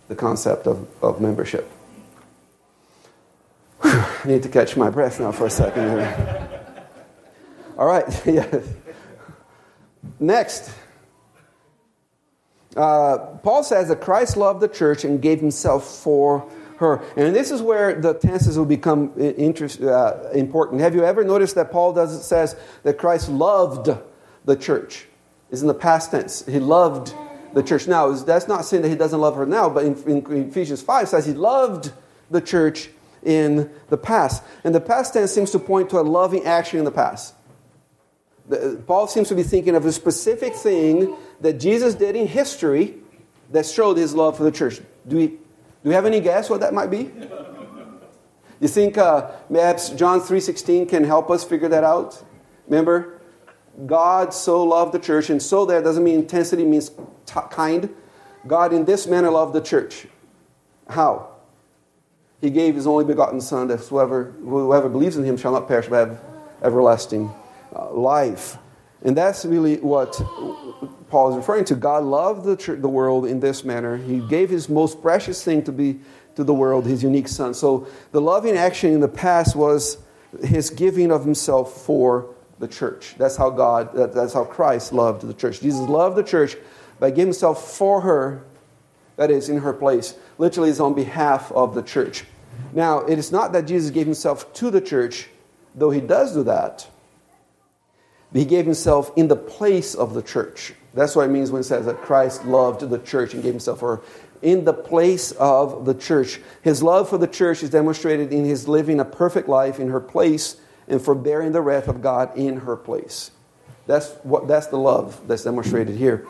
the 0.07 0.15
concept 0.15 0.65
of, 0.67 0.87
of 1.01 1.21
membership. 1.21 1.71
Whew, 3.81 3.91
I 3.91 4.27
need 4.27 4.43
to 4.43 4.49
catch 4.49 4.75
my 4.75 4.89
breath 4.89 5.19
now 5.19 5.31
for 5.31 5.45
a 5.45 5.49
second. 5.49 6.01
All 7.77 7.85
right, 7.85 8.05
yes. 8.25 8.67
Next. 10.19 10.71
Uh, 12.75 13.17
Paul 13.43 13.63
says 13.63 13.89
that 13.89 14.01
Christ 14.01 14.37
loved 14.37 14.61
the 14.61 14.67
church 14.67 15.03
and 15.03 15.21
gave 15.21 15.39
himself 15.39 15.85
for 15.85 16.49
her. 16.77 17.01
And 17.15 17.35
this 17.35 17.51
is 17.51 17.61
where 17.61 17.99
the 17.99 18.13
tenses 18.13 18.57
will 18.57 18.65
become 18.65 19.13
interest, 19.17 19.81
uh, 19.81 20.29
important. 20.33 20.81
Have 20.81 20.95
you 20.95 21.03
ever 21.03 21.23
noticed 21.23 21.55
that 21.55 21.71
Paul 21.71 21.93
does 21.93 22.25
says 22.25 22.55
that 22.83 22.97
Christ 22.97 23.29
loved 23.29 23.89
the 24.45 24.55
church? 24.55 25.07
Is 25.51 25.61
in 25.61 25.67
the 25.67 25.73
past 25.73 26.11
tense. 26.11 26.45
He 26.45 26.59
loved 26.59 27.13
the 27.53 27.61
church. 27.61 27.87
Now, 27.87 28.11
that's 28.11 28.47
not 28.47 28.63
saying 28.63 28.83
that 28.83 28.89
he 28.89 28.95
doesn't 28.95 29.19
love 29.19 29.35
her 29.35 29.45
now, 29.45 29.69
but 29.69 29.83
in, 29.83 29.95
in 30.03 30.49
Ephesians 30.49 30.81
5 30.81 31.09
says 31.09 31.25
he 31.25 31.33
loved 31.33 31.91
the 32.29 32.39
church 32.39 32.89
in 33.23 33.69
the 33.89 33.97
past. 33.97 34.43
And 34.63 34.73
the 34.73 34.79
past 34.81 35.13
tense 35.13 35.33
seems 35.33 35.51
to 35.51 35.59
point 35.59 35.89
to 35.89 35.99
a 35.99 36.01
loving 36.01 36.45
action 36.45 36.79
in 36.79 36.85
the 36.85 36.91
past. 36.91 37.35
Paul 38.87 39.07
seems 39.07 39.27
to 39.29 39.35
be 39.35 39.43
thinking 39.43 39.75
of 39.75 39.85
a 39.85 39.91
specific 39.91 40.55
thing 40.55 41.15
that 41.41 41.53
Jesus 41.53 41.95
did 41.95 42.15
in 42.15 42.27
history 42.27 42.95
that 43.51 43.65
showed 43.65 43.97
his 43.97 44.13
love 44.13 44.37
for 44.37 44.43
the 44.43 44.51
church. 44.51 44.79
Do 45.07 45.17
we, 45.17 45.27
do 45.27 45.37
we 45.83 45.93
have 45.93 46.05
any 46.05 46.19
guess 46.21 46.49
what 46.49 46.61
that 46.61 46.73
might 46.73 46.89
be? 46.89 47.11
You 48.59 48.67
think 48.67 48.97
uh, 48.97 49.31
perhaps 49.51 49.89
John 49.89 50.21
3.16 50.21 50.87
can 50.87 51.03
help 51.03 51.31
us 51.31 51.43
figure 51.43 51.67
that 51.69 51.83
out? 51.83 52.23
Remember? 52.67 53.19
God 53.85 54.33
so 54.33 54.63
loved 54.63 54.93
the 54.93 54.99
church, 54.99 55.29
and 55.29 55.41
so 55.41 55.65
there 55.65 55.81
doesn't 55.81 56.03
mean 56.03 56.15
intensity, 56.15 56.63
means 56.63 56.89
t- 56.89 57.39
kind. 57.49 57.89
God 58.45 58.73
in 58.73 58.85
this 58.85 59.07
manner 59.07 59.31
loved 59.31 59.53
the 59.53 59.61
church. 59.61 60.05
How? 60.87 61.29
He 62.39 62.49
gave 62.49 62.75
his 62.75 62.85
only 62.85 63.05
begotten 63.05 63.41
Son, 63.41 63.67
that 63.69 63.79
whoever, 63.79 64.25
whoever 64.43 64.89
believes 64.89 65.17
in 65.17 65.23
him 65.23 65.37
shall 65.37 65.53
not 65.53 65.67
perish 65.67 65.87
but 65.87 66.07
have 66.07 66.21
everlasting 66.61 67.31
uh, 67.75 67.91
life. 67.91 68.57
And 69.03 69.17
that's 69.17 69.45
really 69.45 69.77
what 69.77 70.21
Paul 71.11 71.31
is 71.31 71.35
referring 71.35 71.65
to. 71.65 71.75
God 71.75 72.05
loved 72.05 72.45
the, 72.45 72.75
the 72.75 72.87
world 72.87 73.25
in 73.25 73.41
this 73.41 73.65
manner. 73.65 73.97
He 73.97 74.19
gave 74.19 74.49
his 74.49 74.69
most 74.69 75.01
precious 75.01 75.43
thing 75.43 75.61
to 75.63 75.71
be 75.73 75.99
to 76.35 76.45
the 76.45 76.53
world, 76.53 76.85
his 76.85 77.03
unique 77.03 77.27
Son. 77.27 77.53
So 77.53 77.87
the 78.13 78.21
loving 78.21 78.55
action 78.55 78.93
in 78.93 79.01
the 79.01 79.09
past 79.09 79.53
was 79.53 79.97
his 80.41 80.69
giving 80.69 81.11
of 81.11 81.25
himself 81.25 81.81
for 81.81 82.33
the 82.59 82.67
church. 82.67 83.15
That's 83.17 83.35
how 83.35 83.49
God, 83.49 83.93
that, 83.93 84.13
that's 84.13 84.33
how 84.33 84.45
Christ 84.45 84.93
loved 84.93 85.27
the 85.27 85.33
church. 85.33 85.59
Jesus 85.59 85.81
loved 85.81 86.15
the 86.15 86.23
church 86.23 86.55
by 86.99 87.09
giving 87.09 87.25
himself 87.25 87.75
for 87.75 87.99
her, 87.99 88.43
that 89.17 89.29
is, 89.29 89.49
in 89.49 89.57
her 89.57 89.73
place. 89.73 90.15
Literally, 90.37 90.69
is 90.69 90.79
on 90.79 90.93
behalf 90.93 91.51
of 91.51 91.75
the 91.75 91.81
church. 91.81 92.23
Now, 92.71 92.99
it 92.99 93.19
is 93.19 93.33
not 93.33 93.51
that 93.51 93.65
Jesus 93.65 93.91
gave 93.91 94.05
himself 94.05 94.53
to 94.53 94.71
the 94.71 94.79
church, 94.79 95.27
though 95.75 95.91
he 95.91 95.99
does 95.99 96.33
do 96.33 96.43
that. 96.43 96.87
But 98.31 98.39
he 98.39 98.45
gave 98.45 98.63
himself 98.63 99.11
in 99.17 99.27
the 99.27 99.35
place 99.35 99.93
of 99.93 100.13
the 100.13 100.21
church. 100.21 100.73
That's 100.93 101.15
what 101.15 101.25
it 101.25 101.31
means 101.31 101.51
when 101.51 101.61
it 101.61 101.65
says 101.65 101.85
that 101.85 102.01
Christ 102.01 102.45
loved 102.45 102.89
the 102.89 102.99
church 102.99 103.33
and 103.33 103.41
gave 103.41 103.53
himself 103.53 103.79
for 103.79 103.97
her. 103.97 104.01
In 104.41 104.65
the 104.65 104.73
place 104.73 105.31
of 105.33 105.85
the 105.85 105.93
church. 105.93 106.41
His 106.61 106.81
love 106.81 107.09
for 107.09 107.17
the 107.17 107.27
church 107.27 107.63
is 107.63 107.69
demonstrated 107.69 108.33
in 108.33 108.43
his 108.43 108.67
living 108.67 108.99
a 108.99 109.05
perfect 109.05 109.47
life 109.47 109.79
in 109.79 109.89
her 109.89 109.99
place 109.99 110.57
and 110.87 111.01
for 111.01 111.15
bearing 111.15 111.51
the 111.51 111.61
wrath 111.61 111.87
of 111.87 112.01
God 112.01 112.35
in 112.37 112.57
her 112.61 112.75
place. 112.75 113.31
That's, 113.87 114.11
what, 114.23 114.47
that's 114.47 114.67
the 114.67 114.77
love 114.77 115.27
that's 115.27 115.43
demonstrated 115.43 115.95
here. 115.95 116.27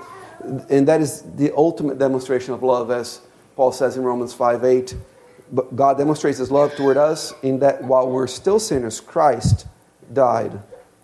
And 0.70 0.88
that 0.88 1.02
is 1.02 1.22
the 1.36 1.52
ultimate 1.56 2.00
demonstration 2.00 2.54
of 2.54 2.64
love, 2.64 2.92
as 2.92 3.22
Paul 3.56 3.72
says 3.72 3.98
in 3.98 4.04
Romans 4.04 4.34
5 4.34 4.64
8. 4.64 4.96
But 5.52 5.76
God 5.76 5.98
demonstrates 5.98 6.38
his 6.38 6.50
love 6.50 6.76
toward 6.76 6.98
us 6.98 7.34
in 7.44 7.60
that 7.60 7.84
while 7.84 8.10
we're 8.10 8.28
still 8.28 8.60
sinners, 8.60 9.00
Christ 9.00 9.68
died 10.12 10.60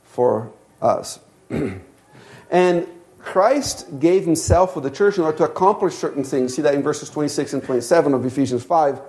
for 0.05 0.51
us. 0.81 1.19
and 2.49 2.87
Christ 3.27 3.99
gave 3.99 4.23
himself 4.23 4.73
for 4.73 4.79
the 4.79 4.89
church 4.89 5.17
in 5.17 5.23
order 5.25 5.37
to 5.39 5.43
accomplish 5.43 5.95
certain 5.95 6.23
things. 6.23 6.55
See 6.55 6.61
that 6.61 6.73
in 6.73 6.81
verses 6.81 7.09
26 7.09 7.53
and 7.53 7.63
27 7.63 8.13
of 8.13 8.25
Ephesians 8.25 8.63
5. 8.63 9.01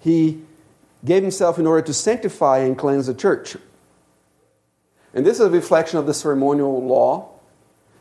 He 0.00 0.42
gave 1.04 1.22
himself 1.22 1.56
in 1.56 1.64
order 1.64 1.86
to 1.86 1.94
sanctify 1.94 2.58
and 2.58 2.76
cleanse 2.76 3.06
the 3.06 3.14
church. 3.14 3.56
And 5.14 5.24
this 5.24 5.38
is 5.38 5.46
a 5.46 5.50
reflection 5.50 6.00
of 6.00 6.06
the 6.06 6.12
ceremonial 6.12 6.84
law 6.84 7.38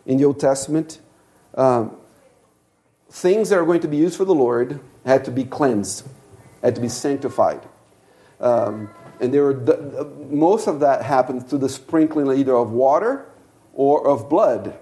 in 0.08 0.18
the 0.18 0.26
Old 0.26 0.40
Testament. 0.40 1.00
Um, 1.54 1.96
things 3.12 3.50
that 3.50 3.60
are 3.60 3.66
going 3.66 3.82
to 3.82 3.88
be 3.88 3.98
used 3.98 4.18
for 4.18 4.26
the 4.26 4.34
Lord 4.34 4.80
had 5.06 5.26
to 5.26 5.32
be 5.32 5.44
cleansed, 5.44 6.08
had 6.64 6.74
to 6.74 6.82
be 6.82 6.90
sanctified. 6.90 7.62
Um, 8.40 8.90
and 9.22 9.32
there 9.32 9.44
were, 9.44 10.08
most 10.28 10.68
of 10.68 10.80
that 10.80 11.04
happened 11.04 11.48
through 11.48 11.60
the 11.60 11.70
sprinkling 11.70 12.36
either 12.36 12.56
of 12.56 12.72
water 12.72 13.28
or 13.76 14.08
of 14.08 14.28
blood 14.28 14.80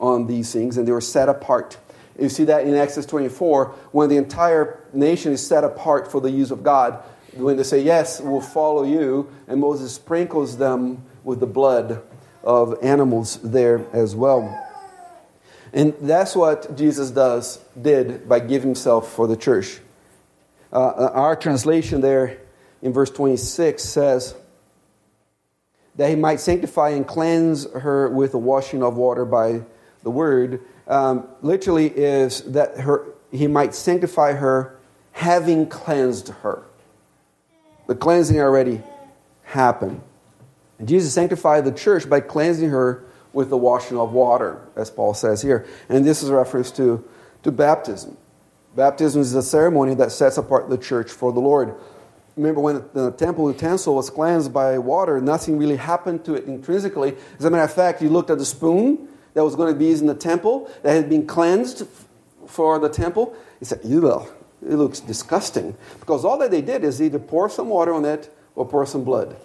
on 0.00 0.26
these 0.26 0.52
things, 0.52 0.76
and 0.76 0.88
they 0.88 0.92
were 0.92 1.00
set 1.00 1.28
apart. 1.28 1.76
You 2.18 2.28
see 2.28 2.44
that 2.44 2.66
in 2.66 2.74
Exodus 2.74 3.06
24, 3.06 3.66
when 3.92 4.08
the 4.08 4.16
entire 4.16 4.80
nation 4.92 5.32
is 5.32 5.46
set 5.46 5.62
apart 5.62 6.10
for 6.10 6.20
the 6.20 6.30
use 6.30 6.50
of 6.50 6.62
God. 6.62 7.02
When 7.34 7.56
they 7.56 7.62
say, 7.62 7.82
Yes, 7.82 8.20
we'll 8.20 8.40
follow 8.40 8.82
you, 8.82 9.30
and 9.46 9.60
Moses 9.60 9.94
sprinkles 9.94 10.58
them 10.58 11.04
with 11.22 11.38
the 11.38 11.46
blood 11.46 12.02
of 12.42 12.76
animals 12.82 13.38
there 13.42 13.86
as 13.92 14.16
well. 14.16 14.66
And 15.72 15.94
that's 16.00 16.34
what 16.34 16.76
Jesus 16.76 17.10
does, 17.12 17.62
did 17.80 18.28
by 18.28 18.40
giving 18.40 18.70
himself 18.70 19.12
for 19.12 19.28
the 19.28 19.36
church. 19.36 19.78
Uh, 20.72 21.10
our 21.12 21.36
translation 21.36 22.00
there 22.00 22.38
in 22.82 22.92
verse 22.92 23.10
26 23.10 23.82
says, 23.82 24.34
that 25.96 26.08
he 26.08 26.16
might 26.16 26.40
sanctify 26.40 26.90
and 26.90 27.06
cleanse 27.06 27.70
her 27.72 28.08
with 28.08 28.32
the 28.32 28.38
washing 28.38 28.82
of 28.82 28.96
water 28.96 29.24
by 29.24 29.60
the 30.02 30.10
word, 30.10 30.60
um, 30.86 31.28
literally 31.42 31.86
is 31.86 32.42
that 32.52 32.80
her, 32.80 33.06
he 33.30 33.46
might 33.46 33.74
sanctify 33.74 34.32
her 34.32 34.76
having 35.12 35.68
cleansed 35.68 36.28
her. 36.28 36.62
The 37.86 37.94
cleansing 37.94 38.40
already 38.40 38.82
happened. 39.44 40.00
And 40.78 40.88
Jesus 40.88 41.12
sanctified 41.12 41.64
the 41.64 41.72
church 41.72 42.08
by 42.08 42.20
cleansing 42.20 42.70
her 42.70 43.04
with 43.32 43.50
the 43.50 43.56
washing 43.56 43.98
of 43.98 44.12
water, 44.12 44.60
as 44.76 44.90
Paul 44.90 45.14
says 45.14 45.42
here. 45.42 45.66
And 45.88 46.04
this 46.04 46.22
is 46.22 46.30
a 46.30 46.34
reference 46.34 46.70
to, 46.72 47.04
to 47.42 47.52
baptism. 47.52 48.16
Baptism 48.76 49.20
is 49.20 49.34
a 49.34 49.42
ceremony 49.42 49.94
that 49.96 50.12
sets 50.12 50.38
apart 50.38 50.70
the 50.70 50.78
church 50.78 51.10
for 51.10 51.32
the 51.32 51.40
Lord. 51.40 51.74
Remember 52.36 52.60
when 52.60 52.84
the 52.94 53.10
temple 53.12 53.52
utensil 53.52 53.94
was 53.96 54.08
cleansed 54.08 54.52
by 54.52 54.78
water, 54.78 55.20
nothing 55.20 55.58
really 55.58 55.76
happened 55.76 56.24
to 56.24 56.34
it 56.34 56.44
intrinsically. 56.44 57.16
As 57.38 57.44
a 57.44 57.50
matter 57.50 57.64
of 57.64 57.72
fact, 57.72 58.00
you 58.00 58.08
looked 58.08 58.30
at 58.30 58.38
the 58.38 58.44
spoon 58.44 59.09
that 59.34 59.44
was 59.44 59.56
going 59.56 59.72
to 59.72 59.78
be 59.78 59.86
used 59.86 60.00
in 60.00 60.06
the 60.06 60.14
temple, 60.14 60.70
that 60.82 60.92
had 60.92 61.08
been 61.08 61.26
cleansed 61.26 61.86
for 62.46 62.78
the 62.78 62.88
temple. 62.88 63.34
You 63.60 63.66
said, 63.66 63.80
Ew, 63.84 64.26
it 64.62 64.74
looks 64.74 65.00
disgusting. 65.00 65.76
Because 65.98 66.24
all 66.24 66.38
that 66.38 66.50
they 66.50 66.60
did 66.60 66.84
is 66.84 67.00
either 67.00 67.18
pour 67.18 67.48
some 67.48 67.68
water 67.68 67.92
on 67.92 68.04
it 68.04 68.34
or 68.54 68.66
pour 68.66 68.86
some 68.86 69.04
blood. 69.04 69.36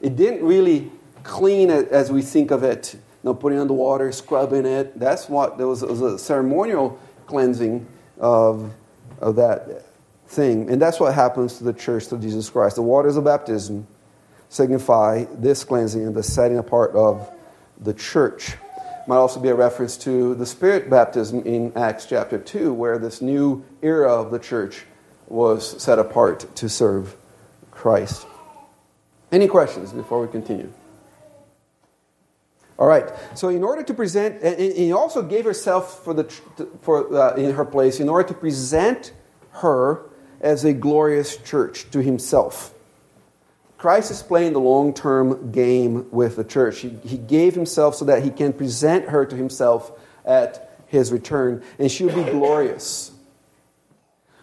It 0.00 0.16
didn't 0.16 0.44
really 0.44 0.90
clean 1.22 1.70
it 1.70 1.88
as 1.88 2.10
we 2.10 2.22
think 2.22 2.50
of 2.50 2.62
it. 2.62 2.94
You 2.94 3.00
know, 3.24 3.34
putting 3.34 3.58
on 3.58 3.68
the 3.68 3.72
water, 3.72 4.10
scrubbing 4.12 4.66
it. 4.66 4.98
That's 4.98 5.28
what 5.28 5.56
there 5.56 5.66
was, 5.66 5.82
was 5.82 6.00
a 6.00 6.18
ceremonial 6.18 6.98
cleansing 7.26 7.86
of, 8.18 8.72
of 9.20 9.36
that 9.36 9.84
thing. 10.26 10.70
And 10.70 10.82
that's 10.82 10.98
what 10.98 11.14
happens 11.14 11.58
to 11.58 11.64
the 11.64 11.72
church 11.72 12.06
through 12.06 12.18
Jesus 12.18 12.50
Christ. 12.50 12.76
The 12.76 12.82
waters 12.82 13.16
of 13.16 13.24
baptism 13.24 13.86
signify 14.48 15.24
this 15.34 15.64
cleansing 15.64 16.04
and 16.04 16.14
the 16.14 16.22
setting 16.22 16.58
apart 16.58 16.94
of 16.94 17.30
the 17.80 17.94
church. 17.94 18.54
Might 19.06 19.16
also 19.16 19.40
be 19.40 19.48
a 19.48 19.54
reference 19.54 19.96
to 19.98 20.34
the 20.36 20.46
Spirit 20.46 20.88
baptism 20.88 21.42
in 21.44 21.72
Acts 21.76 22.06
chapter 22.06 22.38
2, 22.38 22.72
where 22.72 22.98
this 22.98 23.20
new 23.20 23.64
era 23.82 24.12
of 24.12 24.30
the 24.30 24.38
church 24.38 24.84
was 25.26 25.82
set 25.82 25.98
apart 25.98 26.54
to 26.56 26.68
serve 26.68 27.16
Christ. 27.70 28.26
Any 29.32 29.48
questions 29.48 29.92
before 29.92 30.20
we 30.20 30.28
continue? 30.28 30.72
All 32.78 32.86
right. 32.86 33.08
So, 33.34 33.48
in 33.48 33.64
order 33.64 33.82
to 33.82 33.94
present, 33.94 34.42
and 34.42 34.60
he 34.60 34.92
also 34.92 35.22
gave 35.22 35.44
herself 35.44 36.04
for 36.04 36.14
the 36.14 36.24
for 36.82 37.14
uh, 37.14 37.34
in 37.34 37.54
her 37.54 37.64
place 37.64 37.98
in 37.98 38.08
order 38.08 38.28
to 38.28 38.34
present 38.34 39.12
her 39.52 40.02
as 40.40 40.64
a 40.64 40.72
glorious 40.72 41.36
church 41.36 41.90
to 41.90 42.02
himself. 42.02 42.74
Christ 43.82 44.12
is 44.12 44.22
playing 44.22 44.52
the 44.52 44.60
long 44.60 44.94
term 44.94 45.50
game 45.50 46.08
with 46.12 46.36
the 46.36 46.44
church. 46.44 46.78
He, 46.78 46.90
he 47.04 47.18
gave 47.18 47.56
himself 47.56 47.96
so 47.96 48.04
that 48.04 48.22
he 48.22 48.30
can 48.30 48.52
present 48.52 49.08
her 49.08 49.26
to 49.26 49.34
himself 49.34 49.90
at 50.24 50.78
his 50.86 51.10
return, 51.10 51.64
and 51.80 51.90
she 51.90 52.04
will 52.04 52.24
be 52.24 52.30
glorious. 52.30 53.10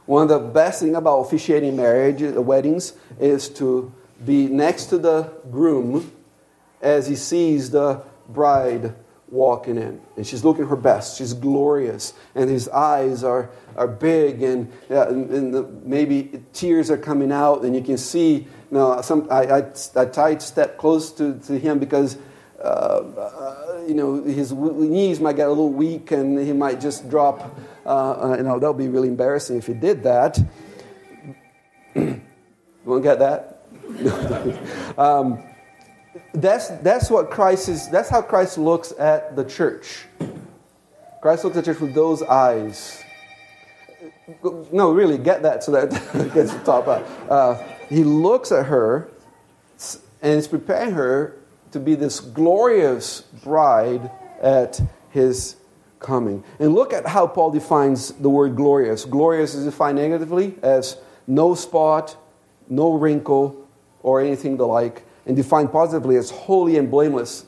One 0.05 0.23
of 0.23 0.27
the 0.27 0.39
best 0.39 0.81
things 0.81 0.93
about 0.93 1.21
officiating 1.21 1.77
marriage, 1.77 2.21
uh, 2.21 2.41
weddings, 2.41 2.91
is 3.17 3.47
to 3.51 3.93
be 4.25 4.47
next 4.47 4.87
to 4.87 4.97
the 4.97 5.31
groom 5.49 6.11
as 6.81 7.07
he 7.07 7.15
sees 7.15 7.69
the 7.69 8.01
bride 8.27 8.93
walking 9.31 9.77
in. 9.77 10.01
And 10.17 10.25
she's 10.25 10.43
looking 10.43 10.67
her 10.67 10.75
best. 10.75 11.17
She's 11.17 11.33
glorious. 11.33 12.13
And 12.35 12.49
his 12.49 12.67
eyes 12.69 13.23
are, 13.23 13.49
are 13.75 13.87
big, 13.87 14.41
and, 14.41 14.71
and, 14.89 15.29
and 15.29 15.53
the, 15.53 15.63
maybe 15.83 16.41
tears 16.53 16.89
are 16.91 16.97
coming 16.97 17.31
out, 17.31 17.63
and 17.63 17.75
you 17.75 17.81
can 17.81 17.97
see. 17.97 18.47
You 18.71 18.77
know, 18.77 19.01
some, 19.01 19.27
I, 19.31 19.45
I, 19.45 19.71
I 19.95 20.05
tried 20.05 20.41
step 20.41 20.77
close 20.77 21.11
to, 21.13 21.39
to 21.47 21.57
him 21.57 21.79
because. 21.79 22.17
Uh, 22.61 22.61
uh, 23.17 23.59
you 23.87 23.93
know, 23.93 24.21
his 24.21 24.51
knees 24.51 25.21
might 25.21 25.37
get 25.37 25.47
a 25.47 25.49
little 25.49 25.71
weak 25.71 26.11
and 26.11 26.37
he 26.37 26.51
might 26.51 26.81
just 26.81 27.09
drop. 27.09 27.57
Uh, 27.85 28.33
uh 28.33 28.35
you 28.37 28.43
know, 28.43 28.59
that 28.59 28.67
would 28.67 28.77
be 28.77 28.89
really 28.89 29.07
embarrassing 29.07 29.57
if 29.57 29.65
he 29.65 29.73
did 29.73 30.03
that. 30.03 30.37
you 31.95 32.21
want 32.83 33.01
to 33.01 33.09
get 33.09 33.19
that? 33.19 33.63
um, 34.97 35.41
that's, 36.33 36.69
that's 36.79 37.09
what 37.09 37.29
Christ 37.29 37.69
is, 37.69 37.89
that's 37.89 38.09
how 38.09 38.21
Christ 38.21 38.57
looks 38.57 38.93
at 38.97 39.35
the 39.35 39.43
church. 39.43 40.05
Christ 41.21 41.43
looks 41.43 41.57
at 41.57 41.65
the 41.65 41.73
church 41.73 41.81
with 41.81 41.93
those 41.93 42.21
eyes. 42.23 43.03
No, 44.71 44.91
really, 44.91 45.17
get 45.17 45.43
that 45.43 45.63
so 45.63 45.71
that 45.71 45.91
gets 46.33 46.53
the 46.53 46.59
top 46.63 46.87
out. 46.87 47.05
Uh, 47.29 47.63
he 47.89 48.03
looks 48.03 48.51
at 48.51 48.67
her 48.67 49.09
and 50.21 50.37
is 50.37 50.47
preparing 50.47 50.91
her 50.91 51.35
to 51.71 51.79
be 51.79 51.95
this 51.95 52.19
glorious 52.19 53.21
bride 53.21 54.09
at 54.41 54.81
his 55.11 55.55
coming. 55.99 56.43
And 56.59 56.73
look 56.73 56.93
at 56.93 57.05
how 57.05 57.27
Paul 57.27 57.51
defines 57.51 58.11
the 58.13 58.29
word 58.29 58.55
glorious. 58.55 59.05
Glorious 59.05 59.53
is 59.53 59.65
defined 59.65 59.97
negatively 59.97 60.55
as 60.63 60.97
no 61.27 61.55
spot, 61.55 62.15
no 62.69 62.93
wrinkle, 62.93 63.67
or 64.01 64.21
anything 64.21 64.57
the 64.57 64.65
like 64.65 65.03
and 65.29 65.37
defined 65.37 65.71
positively 65.71 66.15
as 66.15 66.31
holy 66.31 66.75
and 66.75 66.89
blameless. 66.89 67.45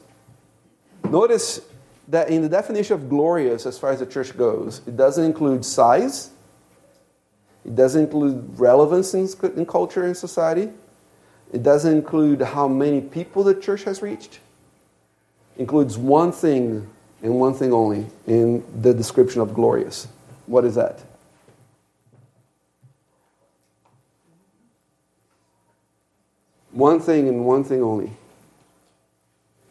Notice 1.10 1.62
that 2.10 2.30
in 2.30 2.44
the 2.44 2.48
definition 2.48 2.94
of 2.94 3.10
glorious, 3.10 3.66
as 3.66 3.80
far 3.80 3.90
as 3.90 3.98
the 3.98 4.06
church 4.06 4.38
goes, 4.38 4.82
it 4.86 4.96
doesn't 4.96 5.26
include 5.26 5.66
size, 5.66 6.30
it 7.66 7.76
doesn't 7.76 8.04
include 8.04 8.60
relevance 8.60 9.16
in, 9.16 9.28
in 9.56 9.66
culture 9.66 10.04
and 10.04 10.16
society, 10.16 10.70
it 11.52 11.64
doesn't 11.64 11.92
include 11.92 12.44
how 12.44 12.68
many 12.68 13.02
people 13.02 13.44
the 13.44 13.56
church 13.56 13.84
has 13.86 14.04
reached. 14.04 14.42
It 15.56 15.62
includes 15.62 15.98
one 15.98 16.32
thing 16.32 16.88
and 17.24 17.40
one 17.40 17.56
thing 17.56 17.74
only 17.74 18.06
in 18.28 18.64
the 18.80 18.94
description 18.94 19.42
of 19.42 19.56
glorious. 19.56 20.08
What 20.46 20.66
is 20.66 20.76
that? 20.76 21.00
One 26.72 27.00
thing 27.00 27.28
and 27.28 27.46
one 27.46 27.64
thing 27.64 27.82
only 27.82 28.12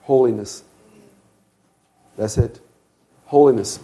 holiness. 0.03 0.64
That's 2.16 2.36
it. 2.36 2.61
Holiness, 3.26 3.78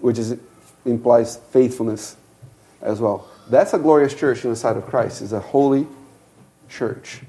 which 0.00 0.18
is, 0.18 0.38
implies 0.86 1.36
faithfulness 1.50 2.16
as 2.80 3.00
well. 3.00 3.28
That's 3.50 3.74
a 3.74 3.78
glorious 3.78 4.14
church 4.14 4.44
in 4.44 4.50
the 4.50 4.56
sight 4.56 4.78
of 4.78 4.86
Christ, 4.86 5.20
is 5.20 5.34
a 5.34 5.40
holy 5.40 5.86
church. 6.70 7.20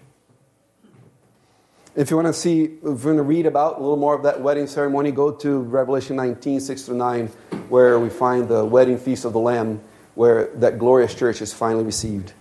If 1.95 2.09
you 2.09 2.15
want 2.15 2.27
to 2.27 2.33
see, 2.33 2.63
if 2.63 2.81
you 2.81 2.89
want 2.89 3.17
to 3.17 3.23
read 3.23 3.45
about 3.45 3.77
a 3.77 3.81
little 3.81 3.97
more 3.97 4.15
of 4.15 4.23
that 4.23 4.41
wedding 4.41 4.67
ceremony, 4.67 5.11
go 5.11 5.31
to 5.31 5.59
Revelation 5.59 6.15
19, 6.15 6.61
6 6.61 6.81
through 6.83 6.97
9, 6.97 7.27
where 7.67 7.99
we 7.99 8.09
find 8.09 8.47
the 8.47 8.63
wedding 8.63 8.97
feast 8.97 9.25
of 9.25 9.33
the 9.33 9.39
Lamb, 9.39 9.81
where 10.15 10.45
that 10.55 10.79
glorious 10.79 11.13
church 11.13 11.41
is 11.41 11.53
finally 11.53 11.83
received 11.83 12.31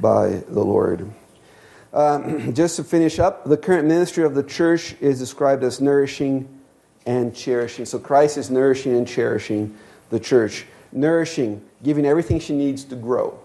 by 0.00 0.42
the 0.48 0.62
Lord. 0.62 1.12
Um, 1.92 2.54
just 2.54 2.76
to 2.76 2.84
finish 2.84 3.18
up, 3.18 3.44
the 3.44 3.56
current 3.56 3.86
ministry 3.86 4.24
of 4.24 4.34
the 4.34 4.42
church 4.42 4.94
is 5.00 5.18
described 5.18 5.62
as 5.62 5.80
nourishing 5.80 6.48
and 7.06 7.34
cherishing. 7.34 7.84
So 7.84 7.98
Christ 7.98 8.38
is 8.38 8.50
nourishing 8.50 8.96
and 8.96 9.06
cherishing 9.06 9.76
the 10.10 10.20
church. 10.20 10.66
Nourishing, 10.92 11.62
giving 11.82 12.06
everything 12.06 12.38
she 12.38 12.54
needs 12.54 12.84
to 12.84 12.96
grow. 12.96 13.38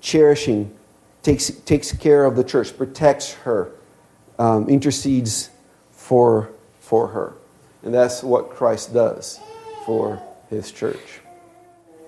Cherishing, 0.00 0.74
takes, 1.22 1.50
takes 1.50 1.92
care 1.92 2.24
of 2.24 2.36
the 2.36 2.44
church, 2.44 2.76
protects 2.76 3.32
her, 3.34 3.70
um, 4.38 4.68
intercedes 4.68 5.50
for, 5.92 6.50
for 6.80 7.08
her. 7.08 7.34
And 7.82 7.94
that's 7.94 8.22
what 8.22 8.50
Christ 8.50 8.92
does 8.92 9.40
for 9.86 10.22
his 10.50 10.70
church. 10.70 11.20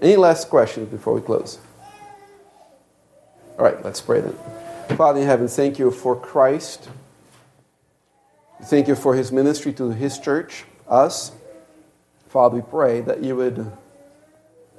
Any 0.01 0.17
last 0.17 0.51
questions 0.51 0.89
before 0.89 1.15
we 1.15 1.21
close? 1.21 1.59
All 3.59 3.65
right, 3.65 3.83
let's 3.85 4.01
pray 4.01 4.21
then. 4.21 4.64
Father 4.89 5.21
in 5.21 5.27
heaven, 5.27 5.49
thank 5.49 5.79
you 5.79 5.91
for 5.91 6.15
Christ. 6.15 6.89
Thank 8.65 8.87
you 8.87 8.95
for 8.95 9.15
his 9.15 9.33
ministry 9.33 9.73
to 9.73 9.91
his 9.91 10.19
church, 10.19 10.65
us. 10.89 11.33
Father, 12.29 12.57
we 12.57 12.63
pray 12.63 13.01
that 13.01 13.23
you 13.23 13.35
would 13.35 13.73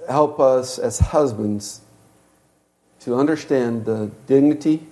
help 0.08 0.40
us 0.40 0.80
as 0.80 1.00
husbands 1.00 1.82
to 3.02 3.16
understand 3.16 3.86
the 3.86 4.10
dignity, 4.26 4.88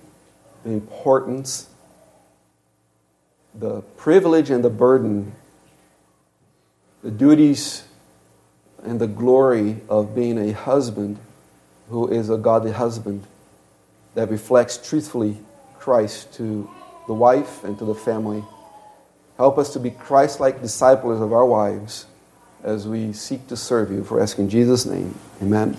the 0.62 0.70
importance, 0.70 1.68
the 3.54 3.80
privilege 3.96 4.50
and 4.50 4.62
the 4.62 4.70
burden, 4.70 5.32
the 7.02 7.10
duties 7.10 7.84
and 8.82 9.00
the 9.00 9.06
glory 9.06 9.78
of 9.88 10.14
being 10.14 10.38
a 10.38 10.52
husband 10.52 11.18
who 11.88 12.08
is 12.08 12.28
a 12.28 12.36
godly 12.36 12.72
husband 12.72 13.24
that 14.14 14.30
reflects 14.30 14.76
truthfully 14.76 15.38
Christ 15.78 16.32
to 16.34 16.70
the 17.06 17.14
wife 17.14 17.64
and 17.64 17.78
to 17.78 17.84
the 17.84 17.94
family. 17.94 18.42
Help 19.36 19.58
us 19.58 19.72
to 19.72 19.80
be 19.80 19.90
Christ 19.90 20.40
like 20.40 20.62
disciples 20.62 21.20
of 21.20 21.32
our 21.32 21.44
wives 21.44 22.06
as 22.62 22.86
we 22.88 23.12
seek 23.12 23.46
to 23.48 23.56
serve 23.56 23.90
you. 23.90 24.04
For 24.04 24.20
asking 24.20 24.48
Jesus' 24.48 24.86
name, 24.86 25.14
amen. 25.42 25.76